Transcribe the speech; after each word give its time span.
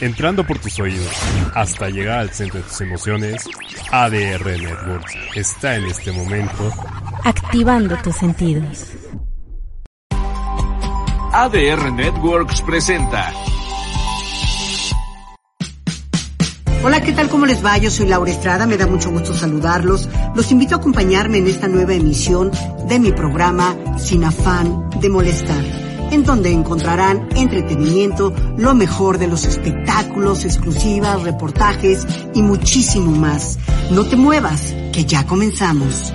entrando 0.00 0.46
por 0.46 0.58
tus 0.58 0.78
oídos 0.80 1.14
hasta 1.54 1.88
llegar 1.88 2.18
al 2.18 2.30
centro 2.30 2.60
de 2.60 2.66
tus 2.66 2.80
emociones, 2.80 3.44
ADR 3.90 4.58
Networks 4.58 5.14
está 5.34 5.76
en 5.76 5.84
este 5.86 6.12
momento 6.12 6.72
activando 7.24 7.96
tus 7.98 8.16
sentidos. 8.16 8.86
ADR 11.32 11.92
Networks 11.92 12.62
presenta. 12.62 13.32
Hola, 16.84 17.00
¿qué 17.00 17.12
tal? 17.12 17.30
¿Cómo 17.30 17.46
les 17.46 17.64
va? 17.64 17.78
Yo 17.78 17.90
soy 17.90 18.06
Laura 18.06 18.30
Estrada, 18.30 18.66
me 18.66 18.76
da 18.76 18.86
mucho 18.86 19.10
gusto 19.10 19.32
saludarlos. 19.32 20.08
Los 20.34 20.52
invito 20.52 20.74
a 20.74 20.78
acompañarme 20.78 21.38
en 21.38 21.46
esta 21.48 21.66
nueva 21.66 21.94
emisión 21.94 22.52
de 22.86 22.98
mi 22.98 23.10
programa 23.10 23.74
Sin 23.98 24.22
afán 24.22 24.90
de 25.00 25.08
molestar 25.08 25.73
en 26.14 26.22
donde 26.22 26.52
encontrarán 26.52 27.28
entretenimiento, 27.34 28.32
lo 28.56 28.72
mejor 28.72 29.18
de 29.18 29.26
los 29.26 29.44
espectáculos, 29.46 30.44
exclusivas, 30.44 31.24
reportajes 31.24 32.06
y 32.32 32.40
muchísimo 32.40 33.10
más. 33.10 33.58
No 33.90 34.06
te 34.06 34.14
muevas, 34.14 34.72
que 34.92 35.04
ya 35.04 35.26
comenzamos. 35.26 36.14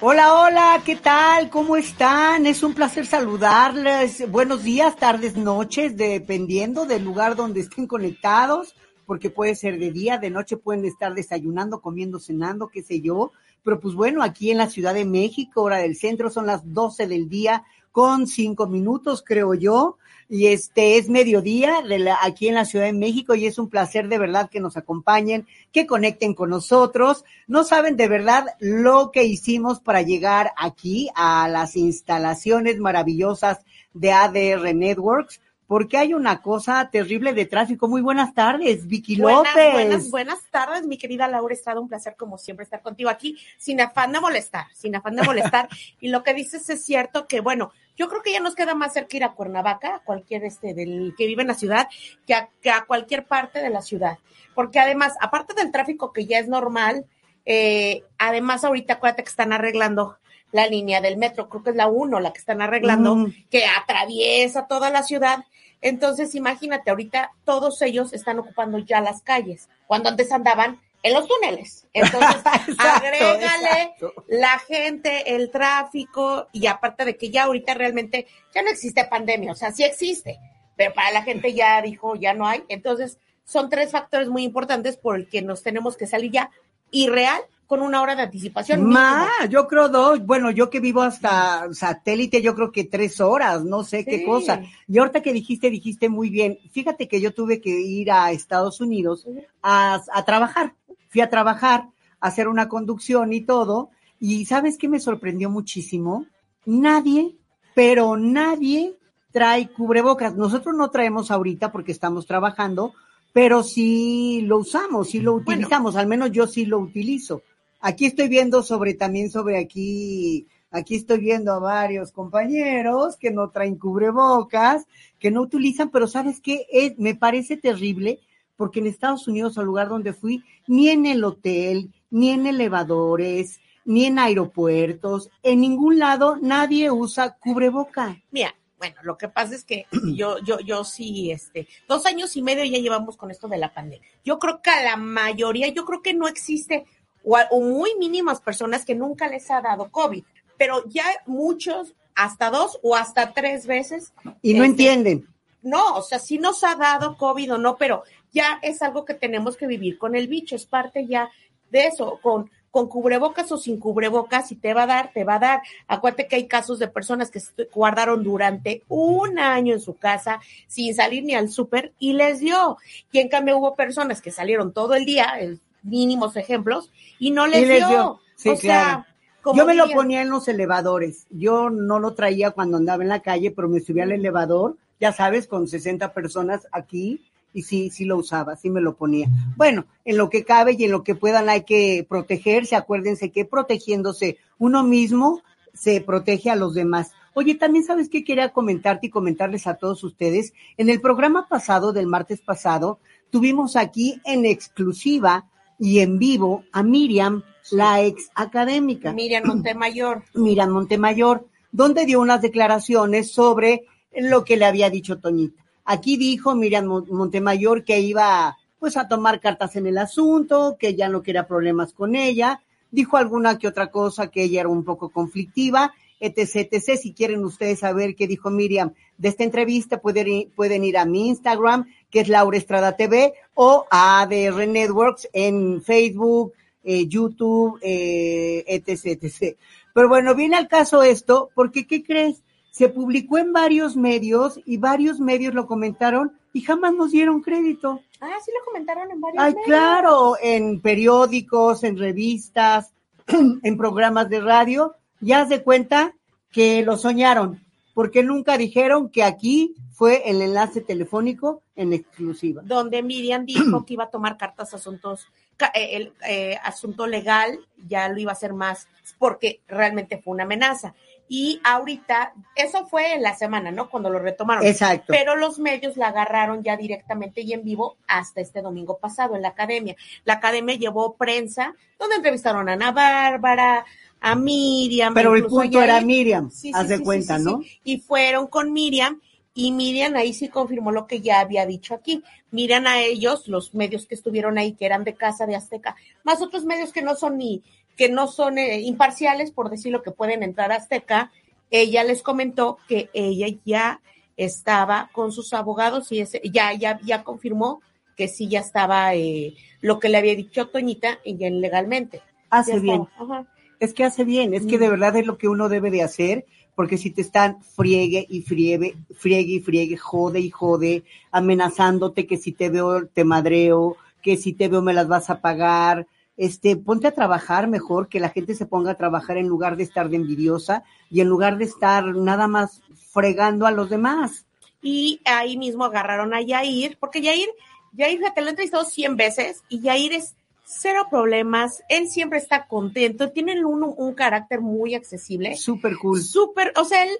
Hola, 0.00 0.34
hola, 0.40 0.82
¿qué 0.86 0.96
tal? 0.96 1.50
¿Cómo 1.50 1.76
están? 1.76 2.46
Es 2.46 2.62
un 2.62 2.72
placer 2.72 3.04
saludarles. 3.04 4.30
Buenos 4.30 4.64
días, 4.64 4.96
tardes, 4.96 5.36
noches, 5.36 5.98
dependiendo 5.98 6.86
del 6.86 7.04
lugar 7.04 7.36
donde 7.36 7.60
estén 7.60 7.86
conectados, 7.86 8.74
porque 9.04 9.28
puede 9.28 9.54
ser 9.54 9.78
de 9.78 9.92
día, 9.92 10.16
de 10.16 10.30
noche 10.30 10.56
pueden 10.56 10.86
estar 10.86 11.12
desayunando, 11.12 11.82
comiendo, 11.82 12.18
cenando, 12.18 12.68
qué 12.68 12.82
sé 12.82 13.02
yo. 13.02 13.32
Pero 13.64 13.80
pues 13.80 13.94
bueno, 13.94 14.22
aquí 14.22 14.50
en 14.50 14.58
la 14.58 14.68
Ciudad 14.68 14.94
de 14.94 15.04
México, 15.04 15.62
hora 15.62 15.78
del 15.78 15.96
centro, 15.96 16.30
son 16.30 16.46
las 16.46 16.72
12 16.72 17.06
del 17.06 17.28
día 17.28 17.64
con 17.92 18.26
cinco 18.26 18.66
minutos, 18.66 19.22
creo 19.24 19.54
yo. 19.54 19.98
Y 20.28 20.46
este 20.46 20.96
es 20.96 21.10
mediodía 21.10 21.82
de 21.82 21.98
la, 21.98 22.18
aquí 22.22 22.48
en 22.48 22.54
la 22.54 22.64
Ciudad 22.64 22.86
de 22.86 22.94
México 22.94 23.34
y 23.34 23.44
es 23.44 23.58
un 23.58 23.68
placer 23.68 24.08
de 24.08 24.16
verdad 24.16 24.48
que 24.48 24.60
nos 24.60 24.78
acompañen, 24.78 25.46
que 25.72 25.86
conecten 25.86 26.32
con 26.32 26.48
nosotros. 26.48 27.26
No 27.46 27.64
saben 27.64 27.98
de 27.98 28.08
verdad 28.08 28.46
lo 28.58 29.10
que 29.12 29.24
hicimos 29.24 29.80
para 29.80 30.00
llegar 30.00 30.52
aquí 30.56 31.10
a 31.14 31.48
las 31.48 31.76
instalaciones 31.76 32.78
maravillosas 32.78 33.58
de 33.92 34.12
ADR 34.12 34.74
Networks 34.74 35.41
porque 35.72 35.96
hay 35.96 36.12
una 36.12 36.42
cosa 36.42 36.90
terrible 36.92 37.32
de 37.32 37.46
tráfico. 37.46 37.88
Muy 37.88 38.02
buenas 38.02 38.34
tardes, 38.34 38.86
Vicky 38.86 39.18
buenas, 39.18 39.38
López. 39.38 39.72
Buenas, 39.72 40.10
buenas 40.10 40.38
tardes, 40.50 40.86
mi 40.86 40.98
querida 40.98 41.26
Laura 41.28 41.54
Estrada, 41.54 41.80
un 41.80 41.88
placer 41.88 42.14
como 42.14 42.36
siempre 42.36 42.64
estar 42.64 42.82
contigo 42.82 43.08
aquí, 43.08 43.38
sin 43.56 43.80
afán 43.80 44.12
de 44.12 44.20
molestar, 44.20 44.66
sin 44.74 44.94
afán 44.94 45.16
de 45.16 45.22
molestar. 45.22 45.70
y 46.00 46.08
lo 46.08 46.22
que 46.22 46.34
dices 46.34 46.68
es 46.68 46.84
cierto 46.84 47.26
que, 47.26 47.40
bueno, 47.40 47.72
yo 47.96 48.10
creo 48.10 48.20
que 48.20 48.32
ya 48.32 48.40
nos 48.40 48.54
queda 48.54 48.74
más 48.74 48.92
cerca 48.92 49.16
ir 49.16 49.24
a 49.24 49.32
Cuernavaca, 49.32 49.94
a 49.94 49.98
cualquier 50.00 50.44
este 50.44 50.74
del 50.74 51.14
que 51.16 51.26
vive 51.26 51.40
en 51.40 51.48
la 51.48 51.54
ciudad, 51.54 51.88
que 52.26 52.34
a, 52.34 52.50
que 52.60 52.70
a 52.70 52.84
cualquier 52.84 53.24
parte 53.24 53.62
de 53.62 53.70
la 53.70 53.80
ciudad. 53.80 54.18
Porque 54.54 54.78
además, 54.78 55.14
aparte 55.22 55.54
del 55.54 55.72
tráfico 55.72 56.12
que 56.12 56.26
ya 56.26 56.38
es 56.38 56.48
normal, 56.48 57.06
eh, 57.46 58.04
además 58.18 58.62
ahorita 58.64 58.92
acuérdate 58.92 59.22
que 59.22 59.30
están 59.30 59.54
arreglando 59.54 60.18
la 60.50 60.66
línea 60.66 61.00
del 61.00 61.16
metro, 61.16 61.48
creo 61.48 61.62
que 61.62 61.70
es 61.70 61.76
la 61.76 61.88
1 61.88 62.20
la 62.20 62.30
que 62.34 62.40
están 62.40 62.60
arreglando, 62.60 63.16
Mm. 63.16 63.32
que 63.50 63.64
atraviesa 63.64 64.66
toda 64.66 64.90
la 64.90 65.02
ciudad. 65.02 65.46
Entonces, 65.82 66.34
imagínate, 66.34 66.90
ahorita 66.90 67.32
todos 67.44 67.82
ellos 67.82 68.12
están 68.12 68.38
ocupando 68.38 68.78
ya 68.78 69.00
las 69.00 69.20
calles, 69.22 69.68
cuando 69.86 70.08
antes 70.08 70.32
andaban 70.32 70.80
en 71.02 71.12
los 71.12 71.26
túneles. 71.26 71.86
Entonces, 71.92 72.36
Exacto, 72.68 72.82
agrégale 72.82 73.82
exacto. 73.82 74.14
la 74.28 74.58
gente, 74.60 75.34
el 75.34 75.50
tráfico, 75.50 76.48
y 76.52 76.66
aparte 76.66 77.04
de 77.04 77.16
que 77.16 77.30
ya 77.30 77.44
ahorita 77.44 77.74
realmente 77.74 78.26
ya 78.54 78.62
no 78.62 78.70
existe 78.70 79.04
pandemia, 79.04 79.52
o 79.52 79.56
sea, 79.56 79.72
sí 79.72 79.82
existe, 79.84 80.38
pero 80.76 80.94
para 80.94 81.10
la 81.10 81.22
gente 81.22 81.52
ya 81.52 81.82
dijo, 81.82 82.14
ya 82.14 82.32
no 82.32 82.46
hay. 82.46 82.64
Entonces, 82.68 83.18
son 83.44 83.68
tres 83.68 83.90
factores 83.90 84.28
muy 84.28 84.44
importantes 84.44 84.96
por 84.96 85.16
el 85.16 85.28
que 85.28 85.42
nos 85.42 85.62
tenemos 85.62 85.96
que 85.96 86.06
salir 86.06 86.30
ya 86.30 86.50
y 86.90 87.08
real 87.08 87.42
con 87.72 87.80
una 87.80 88.02
hora 88.02 88.14
de 88.14 88.20
anticipación. 88.20 88.84
Más, 88.84 89.48
yo 89.48 89.66
creo 89.66 89.88
dos. 89.88 90.26
Bueno, 90.26 90.50
yo 90.50 90.68
que 90.68 90.78
vivo 90.78 91.00
hasta 91.00 91.72
satélite, 91.72 92.42
yo 92.42 92.54
creo 92.54 92.70
que 92.70 92.84
tres 92.84 93.18
horas, 93.18 93.64
no 93.64 93.82
sé 93.82 94.04
qué 94.04 94.26
cosa. 94.26 94.60
Y 94.86 94.98
ahorita 94.98 95.22
que 95.22 95.32
dijiste, 95.32 95.70
dijiste 95.70 96.10
muy 96.10 96.28
bien. 96.28 96.58
Fíjate 96.70 97.08
que 97.08 97.18
yo 97.18 97.32
tuve 97.32 97.62
que 97.62 97.70
ir 97.70 98.12
a 98.12 98.30
Estados 98.30 98.82
Unidos 98.82 99.26
a, 99.62 100.02
a 100.12 100.24
trabajar. 100.26 100.74
Fui 101.08 101.22
a 101.22 101.30
trabajar, 101.30 101.88
a 102.20 102.26
hacer 102.28 102.46
una 102.46 102.68
conducción 102.68 103.32
y 103.32 103.40
todo. 103.40 103.88
Y 104.20 104.44
¿sabes 104.44 104.76
qué 104.76 104.90
me 104.90 105.00
sorprendió 105.00 105.48
muchísimo? 105.48 106.26
Nadie, 106.66 107.36
pero 107.74 108.18
nadie 108.18 108.98
trae 109.30 109.70
cubrebocas. 109.70 110.36
Nosotros 110.36 110.74
no 110.76 110.90
traemos 110.90 111.30
ahorita 111.30 111.72
porque 111.72 111.92
estamos 111.92 112.26
trabajando, 112.26 112.92
pero 113.32 113.62
sí 113.62 114.42
lo 114.42 114.58
usamos, 114.58 115.08
sí 115.08 115.20
lo 115.20 115.32
Bueno. 115.40 115.52
utilizamos. 115.52 115.96
Al 115.96 116.06
menos 116.06 116.32
yo 116.32 116.46
sí 116.46 116.66
lo 116.66 116.78
utilizo. 116.78 117.40
Aquí 117.84 118.06
estoy 118.06 118.28
viendo 118.28 118.62
sobre 118.62 118.94
también 118.94 119.28
sobre 119.28 119.58
aquí, 119.58 120.46
aquí 120.70 120.94
estoy 120.94 121.18
viendo 121.18 121.52
a 121.52 121.58
varios 121.58 122.12
compañeros 122.12 123.16
que 123.16 123.32
no 123.32 123.50
traen 123.50 123.76
cubrebocas, 123.76 124.86
que 125.18 125.32
no 125.32 125.42
utilizan, 125.42 125.90
pero 125.90 126.06
¿sabes 126.06 126.40
qué? 126.40 126.64
Me 126.96 127.16
parece 127.16 127.56
terrible 127.56 128.20
porque 128.56 128.78
en 128.78 128.86
Estados 128.86 129.26
Unidos, 129.26 129.58
al 129.58 129.64
lugar 129.64 129.88
donde 129.88 130.12
fui, 130.12 130.44
ni 130.68 130.90
en 130.90 131.06
el 131.06 131.24
hotel, 131.24 131.92
ni 132.08 132.30
en 132.30 132.46
elevadores, 132.46 133.60
ni 133.84 134.04
en 134.04 134.20
aeropuertos, 134.20 135.28
en 135.42 135.60
ningún 135.60 135.98
lado 135.98 136.36
nadie 136.40 136.88
usa 136.92 137.36
cubreboca. 137.36 138.22
Mira, 138.30 138.54
bueno, 138.78 138.96
lo 139.02 139.18
que 139.18 139.28
pasa 139.28 139.56
es 139.56 139.64
que 139.64 139.86
yo, 140.14 140.38
yo, 140.38 140.60
yo 140.60 140.84
sí, 140.84 141.32
este, 141.32 141.66
dos 141.88 142.06
años 142.06 142.36
y 142.36 142.42
medio 142.42 142.64
ya 142.64 142.78
llevamos 142.78 143.16
con 143.16 143.32
esto 143.32 143.48
de 143.48 143.58
la 143.58 143.74
pandemia. 143.74 144.08
Yo 144.24 144.38
creo 144.38 144.62
que 144.62 144.70
a 144.70 144.84
la 144.84 144.96
mayoría, 144.96 145.66
yo 145.68 145.84
creo 145.84 146.00
que 146.00 146.14
no 146.14 146.28
existe, 146.28 146.84
o, 147.24 147.36
a- 147.36 147.48
o 147.50 147.60
muy 147.60 147.94
mínimas 147.98 148.40
personas 148.40 148.84
que 148.84 148.94
nunca 148.94 149.28
les 149.28 149.50
ha 149.50 149.60
dado 149.60 149.90
COVID, 149.90 150.24
pero 150.58 150.84
ya 150.88 151.04
muchos, 151.26 151.94
hasta 152.14 152.50
dos 152.50 152.78
o 152.82 152.94
hasta 152.94 153.32
tres 153.32 153.66
veces. 153.66 154.12
Y 154.42 154.54
no 154.54 154.64
este, 154.64 154.66
entienden. 154.66 155.26
No, 155.62 155.94
o 155.96 156.02
sea, 156.02 156.18
sí 156.18 156.38
nos 156.38 156.64
ha 156.64 156.74
dado 156.74 157.16
COVID 157.16 157.54
o 157.54 157.58
no, 157.58 157.76
pero 157.76 158.02
ya 158.32 158.58
es 158.62 158.82
algo 158.82 159.04
que 159.04 159.14
tenemos 159.14 159.56
que 159.56 159.66
vivir 159.66 159.98
con 159.98 160.14
el 160.16 160.26
bicho, 160.28 160.56
es 160.56 160.66
parte 160.66 161.06
ya 161.06 161.30
de 161.70 161.86
eso, 161.86 162.18
con, 162.22 162.50
con 162.70 162.88
cubrebocas 162.88 163.50
o 163.52 163.56
sin 163.56 163.78
cubrebocas, 163.78 164.48
si 164.48 164.56
te 164.56 164.74
va 164.74 164.82
a 164.82 164.86
dar, 164.86 165.12
te 165.12 165.24
va 165.24 165.36
a 165.36 165.38
dar. 165.38 165.62
Acuérdate 165.86 166.26
que 166.26 166.36
hay 166.36 166.46
casos 166.48 166.78
de 166.78 166.88
personas 166.88 167.30
que 167.30 167.40
se 167.40 167.52
guardaron 167.72 168.22
durante 168.24 168.82
un 168.88 169.38
año 169.38 169.72
en 169.72 169.80
su 169.80 169.94
casa 169.96 170.40
sin 170.66 170.94
salir 170.94 171.22
ni 171.24 171.34
al 171.34 171.48
súper 171.48 171.92
y 171.98 172.12
les 172.14 172.40
dio. 172.40 172.76
Y 173.10 173.20
en 173.20 173.28
cambio 173.28 173.58
hubo 173.58 173.74
personas 173.74 174.20
que 174.20 174.30
salieron 174.30 174.72
todo 174.72 174.94
el 174.94 175.04
día, 175.04 175.34
mínimos 175.82 176.36
ejemplos, 176.36 176.90
y 177.18 177.30
no 177.30 177.46
les, 177.46 177.62
Y 177.62 177.66
les 177.66 177.78
dio. 177.78 177.88
dio. 177.88 178.20
Sí, 178.36 178.48
o 178.50 178.56
sea, 178.56 179.06
como 179.42 179.58
Yo 179.58 179.66
me 179.66 179.74
lo 179.74 179.88
ponía 179.90 180.22
en 180.22 180.30
los 180.30 180.46
elevadores. 180.48 181.26
Yo 181.30 181.68
no 181.68 181.98
lo 181.98 182.14
traía 182.14 182.52
cuando 182.52 182.76
andaba 182.76 183.02
en 183.02 183.08
la 183.08 183.22
calle, 183.22 183.50
pero 183.50 183.68
me 183.68 183.80
subía 183.80 184.04
al 184.04 184.12
elevador, 184.12 184.76
ya 185.00 185.12
sabes, 185.12 185.46
con 185.48 185.66
60 185.66 186.12
personas 186.12 186.66
aquí, 186.70 187.20
y 187.52 187.62
sí, 187.62 187.90
sí 187.90 188.04
lo 188.04 188.16
usaba, 188.16 188.56
sí 188.56 188.70
me 188.70 188.80
lo 188.80 188.94
ponía. 188.94 189.28
Bueno, 189.56 189.84
en 190.04 190.16
lo 190.16 190.30
que 190.30 190.44
cabe 190.44 190.74
y 190.78 190.84
en 190.84 190.92
lo 190.92 191.02
que 191.02 191.14
puedan 191.14 191.48
hay 191.48 191.64
que 191.64 192.06
protegerse. 192.08 192.76
Acuérdense 192.76 193.30
que 193.30 193.44
protegiéndose 193.44 194.38
uno 194.58 194.82
mismo 194.84 195.42
se 195.74 196.00
protege 196.00 196.50
a 196.50 196.56
los 196.56 196.74
demás. 196.74 197.12
Oye, 197.34 197.54
también 197.54 197.84
sabes 197.84 198.08
que 198.08 198.24
quería 198.24 198.50
comentarte 198.50 199.06
y 199.06 199.10
comentarles 199.10 199.66
a 199.66 199.74
todos 199.74 200.04
ustedes. 200.04 200.52
En 200.76 200.88
el 200.88 201.00
programa 201.00 201.48
pasado, 201.48 201.92
del 201.92 202.06
martes 202.06 202.40
pasado, 202.40 203.00
tuvimos 203.30 203.76
aquí 203.76 204.20
en 204.24 204.44
exclusiva 204.44 205.46
y 205.78 206.00
en 206.00 206.18
vivo 206.18 206.64
a 206.72 206.82
Miriam, 206.82 207.42
la 207.70 208.02
ex 208.02 208.30
académica. 208.34 209.12
Miriam 209.12 209.44
Montemayor. 209.46 210.24
Miriam 210.34 210.70
Montemayor, 210.70 211.46
donde 211.70 212.06
dio 212.06 212.20
unas 212.20 212.42
declaraciones 212.42 213.32
sobre 213.32 213.86
lo 214.14 214.44
que 214.44 214.56
le 214.56 214.64
había 214.66 214.90
dicho 214.90 215.18
Toñita. 215.18 215.62
Aquí 215.84 216.16
dijo 216.16 216.54
Miriam 216.54 216.86
Mon- 216.86 217.06
Montemayor 217.10 217.84
que 217.84 218.00
iba 218.00 218.56
pues 218.78 218.96
a 218.96 219.08
tomar 219.08 219.40
cartas 219.40 219.76
en 219.76 219.86
el 219.86 219.96
asunto, 219.98 220.76
que 220.78 220.94
ya 220.96 221.08
no 221.08 221.22
quería 221.22 221.46
problemas 221.46 221.92
con 221.92 222.16
ella, 222.16 222.60
dijo 222.90 223.16
alguna 223.16 223.58
que 223.58 223.68
otra 223.68 223.90
cosa 223.90 224.26
que 224.28 224.42
ella 224.44 224.60
era 224.60 224.68
un 224.68 224.84
poco 224.84 225.10
conflictiva, 225.10 225.94
etc, 226.22 226.68
etc. 226.70 226.96
Si 226.96 227.12
quieren 227.12 227.44
ustedes 227.44 227.80
saber 227.80 228.14
qué 228.14 228.26
dijo 228.28 228.48
Miriam 228.50 228.92
de 229.18 229.28
esta 229.28 229.44
entrevista, 229.44 230.00
pueden 230.00 230.28
ir, 230.28 230.50
pueden 230.54 230.84
ir 230.84 230.96
a 230.96 231.04
mi 231.04 231.28
Instagram, 231.28 231.86
que 232.10 232.20
es 232.20 232.28
Laura 232.28 232.56
Estrada 232.56 232.96
TV, 232.96 233.34
o 233.54 233.86
a 233.90 234.22
ADR 234.22 234.68
Networks 234.68 235.28
en 235.32 235.82
Facebook, 235.82 236.52
eh, 236.84 237.06
YouTube, 237.06 237.78
eh, 237.82 238.64
etc, 238.66 239.22
etc. 239.22 239.56
Pero 239.92 240.08
bueno, 240.08 240.34
viene 240.34 240.56
al 240.56 240.68
caso 240.68 241.02
esto, 241.02 241.50
porque 241.54 241.86
¿qué 241.86 242.02
crees? 242.02 242.42
Se 242.70 242.88
publicó 242.88 243.38
en 243.38 243.52
varios 243.52 243.96
medios 243.96 244.60
y 244.64 244.78
varios 244.78 245.20
medios 245.20 245.54
lo 245.54 245.66
comentaron 245.66 246.32
y 246.52 246.62
jamás 246.62 246.94
nos 246.94 247.10
dieron 247.10 247.42
crédito. 247.42 248.00
Ah, 248.20 248.36
sí 248.44 248.50
lo 248.56 248.64
comentaron 248.64 249.10
en 249.10 249.20
varios 249.20 249.42
Ay, 249.42 249.52
medios. 249.52 249.66
claro, 249.66 250.34
en 250.40 250.80
periódicos, 250.80 251.82
en 251.82 251.98
revistas, 251.98 252.92
en 253.26 253.76
programas 253.76 254.28
de 254.28 254.40
radio, 254.40 254.94
ya 255.22 255.44
de 255.46 255.62
cuenta 255.62 256.14
que 256.50 256.82
lo 256.82 256.96
soñaron. 256.98 257.60
porque 257.94 258.22
nunca 258.22 258.56
dijeron 258.56 259.10
que 259.10 259.22
aquí 259.22 259.74
fue 259.90 260.22
el 260.30 260.40
enlace 260.40 260.80
telefónico 260.80 261.62
en 261.76 261.92
exclusiva. 261.92 262.62
donde 262.64 263.02
Miriam 263.02 263.44
dijo 263.44 263.84
que 263.84 263.94
iba 263.94 264.04
a 264.04 264.10
tomar 264.10 264.38
cartas 264.38 264.72
asuntos, 264.72 265.28
eh, 265.74 265.90
el 265.92 266.12
eh, 266.26 266.56
asunto 266.62 267.06
legal, 267.06 267.58
ya 267.86 268.08
lo 268.08 268.18
iba 268.18 268.32
a 268.32 268.32
hacer 268.32 268.54
más, 268.54 268.88
porque 269.18 269.60
realmente 269.68 270.18
fue 270.18 270.32
una 270.32 270.44
amenaza. 270.44 270.94
Y 271.28 271.60
ahorita, 271.64 272.34
eso 272.56 272.86
fue 272.86 273.14
en 273.14 273.22
la 273.22 273.34
semana, 273.34 273.70
¿no? 273.70 273.88
Cuando 273.88 274.10
lo 274.10 274.18
retomaron. 274.18 274.66
Exacto. 274.66 275.06
Pero 275.08 275.34
los 275.36 275.58
medios 275.58 275.96
la 275.96 276.08
agarraron 276.08 276.62
ya 276.62 276.76
directamente 276.76 277.40
y 277.40 277.52
en 277.54 277.64
vivo 277.64 277.96
hasta 278.06 278.40
este 278.40 278.60
domingo 278.60 278.98
pasado 278.98 279.34
en 279.34 279.42
la 279.42 279.48
academia. 279.48 279.96
La 280.24 280.34
academia 280.34 280.74
llevó 280.74 281.14
prensa, 281.14 281.74
donde 281.98 282.16
entrevistaron 282.16 282.68
a 282.68 282.72
Ana 282.72 282.92
Bárbara, 282.92 283.86
a 284.22 284.36
Miriam. 284.36 285.12
Pero 285.12 285.34
el 285.34 285.44
punto 285.46 285.82
era. 285.82 286.00
Miriam, 286.00 286.50
Sí, 286.50 286.70
haz 286.72 286.88
de 286.88 287.00
cuenta, 287.00 287.38
¿no? 287.38 287.60
Y 287.84 287.98
fueron 287.98 288.46
con 288.46 288.72
Miriam 288.72 289.20
y 289.54 289.72
Miriam 289.72 290.14
ahí 290.14 290.32
sí 290.32 290.48
confirmó 290.48 290.92
lo 290.92 291.06
que 291.06 291.20
ya 291.20 291.40
había 291.40 291.66
dicho 291.66 291.94
aquí. 291.94 292.22
Miran 292.50 292.86
a 292.86 293.00
ellos, 293.00 293.48
los 293.48 293.74
medios 293.74 294.06
que 294.06 294.14
estuvieron 294.14 294.56
ahí, 294.58 294.72
que 294.72 294.86
eran 294.86 295.04
de 295.04 295.14
Casa 295.14 295.46
de 295.46 295.56
Azteca, 295.56 295.96
más 296.22 296.40
otros 296.40 296.64
medios 296.64 296.92
que 296.92 297.02
no 297.02 297.16
son 297.16 297.36
ni, 297.36 297.62
que 297.96 298.08
no 298.08 298.28
son 298.28 298.58
eh, 298.58 298.80
imparciales, 298.80 299.50
por 299.50 299.68
decirlo, 299.68 300.02
que 300.02 300.12
pueden 300.12 300.42
entrar 300.42 300.72
a 300.72 300.76
Azteca. 300.76 301.32
Ella 301.70 302.04
les 302.04 302.22
comentó 302.22 302.78
que 302.88 303.10
ella 303.12 303.48
ya 303.64 304.00
estaba 304.36 305.10
con 305.12 305.32
sus 305.32 305.52
abogados 305.52 306.12
y 306.12 306.20
ese, 306.20 306.40
ya, 306.44 306.72
ya, 306.74 306.98
ya 307.04 307.24
confirmó 307.24 307.82
que 308.16 308.28
sí 308.28 308.48
ya 308.48 308.60
estaba 308.60 309.14
eh, 309.14 309.54
lo 309.80 309.98
que 309.98 310.08
le 310.08 310.18
había 310.18 310.36
dicho 310.36 310.68
Toñita 310.68 311.18
y 311.24 311.34
legalmente. 311.36 312.22
Hace 312.48 312.74
Ya 312.74 312.78
bien. 312.78 313.08
Ajá. 313.18 313.46
Es 313.82 313.94
que 313.94 314.04
hace 314.04 314.22
bien, 314.24 314.54
es 314.54 314.64
que 314.64 314.76
Mm. 314.76 314.80
de 314.80 314.88
verdad 314.90 315.16
es 315.16 315.26
lo 315.26 315.36
que 315.38 315.48
uno 315.48 315.68
debe 315.68 315.90
de 315.90 316.04
hacer, 316.04 316.46
porque 316.76 316.98
si 316.98 317.10
te 317.10 317.20
están 317.20 317.60
friegue 317.62 318.24
y 318.28 318.42
friegue, 318.42 318.94
friegue 319.12 319.54
y 319.54 319.60
friegue, 319.60 319.96
jode 319.96 320.38
y 320.38 320.50
jode, 320.50 321.02
amenazándote 321.32 322.28
que 322.28 322.36
si 322.36 322.52
te 322.52 322.70
veo 322.70 323.06
te 323.08 323.24
madreo, 323.24 323.96
que 324.22 324.36
si 324.36 324.52
te 324.52 324.68
veo 324.68 324.82
me 324.82 324.94
las 324.94 325.08
vas 325.08 325.30
a 325.30 325.40
pagar, 325.40 326.06
este, 326.36 326.76
ponte 326.76 327.08
a 327.08 327.12
trabajar 327.12 327.66
mejor, 327.66 328.08
que 328.08 328.20
la 328.20 328.28
gente 328.30 328.54
se 328.54 328.66
ponga 328.66 328.92
a 328.92 328.96
trabajar 328.96 329.36
en 329.36 329.48
lugar 329.48 329.76
de 329.76 329.82
estar 329.82 330.08
de 330.08 330.16
envidiosa 330.16 330.84
y 331.10 331.20
en 331.20 331.28
lugar 331.28 331.58
de 331.58 331.64
estar 331.64 332.04
nada 332.14 332.46
más 332.46 332.82
fregando 333.12 333.66
a 333.66 333.72
los 333.72 333.90
demás. 333.90 334.46
y 334.84 335.20
ahí 335.24 335.56
mismo 335.56 335.84
agarraron 335.84 336.34
a 336.34 336.40
Yair, 336.40 336.96
porque 337.00 337.20
Yair, 337.20 337.48
Yair, 337.92 338.18
fíjate, 338.18 338.40
lo 338.40 338.46
he 338.46 338.50
entrevistado 338.50 338.84
100 338.84 339.16
veces 339.16 339.62
y 339.68 339.80
Yair 339.80 340.12
es 340.12 340.34
cero 340.78 341.06
problemas, 341.10 341.82
él 341.88 342.08
siempre 342.08 342.38
está 342.38 342.66
contento, 342.66 343.30
tiene 343.30 343.64
un, 343.64 343.82
un 343.96 344.14
carácter 344.14 344.60
muy 344.60 344.94
accesible, 344.94 345.56
Súper 345.56 345.96
cool. 345.96 346.20
súper, 346.22 346.72
o 346.76 346.84
sea, 346.84 347.04
él, 347.04 347.10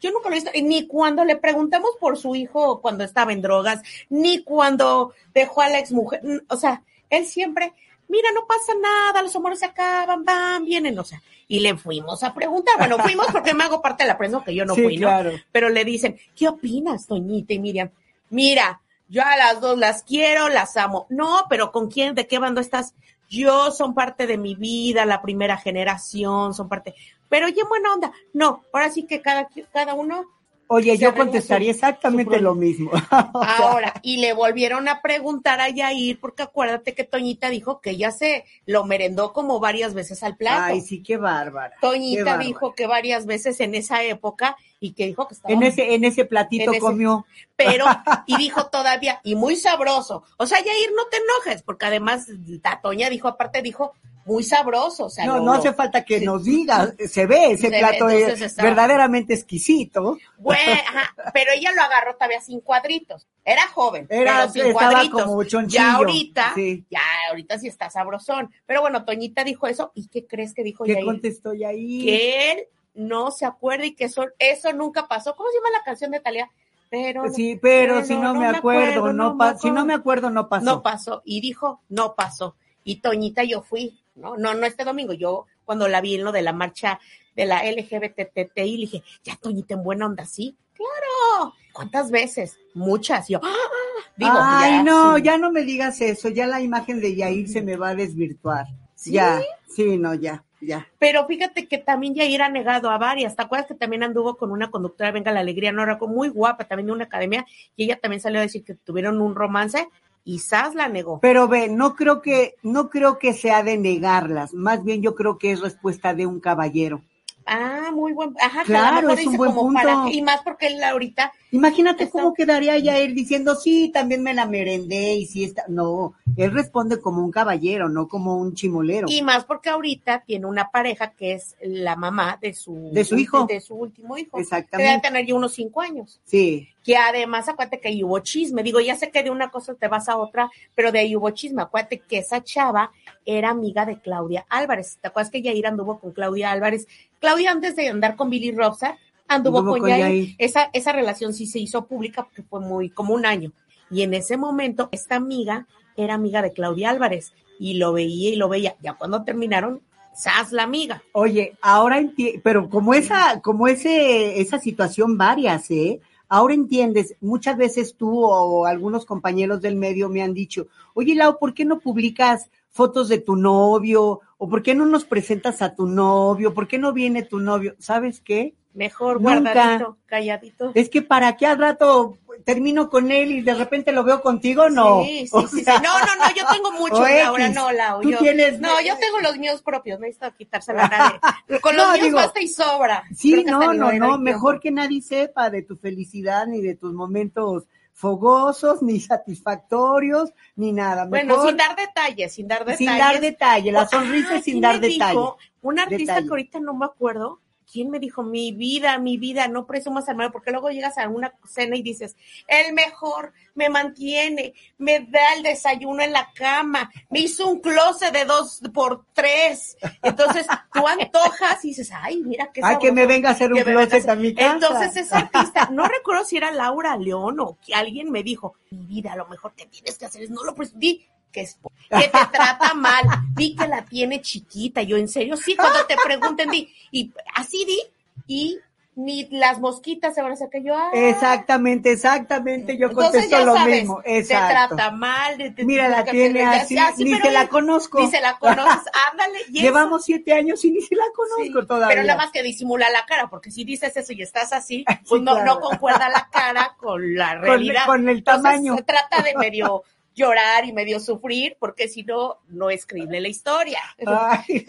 yo 0.00 0.10
nunca 0.12 0.28
lo 0.28 0.34
he 0.36 0.40
visto, 0.40 0.50
ni 0.62 0.86
cuando 0.86 1.24
le 1.24 1.36
preguntamos 1.36 1.90
por 2.00 2.16
su 2.16 2.34
hijo 2.34 2.80
cuando 2.80 3.04
estaba 3.04 3.32
en 3.32 3.42
drogas, 3.42 3.82
ni 4.08 4.42
cuando 4.42 5.12
dejó 5.34 5.60
a 5.62 5.68
la 5.68 5.78
exmujer, 5.78 6.20
n- 6.24 6.40
o 6.48 6.56
sea, 6.56 6.82
él 7.10 7.26
siempre, 7.26 7.72
mira, 8.08 8.28
no 8.32 8.46
pasa 8.46 8.72
nada, 8.80 9.22
los 9.22 9.34
amores 9.36 9.58
se 9.58 9.66
acaban, 9.66 10.24
van, 10.24 10.64
vienen, 10.64 10.98
o 10.98 11.04
sea, 11.04 11.20
y 11.48 11.60
le 11.60 11.76
fuimos 11.76 12.22
a 12.22 12.32
preguntar, 12.32 12.74
bueno, 12.78 12.96
fuimos 13.02 13.26
porque 13.32 13.52
me 13.54 13.64
hago 13.64 13.82
parte 13.82 14.04
de 14.04 14.08
la 14.08 14.16
prensa, 14.18 14.42
que 14.44 14.54
yo 14.54 14.64
no 14.64 14.74
sí, 14.74 14.82
fui, 14.84 14.96
¿no? 14.96 15.08
claro. 15.08 15.32
pero 15.52 15.68
le 15.68 15.84
dicen, 15.84 16.18
¿qué 16.36 16.48
opinas, 16.48 17.06
Toñita 17.06 17.52
y 17.54 17.58
Miriam? 17.58 17.90
Mira, 18.30 18.80
yo 19.10 19.22
a 19.22 19.36
las 19.36 19.60
dos 19.60 19.76
las 19.76 20.04
quiero, 20.04 20.48
las 20.48 20.76
amo. 20.76 21.06
No, 21.10 21.44
pero 21.50 21.72
¿con 21.72 21.90
quién? 21.90 22.14
¿De 22.14 22.28
qué 22.28 22.38
bando 22.38 22.60
estás? 22.60 22.94
Yo 23.28 23.72
son 23.72 23.92
parte 23.92 24.26
de 24.26 24.38
mi 24.38 24.54
vida, 24.54 25.04
la 25.04 25.20
primera 25.20 25.56
generación, 25.56 26.54
son 26.54 26.68
parte. 26.68 26.94
Pero 27.28 27.46
oye, 27.46 27.62
buena 27.68 27.92
onda. 27.92 28.12
No, 28.32 28.62
ahora 28.72 28.90
sí 28.90 29.06
que 29.06 29.20
cada, 29.20 29.48
cada 29.72 29.94
uno. 29.94 30.26
Oye, 30.72 30.96
yo 30.98 31.14
contestaría 31.14 31.72
su- 31.72 31.78
exactamente 31.78 32.36
su 32.36 32.42
lo 32.42 32.54
mismo. 32.54 32.90
Ahora, 33.10 33.94
y 34.02 34.18
le 34.18 34.32
volvieron 34.32 34.88
a 34.88 35.02
preguntar 35.02 35.60
a 35.60 35.68
Yair, 35.68 36.20
porque 36.20 36.44
acuérdate 36.44 36.94
que 36.94 37.02
Toñita 37.04 37.50
dijo 37.50 37.80
que 37.80 37.90
ella 37.90 38.12
se 38.12 38.44
lo 38.66 38.84
merendó 38.84 39.32
como 39.32 39.58
varias 39.58 39.94
veces 39.94 40.22
al 40.22 40.36
plato. 40.36 40.62
Ay, 40.72 40.80
sí, 40.80 41.02
qué 41.02 41.16
bárbara. 41.16 41.74
qué 41.80 41.86
Toñita 41.86 42.24
bárbara. 42.24 42.44
dijo 42.46 42.74
que 42.74 42.86
varias 42.86 43.26
veces 43.26 43.58
en 43.60 43.74
esa 43.74 44.02
época 44.04 44.56
y 44.78 44.92
que 44.92 45.06
dijo 45.06 45.26
que 45.26 45.34
estaba 45.34 45.52
En 45.52 45.62
ese, 45.64 45.94
en 45.94 46.04
ese 46.04 46.24
platito 46.24 46.64
En 46.64 46.70
ese- 46.70 46.80
comió. 46.80 47.26
pero, 47.56 47.84
y 48.26 48.36
dijo 48.36 48.66
todavía, 48.66 49.20
y 49.24 49.34
muy 49.34 49.56
sabroso. 49.56 50.22
O 50.36 50.46
sea, 50.46 50.58
Yair, 50.58 50.90
no 50.96 51.04
te 51.10 51.16
enojes, 51.16 51.62
porque 51.62 51.86
además 51.86 52.26
la 52.62 52.80
Toña 52.80 53.10
dijo, 53.10 53.26
aparte 53.26 53.60
dijo, 53.60 53.92
muy 54.26 54.42
sabroso. 54.44 55.06
O 55.06 55.10
sea, 55.10 55.26
No, 55.26 55.38
lo- 55.38 55.44
no 55.44 55.52
hace 55.54 55.72
falta 55.72 56.04
que 56.04 56.18
sí. 56.20 56.24
nos 56.24 56.44
diga, 56.44 56.92
se 57.08 57.26
ve, 57.26 57.52
ese 57.52 57.68
Se 57.70 57.78
plato 57.78 58.08
entonces 58.10 58.40
es 58.42 58.56
verdaderamente 58.56 59.34
exquisito. 59.34 60.18
Bueno, 60.38 60.60
ajá, 60.88 61.14
pero 61.32 61.52
ella 61.54 61.72
lo 61.72 61.82
agarró 61.82 62.14
todavía 62.14 62.40
sin 62.40 62.60
cuadritos. 62.60 63.26
Era 63.44 63.66
joven, 63.68 64.06
Era- 64.10 64.48
pero 64.52 64.64
sin 64.64 64.72
cuadritos. 64.72 65.22
como 65.22 65.42
ya 65.66 65.94
ahorita, 65.94 66.52
sí. 66.54 66.84
ya 66.90 67.00
ahorita 67.30 67.58
sí 67.58 67.66
está 67.68 67.90
sabrosón. 67.90 68.50
Pero 68.66 68.80
bueno, 68.82 69.04
Toñita 69.04 69.42
dijo 69.44 69.66
eso, 69.66 69.92
¿y 69.94 70.08
qué 70.08 70.26
crees 70.26 70.54
que 70.54 70.62
dijo 70.62 70.84
¿Qué 70.84 70.92
Yair? 70.94 71.04
contestó 71.04 71.54
ya 71.54 71.68
ahí? 71.68 72.04
Que 72.04 72.52
él 72.52 72.58
no 72.94 73.30
se 73.30 73.46
acuerda 73.46 73.86
y 73.86 73.94
que 73.94 74.04
eso, 74.04 74.26
eso 74.38 74.72
nunca 74.72 75.08
pasó. 75.08 75.34
¿Cómo 75.36 75.48
se 75.50 75.56
llama 75.56 75.70
la 75.70 75.84
canción 75.84 76.10
de 76.10 76.20
Talía? 76.20 76.50
Pero 76.90 77.22
Sí, 77.32 77.56
pero 77.60 77.94
Pero 77.94 78.06
si 78.06 78.14
no, 78.16 78.34
no 78.34 78.40
me 78.40 78.50
me 78.50 78.58
acuerdo, 78.58 79.12
no 79.12 79.34
no 79.34 79.58
si 79.58 79.70
no 79.70 79.84
me 79.86 79.94
acuerdo, 79.94 80.28
no 80.30 80.48
pasó. 80.48 80.64
no 80.64 80.82
pasó. 80.82 81.22
Y 81.24 81.40
dijo, 81.40 81.80
no 81.88 82.14
pasó. 82.16 82.56
Y 82.82 82.96
Toñita, 82.96 83.44
yo 83.44 83.62
fui, 83.62 84.00
¿no? 84.20 84.36
No, 84.36 84.54
no 84.54 84.66
este 84.66 84.84
domingo. 84.84 85.12
Yo, 85.12 85.46
cuando 85.64 85.88
la 85.88 86.00
vi 86.00 86.16
en 86.16 86.24
lo 86.24 86.32
de 86.32 86.42
la 86.42 86.52
marcha 86.52 87.00
de 87.34 87.46
la 87.46 87.64
LGBTTI, 87.64 88.76
le 88.76 88.80
dije, 88.82 89.02
ya, 89.24 89.36
Toñita, 89.36 89.74
en 89.74 89.82
buena 89.82 90.06
onda, 90.06 90.24
¿sí? 90.26 90.56
Claro. 90.74 91.54
¿Cuántas 91.72 92.10
veces? 92.10 92.58
Muchas. 92.74 93.28
Yo, 93.28 93.40
¡ah! 93.42 93.70
digo, 94.16 94.32
Ay, 94.34 94.72
ya, 94.72 94.82
no, 94.82 95.16
sí. 95.16 95.22
ya 95.22 95.38
no 95.38 95.52
me 95.52 95.62
digas 95.62 96.00
eso, 96.00 96.28
ya 96.28 96.46
la 96.46 96.60
imagen 96.60 97.00
de 97.00 97.14
Yair 97.14 97.48
se 97.48 97.62
me 97.62 97.76
va 97.76 97.90
a 97.90 97.94
desvirtuar. 97.94 98.66
¿Sí? 98.94 99.12
Ya, 99.12 99.40
sí, 99.68 99.96
no, 99.96 100.14
ya, 100.14 100.44
ya. 100.60 100.86
Pero 100.98 101.26
fíjate 101.26 101.66
que 101.66 101.78
también 101.78 102.14
Yair 102.14 102.42
ha 102.42 102.50
negado 102.50 102.90
a 102.90 102.98
varias. 102.98 103.34
¿Te 103.34 103.42
acuerdas 103.42 103.68
que 103.68 103.74
también 103.74 104.02
anduvo 104.02 104.36
con 104.36 104.50
una 104.50 104.70
conductora 104.70 105.10
Venga 105.10 105.32
la 105.32 105.40
Alegría? 105.40 105.72
No, 105.72 105.82
era 105.82 105.98
como 105.98 106.14
muy 106.14 106.28
guapa, 106.28 106.64
también 106.64 106.88
de 106.88 106.92
una 106.92 107.04
academia, 107.04 107.46
y 107.76 107.84
ella 107.84 107.98
también 107.98 108.20
salió 108.20 108.40
a 108.40 108.42
decir 108.42 108.64
que 108.64 108.74
tuvieron 108.74 109.20
un 109.20 109.34
romance 109.34 109.88
y 110.24 110.38
Sas 110.40 110.74
la 110.74 110.88
negó. 110.88 111.18
Pero 111.20 111.48
ve, 111.48 111.68
no 111.68 111.94
creo 111.96 112.20
que, 112.22 112.54
no 112.62 112.90
creo 112.90 113.18
que 113.18 113.32
sea 113.32 113.62
de 113.62 113.78
negarlas, 113.78 114.52
más 114.54 114.84
bien 114.84 115.02
yo 115.02 115.14
creo 115.14 115.38
que 115.38 115.52
es 115.52 115.60
respuesta 115.60 116.14
de 116.14 116.26
un 116.26 116.40
caballero. 116.40 117.02
Ah, 117.46 117.90
muy 117.92 118.12
buen. 118.12 118.34
Ajá, 118.40 118.62
Claro, 118.64 119.10
es 119.10 119.26
un 119.26 119.36
buen 119.36 119.52
punto. 119.54 119.74
para- 119.82 120.08
y 120.12 120.22
más 120.22 120.40
porque 120.42 120.68
él 120.68 120.84
ahorita 120.84 121.32
Imagínate 121.52 122.04
Está- 122.04 122.12
cómo 122.20 122.32
quedaría 122.32 122.78
Yair 122.78 123.12
diciendo, 123.12 123.56
sí, 123.56 123.90
también 123.92 124.22
me 124.22 124.34
la 124.34 124.46
merendé 124.46 125.14
y 125.14 125.26
sí 125.26 125.42
está. 125.42 125.64
No, 125.66 126.14
él 126.36 126.52
responde 126.52 127.00
como 127.00 127.24
un 127.24 127.32
caballero, 127.32 127.88
no 127.88 128.06
como 128.06 128.36
un 128.36 128.54
chimolero. 128.54 129.08
Y 129.10 129.22
más 129.22 129.44
porque 129.46 129.68
ahorita 129.68 130.22
tiene 130.24 130.46
una 130.46 130.70
pareja 130.70 131.10
que 131.10 131.32
es 131.32 131.56
la 131.60 131.96
mamá 131.96 132.38
de 132.40 132.52
su, 132.54 132.90
De 132.92 133.02
su 133.02 133.18
hijo. 133.18 133.46
De 133.46 133.60
su 133.60 133.74
último 133.74 134.16
hijo. 134.16 134.36
Que 134.36 134.42
debe 134.42 134.42
Exactamente. 134.44 135.08
tener 135.08 135.26
ya 135.26 135.34
unos 135.34 135.52
cinco 135.54 135.80
años. 135.80 136.20
Sí, 136.24 136.68
Que 136.84 136.96
además, 136.96 137.48
acuérdate 137.48 137.80
que 137.80 137.88
ahí 137.88 138.02
hubo 138.02 138.18
chisme. 138.20 138.62
Digo, 138.62 138.80
ya 138.80 138.96
sé 138.96 139.10
que 139.10 139.22
de 139.22 139.30
una 139.30 139.50
cosa 139.50 139.74
te 139.74 139.88
vas 139.88 140.08
a 140.08 140.16
otra, 140.16 140.50
pero 140.74 140.92
de 140.92 141.00
ahí 141.00 141.14
hubo 141.14 141.30
chisme. 141.30 141.62
Acuérdate 141.62 142.00
que 142.00 142.18
esa 142.18 142.42
chava 142.42 142.90
era 143.26 143.50
amiga 143.50 143.84
de 143.84 144.00
Claudia 144.00 144.46
Álvarez. 144.48 144.98
¿Te 145.00 145.08
acuerdas 145.08 145.30
que 145.30 145.42
Yair 145.42 145.66
anduvo 145.66 146.00
con 146.00 146.12
Claudia 146.12 146.50
Álvarez? 146.50 146.86
Claudia, 147.20 147.50
antes 147.50 147.76
de 147.76 147.88
andar 147.88 148.16
con 148.16 148.30
Billy 148.30 148.52
Robson, 148.52 148.90
anduvo, 149.28 149.58
Anduvo 149.58 149.72
con, 149.72 149.80
con 149.80 149.90
Yair. 149.90 150.00
Yair. 150.00 150.34
Esa, 150.38 150.70
esa 150.72 150.92
relación 150.92 151.34
sí 151.34 151.46
se 151.46 151.58
hizo 151.58 151.84
pública 151.86 152.24
porque 152.24 152.42
fue 152.42 152.60
muy, 152.60 152.90
como 152.90 153.14
un 153.14 153.26
año. 153.26 153.52
Y 153.90 154.02
en 154.02 154.14
ese 154.14 154.36
momento, 154.36 154.88
esta 154.92 155.16
amiga 155.16 155.66
era 155.96 156.14
amiga 156.14 156.42
de 156.42 156.52
Claudia 156.52 156.90
Álvarez 156.90 157.32
y 157.58 157.74
lo 157.74 157.92
veía 157.92 158.30
y 158.30 158.36
lo 158.36 158.48
veía. 158.48 158.76
Ya 158.80 158.94
cuando 158.94 159.22
terminaron, 159.24 159.82
¡zas 160.16 160.52
la 160.52 160.62
amiga! 160.62 161.02
Oye, 161.12 161.56
ahora 161.60 161.98
entiendo, 161.98 162.40
pero 162.42 162.68
como 162.70 162.94
esa, 162.94 163.40
como 163.40 163.68
ese, 163.68 164.40
esa 164.40 164.58
situación 164.58 165.18
varias, 165.18 165.70
¿eh? 165.70 166.00
Ahora 166.32 166.54
entiendes, 166.54 167.16
muchas 167.20 167.56
veces 167.56 167.96
tú 167.96 168.24
o 168.24 168.64
algunos 168.64 169.04
compañeros 169.04 169.60
del 169.60 169.74
medio 169.74 170.08
me 170.08 170.22
han 170.22 170.32
dicho, 170.32 170.68
oye 170.94 171.16
Lau, 171.16 171.40
¿por 171.40 171.54
qué 171.54 171.64
no 171.64 171.80
publicas 171.80 172.50
fotos 172.68 173.08
de 173.08 173.18
tu 173.18 173.34
novio? 173.34 174.20
¿O 174.38 174.48
por 174.48 174.62
qué 174.62 174.76
no 174.76 174.86
nos 174.86 175.04
presentas 175.04 175.60
a 175.60 175.74
tu 175.74 175.86
novio? 175.86 176.54
¿Por 176.54 176.68
qué 176.68 176.78
no 176.78 176.92
viene 176.92 177.24
tu 177.24 177.40
novio? 177.40 177.74
¿Sabes 177.80 178.20
qué? 178.20 178.54
Mejor 178.72 179.20
Nunca. 179.20 179.40
guardadito, 179.52 179.96
calladito. 180.06 180.70
Es 180.74 180.88
que 180.88 181.02
para 181.02 181.36
qué 181.36 181.44
al 181.46 181.58
rato 181.58 182.16
termino 182.44 182.88
con 182.88 183.10
él 183.10 183.32
y 183.32 183.40
de 183.42 183.54
repente 183.54 183.90
lo 183.90 184.04
veo 184.04 184.22
contigo, 184.22 184.70
no. 184.70 185.02
Sí, 185.02 185.26
sí, 185.26 185.38
sí, 185.50 185.58
sí. 185.64 185.70
No, 185.82 185.98
no, 185.98 186.16
no, 186.16 186.34
yo 186.36 186.44
tengo 186.52 186.70
muchos, 186.78 187.00
X. 187.00 187.22
Laura, 187.24 187.48
no, 187.48 187.72
Lau. 187.72 188.02
Yo- 188.02 188.18
tienes- 188.18 188.60
No, 188.60 188.80
yo 188.80 188.96
tengo 188.98 189.18
los 189.20 189.36
míos 189.38 189.60
propios, 189.62 189.98
necesito 189.98 190.32
quitársela 190.36 190.84
a 190.84 190.88
nadie. 191.48 191.60
Con 191.60 191.76
los 191.76 191.84
No, 191.84 191.92
míos 191.94 192.04
digo, 192.04 192.16
basta 192.18 192.40
y 192.40 192.46
sobra. 192.48 193.02
Sí, 193.14 193.42
no, 193.44 193.74
no, 193.74 193.92
no, 193.92 194.18
mejor 194.18 194.60
que 194.60 194.70
nadie 194.70 195.02
sepa 195.02 195.50
de 195.50 195.62
tu 195.62 195.76
felicidad 195.76 196.46
ni 196.46 196.60
de 196.62 196.76
tus 196.76 196.92
momentos 196.92 197.64
fogosos, 197.92 198.82
ni 198.82 199.00
satisfactorios, 199.00 200.32
ni 200.56 200.72
nada. 200.72 201.04
Bueno, 201.06 201.44
sin 201.46 201.56
dar 201.56 201.76
detalles, 201.76 202.32
sin 202.32 202.48
dar 202.48 202.60
detalles. 202.64 202.78
sin 202.78 202.98
dar 202.98 203.20
detalle, 203.20 203.72
la 203.72 203.86
sonrisa 203.88 204.36
Ah, 204.36 204.40
sin 204.42 204.54
¿quién 204.54 204.60
dar 204.62 204.80
detalle. 204.80 205.18
Un 205.62 205.78
artista 205.78 206.14
Detalle. 206.14 206.26
que 206.26 206.30
ahorita 206.30 206.60
no 206.60 206.74
me 206.74 206.86
acuerdo 206.86 207.40
¿quién 207.70 207.90
me 207.90 207.98
dijo? 207.98 208.22
Mi 208.22 208.52
vida, 208.52 208.98
mi 208.98 209.16
vida, 209.18 209.48
no 209.48 209.66
presumas 209.66 210.08
al 210.08 210.16
marido, 210.16 210.32
porque 210.32 210.50
luego 210.50 210.70
llegas 210.70 210.98
a 210.98 211.08
una 211.08 211.32
cena 211.46 211.76
y 211.76 211.82
dices, 211.82 212.16
el 212.46 212.72
mejor, 212.72 213.32
me 213.54 213.68
mantiene, 213.68 214.54
me 214.78 215.00
da 215.00 215.34
el 215.36 215.42
desayuno 215.42 216.02
en 216.02 216.12
la 216.12 216.30
cama, 216.34 216.90
me 217.10 217.20
hizo 217.20 217.46
un 217.48 217.60
closet 217.60 218.12
de 218.12 218.24
dos 218.24 218.60
por 218.72 219.04
tres. 219.12 219.76
Entonces, 220.02 220.46
tú 220.72 220.86
antojas 220.86 221.64
y 221.64 221.68
dices, 221.68 221.90
ay, 221.94 222.22
mira 222.22 222.50
qué 222.52 222.60
Ay, 222.64 222.78
que 222.78 222.92
me 222.92 223.06
venga 223.06 223.30
a 223.30 223.32
hacer 223.32 223.52
un 223.52 223.62
closet 223.62 224.08
a 224.08 224.14
mi 224.14 224.34
casa. 224.34 224.54
Entonces, 224.54 224.96
esa 224.96 225.18
artista, 225.18 225.68
no 225.70 225.86
recuerdo 225.86 226.24
si 226.24 226.36
era 226.36 226.50
Laura 226.50 226.96
León 226.96 227.40
o 227.40 227.58
que 227.64 227.74
alguien 227.74 228.10
me 228.10 228.22
dijo, 228.22 228.54
mi 228.70 228.86
vida, 228.86 229.12
a 229.12 229.16
lo 229.16 229.26
mejor 229.28 229.54
que 229.54 229.66
tienes 229.66 229.98
que 229.98 230.06
hacer 230.06 230.22
es 230.22 230.30
no 230.30 230.44
lo 230.44 230.54
pres- 230.54 230.72
di 230.74 231.06
que 231.32 231.42
es 231.42 231.58
que 231.90 232.08
te 232.08 232.26
trata 232.32 232.74
mal, 232.74 233.04
di 233.34 233.54
que 233.56 233.66
la 233.66 233.84
tiene 233.84 234.20
chiquita. 234.20 234.82
Yo, 234.82 234.96
en 234.96 235.08
serio, 235.08 235.36
sí, 235.36 235.56
cuando 235.56 235.84
te 235.86 235.96
pregunten, 236.04 236.50
di, 236.50 236.72
y 236.90 237.12
así 237.34 237.64
di, 237.64 237.80
y 238.26 238.58
ni 238.96 239.26
las 239.30 239.60
mosquitas 239.60 240.14
se 240.14 240.20
van 240.20 240.32
a 240.32 240.34
hacer 240.34 240.50
que 240.50 240.62
yo. 240.62 240.76
ah. 240.76 240.90
Exactamente, 240.92 241.90
exactamente, 241.92 242.76
yo 242.76 242.88
Entonces, 242.88 243.22
contesto 243.22 243.44
lo 243.46 243.54
sabes, 243.54 243.76
mismo. 243.80 244.02
te 244.02 244.18
Exacto. 244.18 244.74
trata 244.76 244.90
mal. 244.90 245.38
de- 245.38 245.50
de- 245.50 245.64
Mira, 245.64 245.88
la 245.88 246.04
tiene 246.04 246.44
así, 246.44 246.76
ni 246.98 247.14
se 247.14 247.30
la 247.30 247.48
conozco. 247.48 248.00
Ni 248.00 248.10
se 248.10 248.20
la 248.20 248.36
conoces, 248.38 248.82
ándale. 249.10 249.38
y. 249.48 249.62
Llevamos 249.62 250.04
siete 250.04 250.32
años 250.34 250.62
y 250.64 250.72
ni 250.72 250.80
se 250.82 250.96
la 250.96 251.04
Sí, 251.04 251.12
conozco 251.14 251.66
todavía. 251.66 251.88
Pero 251.96 252.02
nada 252.06 252.18
más 252.18 252.30
que 252.30 252.42
disimula 252.42 252.90
la 252.90 253.06
cara, 253.06 253.28
porque 253.30 253.50
si 253.50 253.64
dices 253.64 253.96
eso 253.96 254.12
y 254.12 254.22
estás 254.22 254.52
así, 254.52 254.84
Sí, 254.88 254.94
pues 255.08 255.22
no, 255.22 255.32
claro. 255.34 255.54
no 255.54 255.60
concuerda 255.60 256.08
la 256.08 256.28
cara 256.30 256.74
con 256.76 257.14
la 257.14 257.36
realidad. 257.36 257.86
con 257.86 258.06
el 258.08 258.18
Entonces, 258.18 258.42
tamaño. 258.42 258.76
se 258.76 258.82
trata 258.82 259.22
de 259.22 259.34
medio 259.36 259.82
llorar 260.20 260.64
y 260.66 260.72
medio 260.72 261.00
sufrir, 261.00 261.56
porque 261.58 261.88
si 261.88 262.02
no, 262.04 262.38
no 262.48 262.70
es 262.70 262.84
creíble 262.86 263.20
la 263.20 263.28
historia. 263.28 263.78
Ay. 264.06 264.64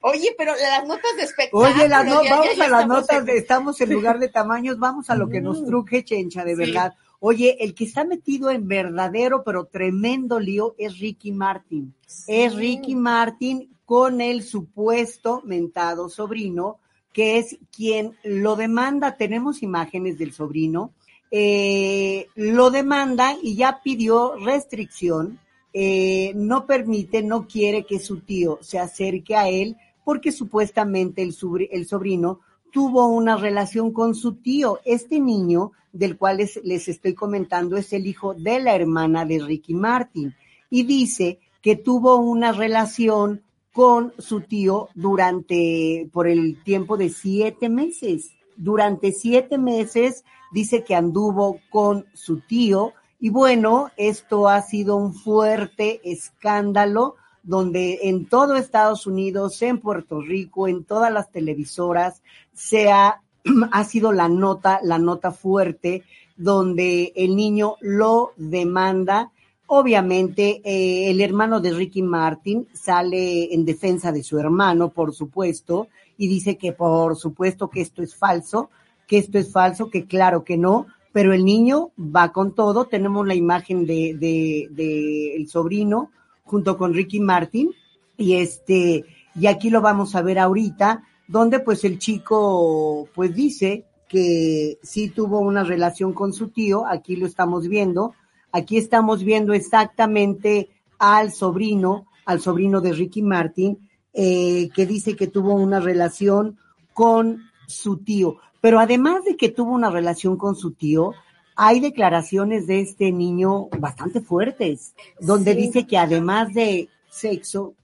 Oye, 0.00 0.34
pero 0.36 0.52
las 0.54 0.86
notas 0.86 1.16
de 1.16 1.22
espectáculo. 1.22 1.68
Oye, 1.68 1.88
las 1.88 2.04
no- 2.04 2.22
ya- 2.22 2.36
vamos 2.36 2.56
ya 2.56 2.64
a 2.64 2.68
las 2.68 2.86
notas, 2.86 3.18
en- 3.20 3.24
de, 3.26 3.38
estamos 3.38 3.80
en 3.80 3.90
lugar 3.92 4.18
de 4.18 4.28
tamaños, 4.28 4.78
vamos 4.78 5.08
a 5.10 5.14
lo 5.16 5.28
que 5.28 5.40
nos 5.40 5.62
Mm. 5.62 5.66
truje, 5.66 6.04
Chencha, 6.04 6.44
de 6.44 6.52
Sí. 6.54 6.58
verdad. 6.58 6.94
Oye, 7.20 7.56
el 7.60 7.74
que 7.74 7.84
está 7.84 8.04
metido 8.04 8.50
en 8.50 8.68
verdadero 8.68 9.42
pero 9.44 9.64
tremendo 9.64 10.38
lío 10.38 10.74
es 10.76 10.98
Ricky 10.98 11.32
Martin. 11.32 11.94
Es. 12.26 12.54
Ricky 12.54 12.94
Martin 12.94 13.70
con 13.86 14.20
el 14.20 14.42
supuesto 14.42 15.40
mentado 15.44 16.10
sobrino, 16.10 16.80
que 17.14 17.38
es 17.38 17.56
quien 17.74 18.16
lo 18.24 18.56
demanda. 18.56 19.16
Tenemos 19.16 19.62
imágenes 19.62 20.18
del 20.18 20.32
sobrino. 20.32 20.92
Eh, 21.36 22.28
lo 22.36 22.70
demanda 22.70 23.36
y 23.42 23.56
ya 23.56 23.80
pidió 23.82 24.36
restricción. 24.36 25.40
eh, 25.76 26.32
no 26.36 26.66
permite, 26.66 27.22
no 27.22 27.48
quiere 27.48 27.84
que 27.84 27.98
su 27.98 28.20
tío 28.20 28.58
se 28.62 28.78
acerque 28.78 29.34
a 29.34 29.48
él 29.48 29.76
porque 30.04 30.30
supuestamente 30.30 31.22
el, 31.22 31.34
el 31.72 31.86
sobrino 31.86 32.38
tuvo 32.72 33.08
una 33.08 33.36
relación 33.36 33.92
con 33.92 34.14
su 34.14 34.36
tío. 34.36 34.78
Este 34.84 35.18
niño 35.18 35.72
del 35.92 36.16
cual 36.16 36.36
les, 36.36 36.60
les 36.62 36.86
estoy 36.86 37.14
comentando 37.14 37.76
es 37.76 37.92
el 37.92 38.06
hijo 38.06 38.34
de 38.34 38.60
la 38.60 38.76
hermana 38.76 39.24
de 39.24 39.40
Ricky 39.40 39.74
Martin 39.74 40.32
y 40.70 40.84
dice 40.84 41.40
que 41.60 41.74
tuvo 41.74 42.16
una 42.16 42.52
relación 42.52 43.42
con 43.72 44.12
su 44.18 44.42
tío 44.42 44.88
durante, 44.94 46.08
por 46.12 46.28
el 46.28 46.62
tiempo 46.62 46.96
de 46.96 47.08
siete 47.08 47.68
meses. 47.68 48.30
Durante 48.56 49.12
siete 49.12 49.58
meses 49.58 50.24
dice 50.52 50.84
que 50.84 50.94
anduvo 50.94 51.60
con 51.70 52.06
su 52.14 52.40
tío 52.40 52.92
y 53.20 53.30
bueno, 53.30 53.90
esto 53.96 54.48
ha 54.48 54.60
sido 54.62 54.96
un 54.96 55.14
fuerte 55.14 56.00
escándalo 56.04 57.16
donde 57.42 58.00
en 58.02 58.26
todo 58.26 58.56
Estados 58.56 59.06
Unidos, 59.06 59.60
en 59.62 59.78
Puerto 59.78 60.20
Rico, 60.20 60.66
en 60.66 60.84
todas 60.84 61.12
las 61.12 61.30
televisoras, 61.30 62.22
se 62.52 62.90
ha, 62.90 63.22
ha 63.72 63.84
sido 63.84 64.12
la 64.12 64.28
nota, 64.28 64.80
la 64.82 64.98
nota 64.98 65.30
fuerte, 65.30 66.02
donde 66.36 67.12
el 67.14 67.36
niño 67.36 67.76
lo 67.80 68.32
demanda. 68.36 69.30
Obviamente, 69.66 70.60
eh, 70.64 71.10
el 71.10 71.20
hermano 71.20 71.60
de 71.60 71.72
Ricky 71.72 72.02
Martin 72.02 72.68
sale 72.72 73.54
en 73.54 73.64
defensa 73.64 74.12
de 74.12 74.22
su 74.22 74.38
hermano, 74.38 74.90
por 74.90 75.14
supuesto, 75.14 75.88
y 76.18 76.28
dice 76.28 76.56
que 76.56 76.72
por 76.72 77.16
supuesto 77.16 77.70
que 77.70 77.80
esto 77.80 78.02
es 78.02 78.14
falso, 78.14 78.70
que 79.06 79.18
esto 79.18 79.38
es 79.38 79.50
falso, 79.50 79.90
que 79.90 80.06
claro 80.06 80.44
que 80.44 80.56
no, 80.56 80.86
pero 81.12 81.32
el 81.32 81.44
niño 81.44 81.90
va 81.98 82.32
con 82.32 82.54
todo. 82.54 82.86
Tenemos 82.86 83.26
la 83.26 83.34
imagen 83.34 83.86
de, 83.86 84.14
de, 84.14 84.68
de 84.70 85.36
el 85.36 85.48
sobrino 85.48 86.10
junto 86.44 86.76
con 86.76 86.92
Ricky 86.92 87.20
Martin 87.20 87.70
y 88.16 88.34
este 88.34 89.04
y 89.34 89.46
aquí 89.46 89.70
lo 89.70 89.80
vamos 89.80 90.14
a 90.14 90.22
ver 90.22 90.38
ahorita 90.38 91.02
donde 91.26 91.58
pues 91.60 91.84
el 91.84 91.98
chico 91.98 93.08
pues 93.14 93.34
dice 93.34 93.84
que 94.08 94.78
sí 94.82 95.08
tuvo 95.08 95.40
una 95.40 95.64
relación 95.64 96.12
con 96.12 96.32
su 96.32 96.48
tío, 96.48 96.86
aquí 96.86 97.16
lo 97.16 97.26
estamos 97.26 97.66
viendo, 97.66 98.14
aquí 98.54 98.78
estamos 98.78 99.24
viendo 99.24 99.52
exactamente 99.52 100.68
al 100.98 101.32
sobrino, 101.32 102.06
al 102.24 102.40
sobrino 102.40 102.80
de 102.80 102.92
Ricky 102.92 103.20
Martin, 103.20 103.88
eh, 104.12 104.68
que 104.74 104.86
dice 104.86 105.16
que 105.16 105.26
tuvo 105.26 105.54
una 105.54 105.80
relación 105.80 106.56
con 106.92 107.42
su 107.66 107.96
tío. 107.98 108.36
Pero 108.60 108.78
además 108.78 109.24
de 109.24 109.36
que 109.36 109.48
tuvo 109.48 109.72
una 109.74 109.90
relación 109.90 110.36
con 110.36 110.54
su 110.54 110.70
tío, 110.70 111.10
hay 111.56 111.80
declaraciones 111.80 112.68
de 112.68 112.80
este 112.80 113.10
niño 113.10 113.66
bastante 113.80 114.20
fuertes, 114.20 114.94
donde 115.18 115.52
Sí. 115.54 115.58
dice 115.62 115.86
que 115.86 115.98
además 115.98 116.54
de 116.54 116.88
sexo, 117.10 117.74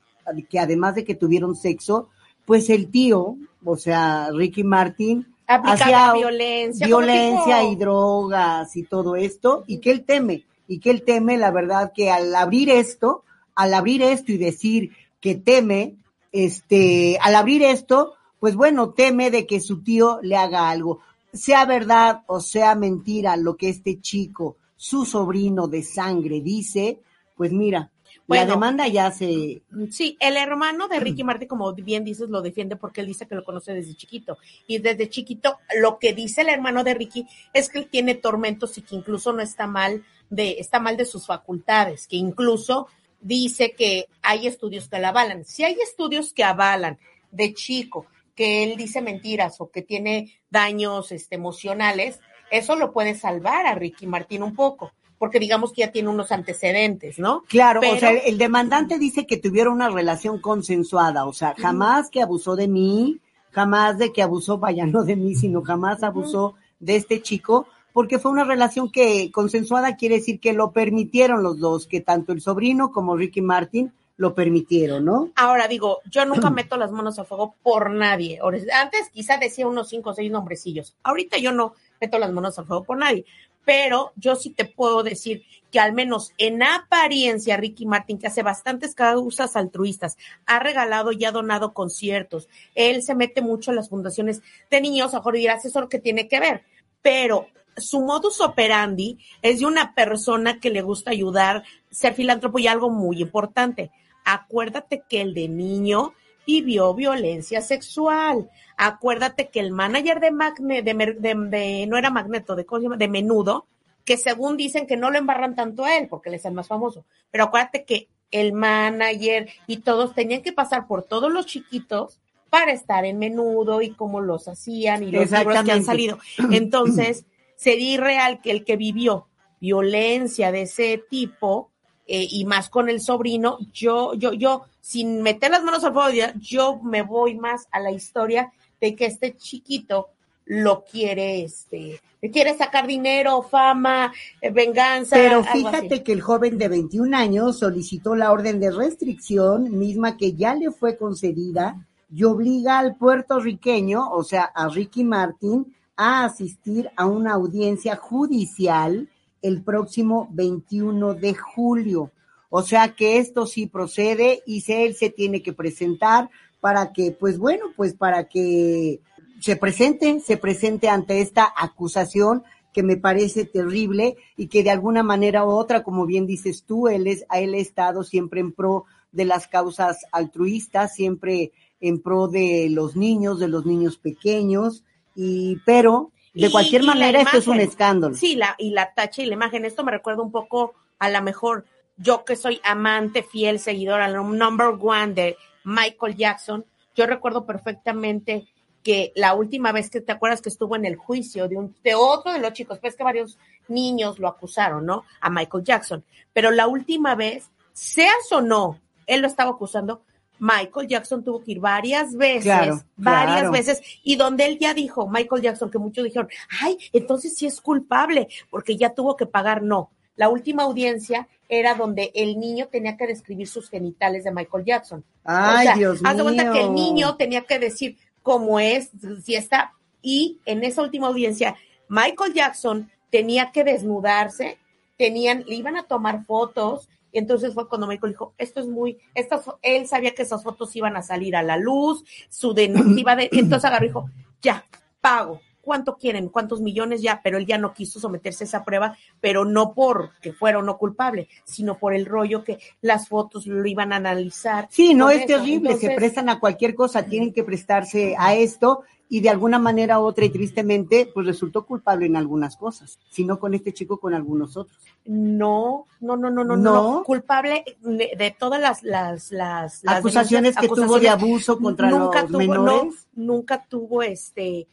que 0.49 0.61
además 0.61 0.95
de 0.95 1.05
que 1.05 1.17
tuvieron 1.17 1.57
sexo, 1.57 2.09
pues 2.45 2.71
el 2.71 2.91
tío, 2.93 3.37
o 3.65 3.77
sea, 3.77 4.31
Ricky 4.33 4.63
Martin, 4.63 5.27
hacía 5.49 6.13
violencia. 6.13 6.87
violencia 6.87 7.65
y 7.65 7.75
drogas 7.75 8.77
y 8.77 8.85
todo 8.85 9.17
esto, 9.17 9.65
y 9.67 9.79
que 9.79 9.91
él 9.91 10.05
teme, 10.05 10.45
y 10.71 10.79
que 10.79 10.91
él 10.91 11.03
teme, 11.03 11.37
la 11.37 11.51
verdad, 11.51 11.93
que 11.93 12.13
al 12.13 12.33
abrir 12.33 12.71
esto, 12.71 13.25
al 13.57 13.75
abrir 13.75 14.03
esto 14.03 14.31
y 14.31 14.39
decir 14.39 14.93
que 15.21 15.35
teme, 15.35 15.97
este, 16.31 17.19
al 17.21 17.35
abrir 17.35 17.65
esto, 17.65 18.15
pues 18.39 18.55
bueno, 18.55 18.91
teme 18.91 19.33
de 19.33 19.49
que 19.49 19.61
su 19.61 19.83
tío 19.83 20.21
le 20.23 20.37
haga 20.37 20.71
algo. 20.71 21.01
Sea 21.33 21.65
verdad 21.65 22.23
o 22.29 22.39
sea 22.39 22.77
mentira 22.77 23.37
lo 23.37 23.57
que 23.57 23.69
este 23.69 24.01
chico, 24.01 24.59
su 24.77 25.05
sobrino 25.05 25.67
de 25.67 25.83
sangre, 25.83 26.41
dice, 26.41 27.01
pues 27.37 27.51
mira, 27.51 27.91
la 28.37 28.47
demanda 28.47 28.87
ya 28.87 29.11
se, 29.11 29.63
Sí, 29.91 30.17
el 30.21 30.37
hermano 30.37 30.89
de 30.89 31.01
Ricky 31.01 31.25
Martin, 31.25 31.49
como 31.49 31.73
bien 31.75 32.05
dices, 32.05 32.29
lo 32.29 32.43
defiende 32.43 32.77
porque 32.77 33.01
él 33.01 33.07
dice 33.07 33.27
que 33.27 33.35
lo 33.35 33.45
conoce 33.45 33.75
desde 33.75 33.95
chiquito. 33.95 34.39
Y 34.67 34.79
desde 34.79 35.09
chiquito, 35.09 35.59
lo 35.81 35.99
que 35.99 36.13
dice 36.13 36.43
el 36.43 36.49
hermano 36.49 36.85
de 36.85 36.95
Ricky 36.95 37.27
es 37.53 37.69
que 37.69 37.81
él 37.81 37.89
tiene 37.91 38.15
tormentos 38.15 38.79
y 38.79 38.83
que 38.83 38.95
incluso 38.95 39.33
no 39.33 39.43
está 39.43 39.67
mal 39.67 40.05
de, 40.29 40.57
está 40.59 40.79
mal 40.79 40.97
de 40.97 41.05
sus 41.05 41.27
facultades, 41.27 42.07
que 42.07 42.17
incluso 42.17 42.87
dice 43.21 43.73
que 43.73 44.07
hay 44.23 44.47
estudios 44.47 44.89
que 44.89 44.99
la 44.99 45.09
avalan. 45.09 45.45
Si 45.45 45.65
hay 45.65 45.77
estudios 45.81 46.33
que 46.33 46.45
avalan 46.45 46.99
de 47.31 47.53
chico 47.55 48.07
que 48.35 48.65
él 48.65 48.77
dice 48.77 49.03
mentiras 49.03 49.61
o 49.61 49.71
que 49.71 49.83
tiene 49.83 50.41
daños 50.49 51.13
este, 51.13 51.35
emocionales, 51.35 52.21
eso 52.51 52.75
lo 52.75 52.93
puede 52.93 53.15
salvar 53.15 53.67
a 53.67 53.75
Ricky 53.75 54.07
Martin 54.07 54.43
un 54.43 54.55
poco, 54.55 54.93
porque 55.21 55.39
digamos 55.39 55.75
que 55.75 55.83
ya 55.83 55.93
tiene 55.93 56.09
unos 56.09 56.33
antecedentes, 56.33 57.19
¿no? 57.19 57.43
Claro, 57.47 57.83
o 57.83 57.99
sea, 57.99 58.11
el 58.13 58.39
demandante 58.39 58.99
dice 58.99 59.27
que 59.27 59.37
tuvieron 59.37 59.75
una 59.75 59.91
relación 59.91 60.41
consensuada, 60.41 61.27
o 61.27 61.35
sea, 61.35 61.55
jamás 61.59 62.09
que 62.09 62.23
abusó 62.23 62.57
de 62.57 62.69
mí, 62.69 63.21
jamás 63.51 63.99
de 63.99 64.15
que 64.15 64.23
abusó, 64.23 64.57
vaya, 64.57 64.87
no 64.87 65.05
de 65.05 65.17
mí, 65.17 65.35
sino 65.35 65.61
jamás 65.61 66.03
abusó 66.03 66.55
de 66.79 66.97
este 66.97 67.21
chico, 67.21 67.67
porque 67.93 68.19
fue 68.19 68.31
una 68.31 68.45
relación 68.45 68.91
que 68.91 69.31
consensuada 69.31 69.97
quiere 69.97 70.17
decir 70.17 70.41
que 70.41 70.55
lo 70.55 70.73
permitieron 70.73 71.43
los 71.43 71.59
dos, 71.59 71.87
que 71.87 72.01
tanto 72.01 72.33
el 72.33 72.41
sobrino 72.41 72.91
como 72.91 73.15
Ricky 73.15 73.43
Martin 73.43 73.93
lo 74.17 74.35
permitieron, 74.35 75.07
¿no? 75.07 75.31
Ahora 75.35 75.69
digo, 75.69 75.99
yo 76.11 76.25
nunca 76.25 76.49
meto 76.51 76.79
las 76.79 76.93
manos 76.93 77.19
a 77.19 77.25
fuego 77.25 77.57
por 77.63 77.91
nadie. 77.91 78.39
Antes 78.73 79.11
quizá 79.11 79.37
decía 79.37 79.67
unos 79.67 79.89
cinco 79.89 80.11
o 80.11 80.15
seis 80.15 80.31
nombrecillos. 80.31 80.95
Ahorita 81.03 81.37
yo 81.39 81.53
no 81.53 81.75
meto 82.01 82.19
las 82.19 82.33
manos 82.33 82.59
a 82.59 82.65
fuego 82.65 82.85
por 82.85 82.99
nadie. 82.99 83.25
Pero 83.65 84.13
yo 84.17 84.37
sí 84.37 84.51
te 84.51 84.65
puedo 84.65 85.03
decir 85.03 85.45
que 85.71 85.81
al 85.81 85.93
menos 85.93 86.33
en 86.39 86.63
apariencia 86.63 87.57
Ricky 87.57 87.87
Martin, 87.87 88.19
que 88.19 88.27
hace 88.27 88.43
bastantes 88.43 88.95
causas 88.95 89.57
altruistas, 89.57 90.17
ha 90.47 90.59
regalado 90.59 91.13
y 91.13 91.25
ha 91.25 91.31
donado 91.31 91.73
conciertos. 91.73 92.49
Él 92.75 93.03
se 93.03 93.15
mete 93.15 93.41
mucho 93.41 93.71
en 93.71 93.77
las 93.77 93.89
fundaciones 93.89 94.43
de 94.71 94.81
niños, 94.81 95.15
a 95.15 95.23
dirás, 95.33 95.65
eso 95.65 95.79
es 95.79 95.83
lo 95.83 95.89
que 95.89 96.01
tiene 96.01 96.29
que 96.29 96.41
ver. 96.41 96.65
Pero 97.03 97.47
su 97.77 98.01
modus 98.01 98.41
operandi 98.41 99.19
es 99.43 99.61
de 99.61 99.67
una 99.67 99.95
persona 99.95 100.61
que 100.61 100.71
le 100.71 100.83
gusta 100.83 101.13
ayudar, 101.13 101.65
ser 101.91 102.15
filántropo 102.15 102.59
y 102.59 102.67
algo 102.67 102.91
muy 102.91 103.23
importante. 103.23 103.91
Acuérdate 104.25 105.03
que 105.09 105.21
el 105.21 105.35
de 105.35 105.49
niño 105.49 106.15
vivió 106.47 106.95
violencia 106.95 107.63
sexual. 107.63 108.51
Acuérdate 108.83 109.49
que 109.49 109.61
el 109.61 109.73
manager 109.73 110.21
de 110.21 110.31
Magne, 110.31 110.83
de, 110.83 110.95
Mer- 110.95 111.19
de- 111.19 111.35
de- 111.35 111.87
no 111.87 111.99
era 111.99 112.09
Magneto, 112.11 112.57
de, 112.57 112.65
¿cómo 112.65 112.79
se 112.81 112.85
llama? 112.85 112.97
de 112.97 113.09
Menudo, 113.09 113.67
que 114.07 114.17
según 114.17 114.57
dicen 114.57 114.87
que 114.87 114.97
no 114.97 115.11
lo 115.11 115.19
embarran 115.19 115.55
tanto 115.55 115.85
a 115.85 115.97
él, 115.99 116.09
porque 116.09 116.31
él 116.31 116.37
es 116.37 116.45
el 116.47 116.55
más 116.55 116.67
famoso. 116.69 117.05
Pero 117.31 117.45
acuérdate 117.45 117.85
que 117.85 118.09
el 118.31 118.55
manager 118.55 119.49
y 119.67 119.79
todos 119.79 120.15
tenían 120.15 120.41
que 120.43 120.53
pasar 120.53 120.87
por 120.87 121.03
todos 121.03 121.31
los 121.31 121.45
chiquitos 121.47 122.19
para 122.49 122.73
estar 122.73 123.05
en 123.05 123.19
menudo 123.19 123.83
y 123.83 123.91
cómo 123.91 124.21
los 124.21 124.49
hacían 124.49 125.03
y 125.03 125.11
los 125.13 125.31
libros 125.41 125.55
que 125.67 125.73
han 125.73 125.85
salido. 125.85 126.19
Entonces, 126.51 127.25
sería 127.57 127.93
irreal 127.95 128.41
que 128.41 128.51
el 128.51 128.65
que 128.65 128.77
vivió 128.77 129.27
violencia 129.61 130.51
de 130.53 130.63
ese 130.63 131.03
tipo 131.11 131.71
eh, 132.07 132.27
y 132.29 132.45
más 132.45 132.71
con 132.71 132.89
el 132.89 133.01
sobrino, 133.01 133.59
yo, 133.73 134.15
yo, 134.15 134.33
yo, 134.33 134.65
sin 134.81 135.23
meter 135.23 135.51
las 135.51 135.63
manos 135.63 135.85
al 135.85 135.93
fuego, 135.93 136.33
yo 136.41 136.81
me 136.83 137.03
voy 137.03 137.37
más 137.37 137.69
a 137.71 137.79
la 137.79 137.93
historia 137.93 138.51
de 138.81 138.95
que 138.95 139.07
este 139.07 139.37
chiquito 139.37 140.09
lo 140.47 140.85
quiere, 140.85 141.43
este, 141.45 142.01
le 142.21 142.31
quiere 142.31 142.57
sacar 142.57 142.87
dinero, 142.87 143.41
fama, 143.43 144.13
eh, 144.41 144.51
venganza. 144.51 145.15
Pero 145.15 145.45
fíjate 145.45 146.03
que 146.03 146.13
el 146.13 146.21
joven 146.23 146.59
de 146.59 146.69
21 146.69 147.15
años 147.17 147.59
solicitó 147.61 148.17
la 148.17 148.33
orden 148.33 148.59
de 148.59 148.71
restricción, 148.73 149.79
misma 149.79 150.17
que 150.17 150.33
ya 150.33 150.55
le 150.55 150.71
fue 150.73 150.97
concedida, 150.97 151.87
y 152.13 152.25
obliga 152.25 152.81
al 152.81 152.97
puertorriqueño, 152.97 154.11
o 154.11 154.25
sea, 154.25 154.43
a 154.43 154.69
Ricky 154.69 155.05
Martin, 155.05 155.73
a 155.97 156.25
asistir 156.25 156.91
a 156.97 157.07
una 157.07 157.35
audiencia 157.35 157.95
judicial 157.95 159.09
el 159.43 159.63
próximo 159.63 160.29
21 160.33 161.15
de 161.15 161.35
julio. 161.35 162.11
O 162.49 162.63
sea 162.63 162.95
que 162.97 163.19
esto 163.19 163.47
sí 163.47 163.67
procede 163.69 164.43
y 164.47 164.63
se- 164.63 164.85
él 164.85 164.97
se 164.97 165.11
tiene 165.11 165.43
que 165.43 165.53
presentar 165.53 166.29
para 166.61 166.93
que, 166.93 167.11
pues 167.13 167.39
bueno, 167.39 167.67
pues 167.77 167.95
para 167.95 168.29
que 168.29 169.01
se 169.41 169.57
presente, 169.57 170.21
se 170.21 170.37
presente 170.37 170.89
ante 170.89 171.21
esta 171.21 171.53
acusación 171.57 172.43
que 172.73 172.83
me 172.83 172.97
parece 172.97 173.45
terrible 173.45 174.17
y 174.37 174.47
que 174.49 174.63
de 174.63 174.71
alguna 174.71 175.03
manera 175.03 175.45
u 175.45 175.49
otra, 175.51 175.83
como 175.83 176.07
bien 176.07 176.27
dices 176.27 176.65
tú, 176.65 176.89
él 176.89 177.07
es, 177.07 177.25
a 177.29 177.41
él 177.41 177.55
ha 177.55 177.59
estado 177.59 178.05
siempre 178.05 178.41
en 178.41 178.53
pro 178.53 178.85
de 179.13 179.25
las 179.25 179.49
causas 179.49 179.99
altruistas, 180.13 180.95
siempre 180.95 181.53
en 181.81 182.01
pro 182.01 182.29
de 182.29 182.69
los 182.71 182.95
niños, 182.95 183.41
de 183.41 183.49
los 183.49 183.67
niños 183.67 183.97
pequeños, 183.99 184.85
y 185.17 185.57
pero 185.67 186.13
de 186.33 186.47
Y- 186.47 186.51
cualquier 186.53 186.83
y 186.85 186.87
manera 186.87 187.23
esto 187.23 187.39
es 187.39 187.49
un 187.49 187.59
escándalo. 187.59 188.15
Sí, 188.15 188.37
la, 188.37 188.55
y 188.59 188.71
la 188.71 188.95
tacha 188.95 189.23
y 189.23 189.27
la 189.27 189.35
imagen. 189.35 189.65
Esto 189.65 189.83
me 189.83 189.91
recuerda 189.91 190.23
un 190.23 190.31
poco 190.31 190.75
a 191.01 191.09
la 191.09 191.21
mejor, 191.23 191.65
yo 191.97 192.25
que 192.25 192.37
soy 192.37 192.61
amante, 192.63 193.23
fiel, 193.25 193.59
seguidora, 193.59 194.07
number 194.09 194.69
one 194.81 195.15
de 195.15 195.37
Michael 195.65 196.17
Jackson. 196.17 196.65
Yo 196.95 197.07
recuerdo 197.07 197.47
perfectamente 197.47 198.47
que 198.83 199.13
la 199.15 199.35
última 199.35 199.73
vez 199.73 199.91
que 199.91 200.01
te 200.01 200.13
acuerdas 200.13 200.41
que 200.41 200.49
estuvo 200.49 200.75
en 200.75 200.85
el 200.87 200.97
juicio 200.97 201.49
de 201.49 201.57
un 201.57 201.75
de 201.85 201.95
otro 201.95 202.33
de 202.33 202.39
los 202.39 202.53
chicos, 202.53 202.79
pues 202.79 202.97
que 202.97 203.05
varios 203.05 203.39
niños 203.69 204.19
lo 204.19 204.29
acusaron, 204.29 204.87
¿no? 204.87 205.05
A 205.21 205.29
Michael 205.31 205.65
Jackson. 205.65 206.05
Pero 206.33 206.51
la 206.51 206.67
última 206.67 207.15
vez, 207.15 207.51
seas 207.73 208.33
o 208.33 208.41
no, 208.41 208.81
él 209.07 209.21
lo 209.21 209.27
estaba 209.27 209.51
acusando, 209.51 210.03
Michael 210.39 210.89
Jackson 210.89 211.23
tuvo 211.23 211.45
que 211.45 211.53
ir 211.53 211.61
varias 211.61 212.17
veces, 212.17 212.45
Claro, 212.45 212.83
varias 212.97 213.41
claro. 213.41 213.53
veces, 213.53 213.83
y 214.03 214.17
donde 214.17 214.47
él 214.47 214.59
ya 214.59 214.73
dijo, 214.73 215.07
Michael 215.07 215.43
Jackson, 215.43 215.71
que 215.71 215.79
muchos 215.79 216.03
dijeron, 216.03 216.31
ay, 216.63 216.79
entonces 216.95 217.37
sí 217.37 217.47
es 217.47 217.61
culpable, 217.61 218.27
porque 218.49 218.77
ya 218.77 218.95
tuvo 218.95 219.17
que 219.17 219.27
pagar, 219.27 219.63
no. 219.63 219.91
La 220.17 220.31
última 220.31 220.63
audiencia 220.63 221.29
era 221.51 221.75
donde 221.75 222.13
el 222.15 222.39
niño 222.39 222.69
tenía 222.69 222.97
que 222.97 223.09
describir 223.09 223.49
sus 223.49 223.69
genitales 223.69 224.23
de 224.23 224.31
Michael 224.31 224.65
Jackson. 224.65 225.05
Ay, 225.25 225.59
o 225.59 225.63
sea, 225.63 225.77
Dios 225.77 226.01
haz 226.05 226.17
de 226.17 226.23
cuenta 226.23 226.53
que 226.53 226.61
el 226.61 226.73
niño 226.73 227.17
tenía 227.17 227.43
que 227.43 227.59
decir 227.59 227.99
cómo 228.23 228.61
es, 228.61 228.91
si 229.25 229.35
está, 229.35 229.73
y 230.01 230.39
en 230.47 230.63
esa 230.63 230.83
última 230.83 231.09
audiencia, 231.09 231.57
Michael 231.89 232.35
Jackson 232.35 232.91
tenía 233.11 233.51
que 233.51 233.65
desnudarse, 233.65 234.59
tenían, 234.97 235.45
le 235.47 235.57
iban 235.57 235.77
a 235.77 235.83
tomar 235.83 236.25
fotos, 236.25 236.89
y 237.11 237.19
entonces 237.19 237.53
fue 237.53 237.69
cuando 237.69 237.89
Michael 237.89 238.13
dijo, 238.13 238.33
esto 238.39 238.61
es 238.61 238.67
muy, 238.67 238.99
estas, 239.15 239.43
él 239.63 239.89
sabía 239.89 240.15
que 240.15 240.23
esas 240.23 240.45
fotos 240.45 240.75
iban 240.77 240.97
a 240.97 241.03
salir 241.03 241.35
a 241.35 241.43
la 241.43 241.57
luz, 241.57 242.05
su 242.29 242.55
denuncia 242.55 242.95
iba 243.01 243.17
de, 243.17 243.29
entonces 243.33 243.65
agarró 243.65 243.85
y 243.85 243.89
dijo, 243.89 244.11
ya, 244.41 244.65
pago. 245.01 245.41
¿Cuánto 245.63 245.97
quieren? 245.97 246.29
¿Cuántos 246.29 246.61
millones 246.61 247.03
ya? 247.03 247.21
Pero 247.23 247.39
él 247.39 247.47
ya 247.47 247.59
no 247.59 247.73
quiso 247.73 248.01
someterse 248.01 248.45
a 248.45 248.47
esa 248.47 248.65
prueba, 248.65 248.97
pero 249.21 249.45
no 249.45 249.75
porque 249.75 250.33
fuera 250.33 250.59
o 250.59 250.63
no 250.63 250.79
culpable, 250.79 251.29
sino 251.45 251.79
por 251.79 251.95
el 251.95 252.07
rollo 252.07 252.45
que 252.45 252.59
las 252.81 253.09
fotos 253.09 253.47
lo 253.47 253.67
iban 253.67 253.93
a 253.93 253.97
analizar. 253.97 254.69
Sí, 254.71 254.95
no 254.95 255.11
es 255.11 255.25
eso. 255.25 255.39
terrible, 255.39 255.77
se 255.77 255.95
prestan 255.95 256.29
a 256.29 256.41
cualquier 256.41 256.75
cosa, 256.75 257.05
tienen 257.05 257.33
que 257.33 257.45
prestarse 257.45 258.15
a 258.19 258.35
esto 258.35 258.85
y 259.13 259.21
de 259.21 259.29
alguna 259.29 259.59
manera 259.59 259.99
u 259.99 260.05
otra 260.05 260.25
y 260.25 260.31
tristemente, 260.31 261.11
pues 261.13 261.27
resultó 261.27 261.67
culpable 261.67 262.07
en 262.07 262.17
algunas 262.17 262.57
cosas, 262.57 263.01
sino 263.11 263.41
con 263.41 263.55
este 263.55 263.73
chico 263.73 263.99
con 263.99 264.15
algunos 264.15 264.57
otros. 264.57 264.79
No, 265.05 265.87
no, 266.01 266.17
no, 266.17 266.31
no, 266.31 266.45
no, 266.45 266.57
¿No? 266.57 266.73
no. 266.73 267.03
Culpable 267.05 267.65
de, 267.81 268.13
de 268.17 268.37
todas 268.39 268.61
las, 268.61 268.85
las, 268.85 269.33
las, 269.33 269.83
las 269.83 269.97
Acusaciones 269.97 270.57
que 270.57 270.69
tuvo 270.69 271.01
de 271.01 271.09
abuso 271.09 271.59
contra 271.59 271.91
nunca 271.91 272.23
los 272.23 272.31
tuvo, 272.31 272.39
menores. 272.39 273.09
No, 273.15 273.35
nunca 273.35 273.67
tuvo 273.69 274.03
este 274.03 274.69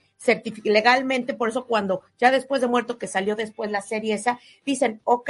legalmente, 0.63 1.33
por 1.33 1.49
eso 1.49 1.65
cuando 1.65 2.01
ya 2.17 2.31
después 2.31 2.61
de 2.61 2.67
muerto 2.67 2.97
que 2.97 3.07
salió 3.07 3.35
después 3.35 3.71
la 3.71 3.81
serie 3.81 4.15
esa, 4.15 4.39
dicen, 4.65 5.01
ok, 5.03 5.29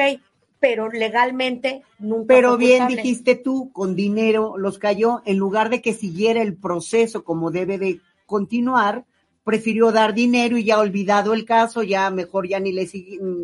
pero 0.60 0.90
legalmente 0.90 1.84
nunca 2.00 2.34
Pero 2.34 2.58
bien 2.58 2.88
dijiste 2.88 3.36
tú, 3.36 3.72
con 3.74 3.96
dinero 3.96 4.58
los 4.58 4.80
cayó, 4.80 5.22
en 5.26 5.38
lugar 5.38 5.70
de 5.70 5.82
que 5.82 5.94
siguiera 5.94 6.42
el 6.42 6.56
proceso 6.56 7.24
como 7.24 7.52
debe 7.52 7.78
de 7.78 8.00
continuar, 8.26 9.06
prefirió 9.44 9.92
dar 9.92 10.14
dinero 10.14 10.58
y 10.58 10.66
ya 10.66 10.80
olvidado 10.80 11.34
el 11.34 11.46
caso, 11.46 11.84
ya 11.84 12.10
mejor 12.10 12.48
ya 12.48 12.60
ni 12.60 12.72
le, 12.72 12.90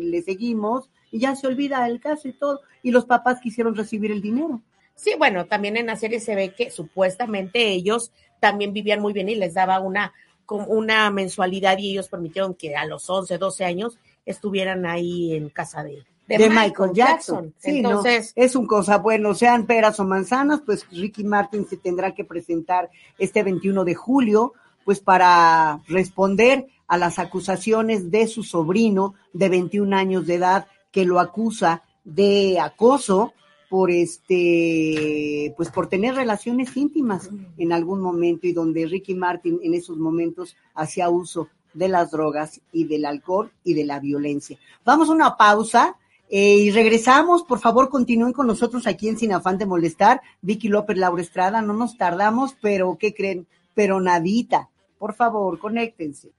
le 0.02 0.22
seguimos 0.22 0.90
y 1.10 1.20
ya 1.20 1.36
se 1.36 1.46
olvida 1.46 1.86
el 1.86 2.00
caso 2.00 2.28
y 2.28 2.32
todo. 2.32 2.60
Y 2.82 2.90
los 2.90 3.06
papás 3.06 3.40
quisieron 3.40 3.74
recibir 3.74 4.10
el 4.10 4.20
dinero. 4.20 4.60
Sí, 4.96 5.14
bueno, 5.18 5.46
también 5.46 5.76
en 5.76 5.86
la 5.86 5.96
serie 5.96 6.20
se 6.20 6.34
ve 6.34 6.52
que 6.54 6.70
supuestamente 6.70 7.68
ellos 7.70 8.12
también 8.40 8.72
vivían 8.72 9.00
muy 9.00 9.12
bien 9.12 9.28
y 9.28 9.34
les 9.34 9.54
daba 9.54 9.80
una, 9.80 10.12
como 10.46 10.66
una 10.66 11.10
mensualidad 11.10 11.78
y 11.78 11.92
ellos 11.92 12.08
permitieron 12.08 12.54
que 12.54 12.76
a 12.76 12.84
los 12.86 13.08
11, 13.08 13.38
12 13.38 13.64
años 13.64 13.98
estuvieran 14.26 14.86
ahí 14.86 15.34
en 15.34 15.48
casa 15.50 15.82
de, 15.82 16.04
de, 16.26 16.50
Michael 16.50 16.92
Jackson. 16.94 17.54
Sí, 17.58 17.82
no, 17.82 17.90
Entonces, 17.90 18.32
es 18.34 18.56
un 18.56 18.66
cosa 18.66 18.98
bueno, 18.98 19.34
sean 19.34 19.66
peras 19.66 20.00
o 20.00 20.04
manzanas, 20.04 20.60
pues 20.64 20.86
Ricky 20.90 21.24
Martin 21.24 21.66
se 21.66 21.76
tendrá 21.76 22.14
que 22.14 22.24
presentar 22.24 22.90
este 23.18 23.42
21 23.42 23.84
de 23.84 23.94
julio, 23.94 24.54
pues 24.84 25.00
para 25.00 25.80
responder 25.88 26.66
a 26.86 26.98
las 26.98 27.18
acusaciones 27.18 28.10
de 28.10 28.26
su 28.26 28.42
sobrino 28.42 29.14
de 29.32 29.48
21 29.48 29.96
años 29.96 30.26
de 30.26 30.34
edad 30.34 30.66
que 30.90 31.04
lo 31.04 31.18
acusa 31.18 31.82
de 32.04 32.58
acoso 32.60 33.32
por 33.74 33.90
este, 33.90 35.52
pues 35.56 35.68
por 35.68 35.88
tener 35.88 36.14
relaciones 36.14 36.76
íntimas 36.76 37.28
en 37.58 37.72
algún 37.72 38.00
momento 38.00 38.46
y 38.46 38.52
donde 38.52 38.86
Ricky 38.86 39.16
Martin 39.16 39.58
en 39.64 39.74
esos 39.74 39.96
momentos 39.96 40.54
hacía 40.76 41.08
uso 41.08 41.48
de 41.72 41.88
las 41.88 42.12
drogas 42.12 42.60
y 42.70 42.84
del 42.84 43.04
alcohol 43.04 43.50
y 43.64 43.74
de 43.74 43.84
la 43.84 43.98
violencia. 43.98 44.56
Vamos 44.84 45.08
a 45.08 45.12
una 45.12 45.36
pausa. 45.36 45.96
eh, 46.30 46.58
y 46.58 46.70
regresamos, 46.70 47.42
por 47.42 47.58
favor, 47.58 47.88
continúen 47.88 48.32
con 48.32 48.46
nosotros 48.46 48.86
aquí 48.86 49.08
en 49.08 49.18
Sin 49.18 49.32
Afán 49.32 49.58
de 49.58 49.66
Molestar. 49.66 50.20
Vicky 50.40 50.68
López, 50.68 50.96
Laura 50.96 51.20
Estrada, 51.20 51.60
no 51.60 51.72
nos 51.72 51.98
tardamos, 51.98 52.54
pero 52.62 52.96
¿qué 52.96 53.12
creen? 53.12 53.48
Pero 53.74 54.00
nadita. 54.00 54.68
Por 55.00 55.14
favor, 55.14 55.58
conéctense. 55.58 56.30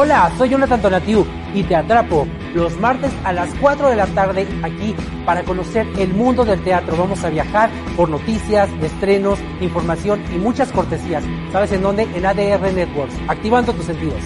Hola, 0.00 0.30
soy 0.38 0.50
Jonathan 0.50 0.80
Tonatiu 0.80 1.26
y 1.52 1.64
te 1.64 1.74
atrapo 1.74 2.24
los 2.54 2.78
martes 2.78 3.10
a 3.24 3.32
las 3.32 3.52
4 3.60 3.90
de 3.90 3.96
la 3.96 4.06
tarde 4.06 4.46
aquí 4.62 4.94
para 5.26 5.42
conocer 5.42 5.88
el 5.98 6.14
mundo 6.14 6.44
del 6.44 6.62
teatro. 6.62 6.96
Vamos 6.96 7.24
a 7.24 7.30
viajar 7.30 7.68
por 7.96 8.08
noticias, 8.08 8.70
estrenos, 8.80 9.40
información 9.60 10.22
y 10.32 10.38
muchas 10.38 10.70
cortesías. 10.70 11.24
¿Sabes 11.50 11.72
en 11.72 11.82
dónde? 11.82 12.04
En 12.14 12.24
ADR 12.24 12.72
Networks, 12.72 13.16
activando 13.26 13.72
tus 13.72 13.86
sentidos. 13.86 14.22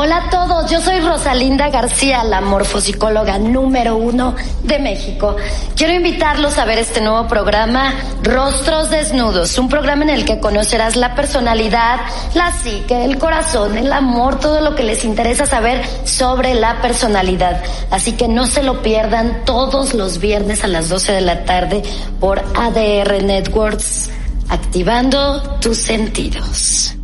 Hola 0.00 0.26
a 0.26 0.30
todos, 0.30 0.70
yo 0.70 0.80
soy 0.80 1.00
Rosalinda 1.00 1.70
García, 1.70 2.22
la 2.22 2.40
morfopsicóloga 2.40 3.36
número 3.40 3.96
uno 3.96 4.36
de 4.62 4.78
México. 4.78 5.34
Quiero 5.74 5.92
invitarlos 5.92 6.56
a 6.56 6.64
ver 6.64 6.78
este 6.78 7.00
nuevo 7.00 7.26
programa, 7.26 7.92
Rostros 8.22 8.90
Desnudos, 8.90 9.58
un 9.58 9.68
programa 9.68 10.04
en 10.04 10.10
el 10.10 10.24
que 10.24 10.38
conocerás 10.38 10.94
la 10.94 11.16
personalidad, 11.16 11.98
la 12.34 12.52
psique, 12.52 13.04
el 13.04 13.18
corazón, 13.18 13.76
el 13.76 13.92
amor, 13.92 14.38
todo 14.38 14.60
lo 14.60 14.76
que 14.76 14.84
les 14.84 15.04
interesa 15.04 15.46
saber 15.46 15.84
sobre 16.04 16.54
la 16.54 16.80
personalidad. 16.80 17.60
Así 17.90 18.12
que 18.12 18.28
no 18.28 18.46
se 18.46 18.62
lo 18.62 18.82
pierdan 18.82 19.42
todos 19.44 19.94
los 19.94 20.20
viernes 20.20 20.62
a 20.62 20.68
las 20.68 20.88
12 20.90 21.10
de 21.10 21.20
la 21.22 21.44
tarde 21.44 21.82
por 22.20 22.38
ADR 22.54 23.24
Networks, 23.24 24.10
activando 24.48 25.58
tus 25.58 25.78
sentidos. 25.78 26.97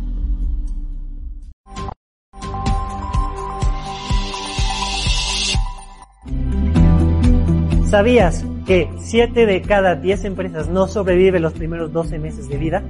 ¿Sabías 7.95 8.43
que 8.65 8.89
7 8.97 9.45
de 9.45 9.61
cada 9.61 9.95
10 9.95 10.25
empresas 10.25 10.67
no 10.67 10.89
sobreviven 10.89 11.41
los 11.41 11.53
primeros 11.53 11.93
12 11.93 12.19
meses 12.19 12.49
de 12.49 12.57
vida? 12.57 12.83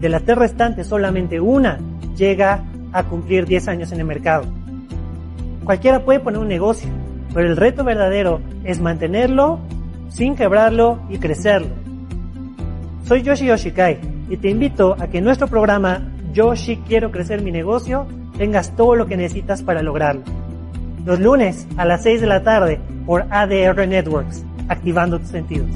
De 0.00 0.08
las 0.08 0.24
tres 0.24 0.36
restantes, 0.36 0.88
solamente 0.88 1.40
una 1.40 1.78
llega 2.16 2.64
a 2.92 3.04
cumplir 3.04 3.46
10 3.46 3.68
años 3.68 3.92
en 3.92 4.00
el 4.00 4.04
mercado. 4.04 4.46
Cualquiera 5.62 6.04
puede 6.04 6.18
poner 6.18 6.40
un 6.40 6.48
negocio, 6.48 6.90
pero 7.32 7.46
el 7.46 7.56
reto 7.56 7.84
verdadero 7.84 8.40
es 8.64 8.80
mantenerlo 8.80 9.60
sin 10.08 10.34
quebrarlo 10.34 10.98
y 11.08 11.18
crecerlo. 11.18 11.70
Soy 13.04 13.22
Yoshi 13.22 13.46
Yoshikai 13.46 14.00
y 14.28 14.38
te 14.38 14.50
invito 14.50 14.96
a 14.98 15.06
que 15.06 15.18
en 15.18 15.24
nuestro 15.24 15.46
programa 15.46 16.02
Yoshi 16.32 16.78
Quiero 16.78 17.12
Crecer 17.12 17.42
Mi 17.42 17.52
Negocio 17.52 18.08
tengas 18.36 18.74
todo 18.74 18.96
lo 18.96 19.06
que 19.06 19.16
necesitas 19.16 19.62
para 19.62 19.82
lograrlo. 19.82 20.22
Los 21.04 21.20
lunes 21.20 21.68
a 21.76 21.84
las 21.84 22.02
6 22.02 22.22
de 22.22 22.26
la 22.26 22.42
tarde 22.42 22.80
por 23.06 23.24
ADR 23.30 23.86
Networks, 23.86 24.44
activando 24.68 25.18
tus 25.18 25.28
sentidos. 25.28 25.70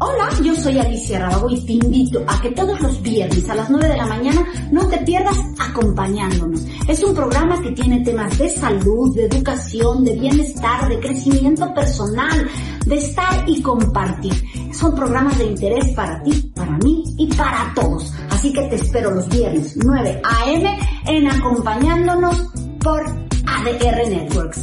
Hola, 0.00 0.28
yo 0.44 0.54
soy 0.54 0.78
Alicia 0.78 1.18
Rabago 1.18 1.50
y 1.50 1.66
te 1.66 1.72
invito 1.72 2.24
a 2.26 2.40
que 2.40 2.50
todos 2.50 2.80
los 2.80 3.02
viernes 3.02 3.48
a 3.48 3.56
las 3.56 3.68
9 3.68 3.88
de 3.88 3.96
la 3.96 4.06
mañana 4.06 4.46
no 4.70 4.86
te 4.86 4.98
pierdas 4.98 5.36
acompañándonos. 5.58 6.64
Es 6.88 7.02
un 7.02 7.14
programa 7.14 7.60
que 7.60 7.72
tiene 7.72 8.04
temas 8.04 8.38
de 8.38 8.48
salud, 8.48 9.14
de 9.16 9.24
educación, 9.26 10.04
de 10.04 10.14
bienestar, 10.14 10.88
de 10.88 11.00
crecimiento 11.00 11.74
personal, 11.74 12.48
de 12.86 12.96
estar 12.96 13.48
y 13.48 13.60
compartir. 13.60 14.34
Son 14.72 14.94
programas 14.94 15.36
de 15.38 15.46
interés 15.46 15.88
para 15.94 16.22
ti, 16.22 16.52
para 16.68 16.78
mí 16.78 17.02
y 17.16 17.26
para 17.34 17.72
todos. 17.74 18.12
Así 18.30 18.52
que 18.52 18.62
te 18.62 18.76
espero 18.76 19.10
los 19.10 19.28
viernes 19.28 19.74
9 19.76 20.22
a.m. 20.24 20.78
en 21.06 21.30
acompañándonos 21.30 22.36
por 22.80 23.02
ADR 23.46 24.08
Networks. 24.08 24.60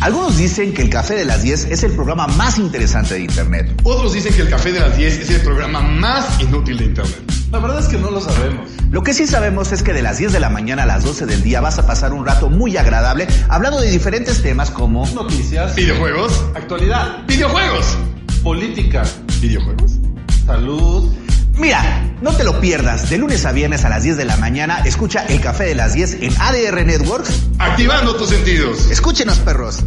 Algunos 0.00 0.36
dicen 0.36 0.74
que 0.74 0.82
el 0.82 0.90
Café 0.90 1.14
de 1.14 1.24
las 1.24 1.42
10 1.42 1.66
es 1.66 1.84
el 1.84 1.92
programa 1.92 2.26
más 2.26 2.58
interesante 2.58 3.14
de 3.14 3.20
Internet. 3.20 3.80
Otros 3.84 4.12
dicen 4.12 4.34
que 4.34 4.42
el 4.42 4.50
Café 4.50 4.72
de 4.72 4.80
las 4.80 4.96
10 4.96 5.18
es 5.20 5.30
el 5.30 5.42
programa 5.42 5.80
más 5.80 6.40
inútil 6.40 6.78
de 6.78 6.84
Internet. 6.86 7.31
La 7.52 7.58
verdad 7.58 7.80
es 7.80 7.88
que 7.88 7.98
no 7.98 8.10
lo 8.10 8.18
sabemos. 8.18 8.70
Lo 8.90 9.02
que 9.02 9.12
sí 9.12 9.26
sabemos 9.26 9.72
es 9.72 9.82
que 9.82 9.92
de 9.92 10.00
las 10.00 10.16
10 10.16 10.32
de 10.32 10.40
la 10.40 10.48
mañana 10.48 10.84
a 10.84 10.86
las 10.86 11.04
12 11.04 11.26
del 11.26 11.42
día 11.42 11.60
vas 11.60 11.78
a 11.78 11.86
pasar 11.86 12.14
un 12.14 12.24
rato 12.24 12.48
muy 12.48 12.78
agradable 12.78 13.28
hablando 13.50 13.78
de 13.78 13.90
diferentes 13.90 14.42
temas 14.42 14.70
como 14.70 15.06
noticias, 15.10 15.76
videojuegos, 15.76 16.46
actualidad, 16.54 17.26
videojuegos, 17.26 17.98
política, 18.42 19.02
videojuegos, 19.42 19.98
salud. 20.46 21.12
Mira, 21.58 22.16
no 22.22 22.32
te 22.32 22.42
lo 22.42 22.58
pierdas. 22.58 23.10
De 23.10 23.18
lunes 23.18 23.44
a 23.44 23.52
viernes 23.52 23.84
a 23.84 23.90
las 23.90 24.02
10 24.02 24.16
de 24.16 24.24
la 24.24 24.38
mañana, 24.38 24.78
escucha 24.86 25.26
el 25.26 25.42
café 25.42 25.64
de 25.64 25.74
las 25.74 25.92
10 25.92 26.22
en 26.22 26.32
ADR 26.40 26.86
Networks. 26.86 27.48
Activando 27.58 28.16
tus 28.16 28.30
sentidos. 28.30 28.90
Escúchenos, 28.90 29.38
perros. 29.40 29.84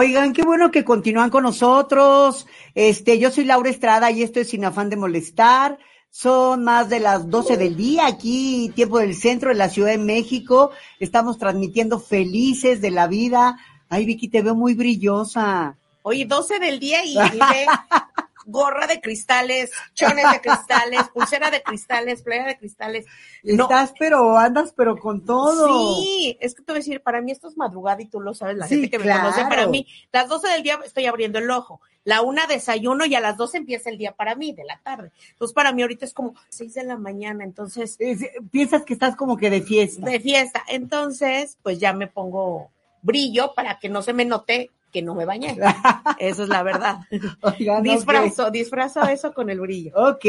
Oigan, 0.00 0.32
qué 0.32 0.42
bueno 0.42 0.70
que 0.70 0.84
continúan 0.84 1.28
con 1.28 1.42
nosotros. 1.42 2.46
Este, 2.76 3.18
yo 3.18 3.32
soy 3.32 3.44
Laura 3.44 3.68
Estrada 3.68 4.12
y 4.12 4.22
esto 4.22 4.38
es 4.38 4.50
Sin 4.50 4.64
Afán 4.64 4.90
de 4.90 4.96
Molestar. 4.96 5.76
Son 6.08 6.62
más 6.62 6.88
de 6.88 7.00
las 7.00 7.28
12 7.28 7.56
del 7.56 7.76
día 7.76 8.06
aquí, 8.06 8.70
tiempo 8.76 9.00
del 9.00 9.16
centro 9.16 9.48
de 9.48 9.56
la 9.56 9.68
Ciudad 9.68 9.90
de 9.90 9.98
México. 9.98 10.70
Estamos 11.00 11.36
transmitiendo 11.36 11.98
felices 11.98 12.80
de 12.80 12.92
la 12.92 13.08
vida. 13.08 13.58
Ay, 13.88 14.04
Vicky, 14.06 14.28
te 14.28 14.40
veo 14.40 14.54
muy 14.54 14.74
brillosa. 14.74 15.76
Oye, 16.02 16.26
12 16.26 16.60
del 16.60 16.78
día 16.78 17.04
y 17.04 17.16
gorra 18.50 18.86
de 18.86 19.00
cristales, 19.00 19.70
chones 19.94 20.24
de 20.32 20.40
cristales, 20.40 21.00
pulsera 21.14 21.50
de 21.50 21.62
cristales, 21.62 22.22
playa 22.22 22.46
de 22.46 22.58
cristales. 22.58 23.04
No. 23.44 23.64
Estás, 23.64 23.92
pero 23.98 24.36
andas, 24.38 24.72
pero 24.74 24.96
con 24.96 25.24
todo. 25.24 25.68
Sí, 26.00 26.36
es 26.40 26.54
que 26.54 26.62
te 26.62 26.72
voy 26.72 26.78
a 26.78 26.80
decir, 26.80 27.02
para 27.02 27.20
mí 27.20 27.30
esto 27.30 27.46
es 27.48 27.56
madrugada 27.58 28.00
y 28.02 28.06
tú 28.06 28.20
lo 28.20 28.32
sabes, 28.34 28.56
la 28.56 28.66
Sí, 28.66 28.76
gente 28.76 28.90
que 28.90 28.98
claro. 28.98 29.24
me 29.24 29.28
conoce, 29.30 29.48
para 29.48 29.66
mí, 29.66 29.86
las 30.12 30.28
12 30.28 30.48
del 30.48 30.62
día 30.62 30.78
estoy 30.84 31.04
abriendo 31.06 31.38
el 31.38 31.50
ojo, 31.50 31.80
la 32.04 32.22
una 32.22 32.46
desayuno 32.46 33.04
y 33.04 33.14
a 33.14 33.20
las 33.20 33.36
12 33.36 33.58
empieza 33.58 33.90
el 33.90 33.98
día 33.98 34.12
para 34.12 34.34
mí, 34.34 34.52
de 34.54 34.64
la 34.64 34.80
tarde. 34.82 35.12
Entonces, 35.30 35.54
para 35.54 35.72
mí 35.72 35.82
ahorita 35.82 36.06
es 36.06 36.14
como 36.14 36.34
6 36.48 36.72
de 36.72 36.84
la 36.84 36.96
mañana, 36.96 37.44
entonces, 37.44 37.96
Es- 37.98 38.24
piensas 38.50 38.84
que 38.84 38.94
estás 38.94 39.14
como 39.14 39.36
que 39.36 39.50
de 39.50 39.60
fiesta. 39.60 40.06
de 40.06 40.18
fiesta. 40.20 40.64
Entonces, 40.68 41.58
pues 41.62 41.78
ya 41.78 41.92
me 41.92 42.06
pongo 42.06 42.70
brillo 43.02 43.52
para 43.54 43.78
que 43.78 43.88
no 43.90 44.00
se 44.02 44.12
me 44.14 44.24
note 44.24 44.70
que 44.92 45.02
no 45.02 45.14
me 45.14 45.24
bañé. 45.24 45.56
Eso 46.18 46.42
es 46.44 46.48
la 46.48 46.62
verdad. 46.62 47.00
Oigan, 47.42 47.82
Disfrazo, 47.82 48.50
disfrazo 48.50 49.02
eso 49.02 49.32
con 49.32 49.50
el 49.50 49.60
brillo. 49.60 49.92
Ok, 49.94 50.24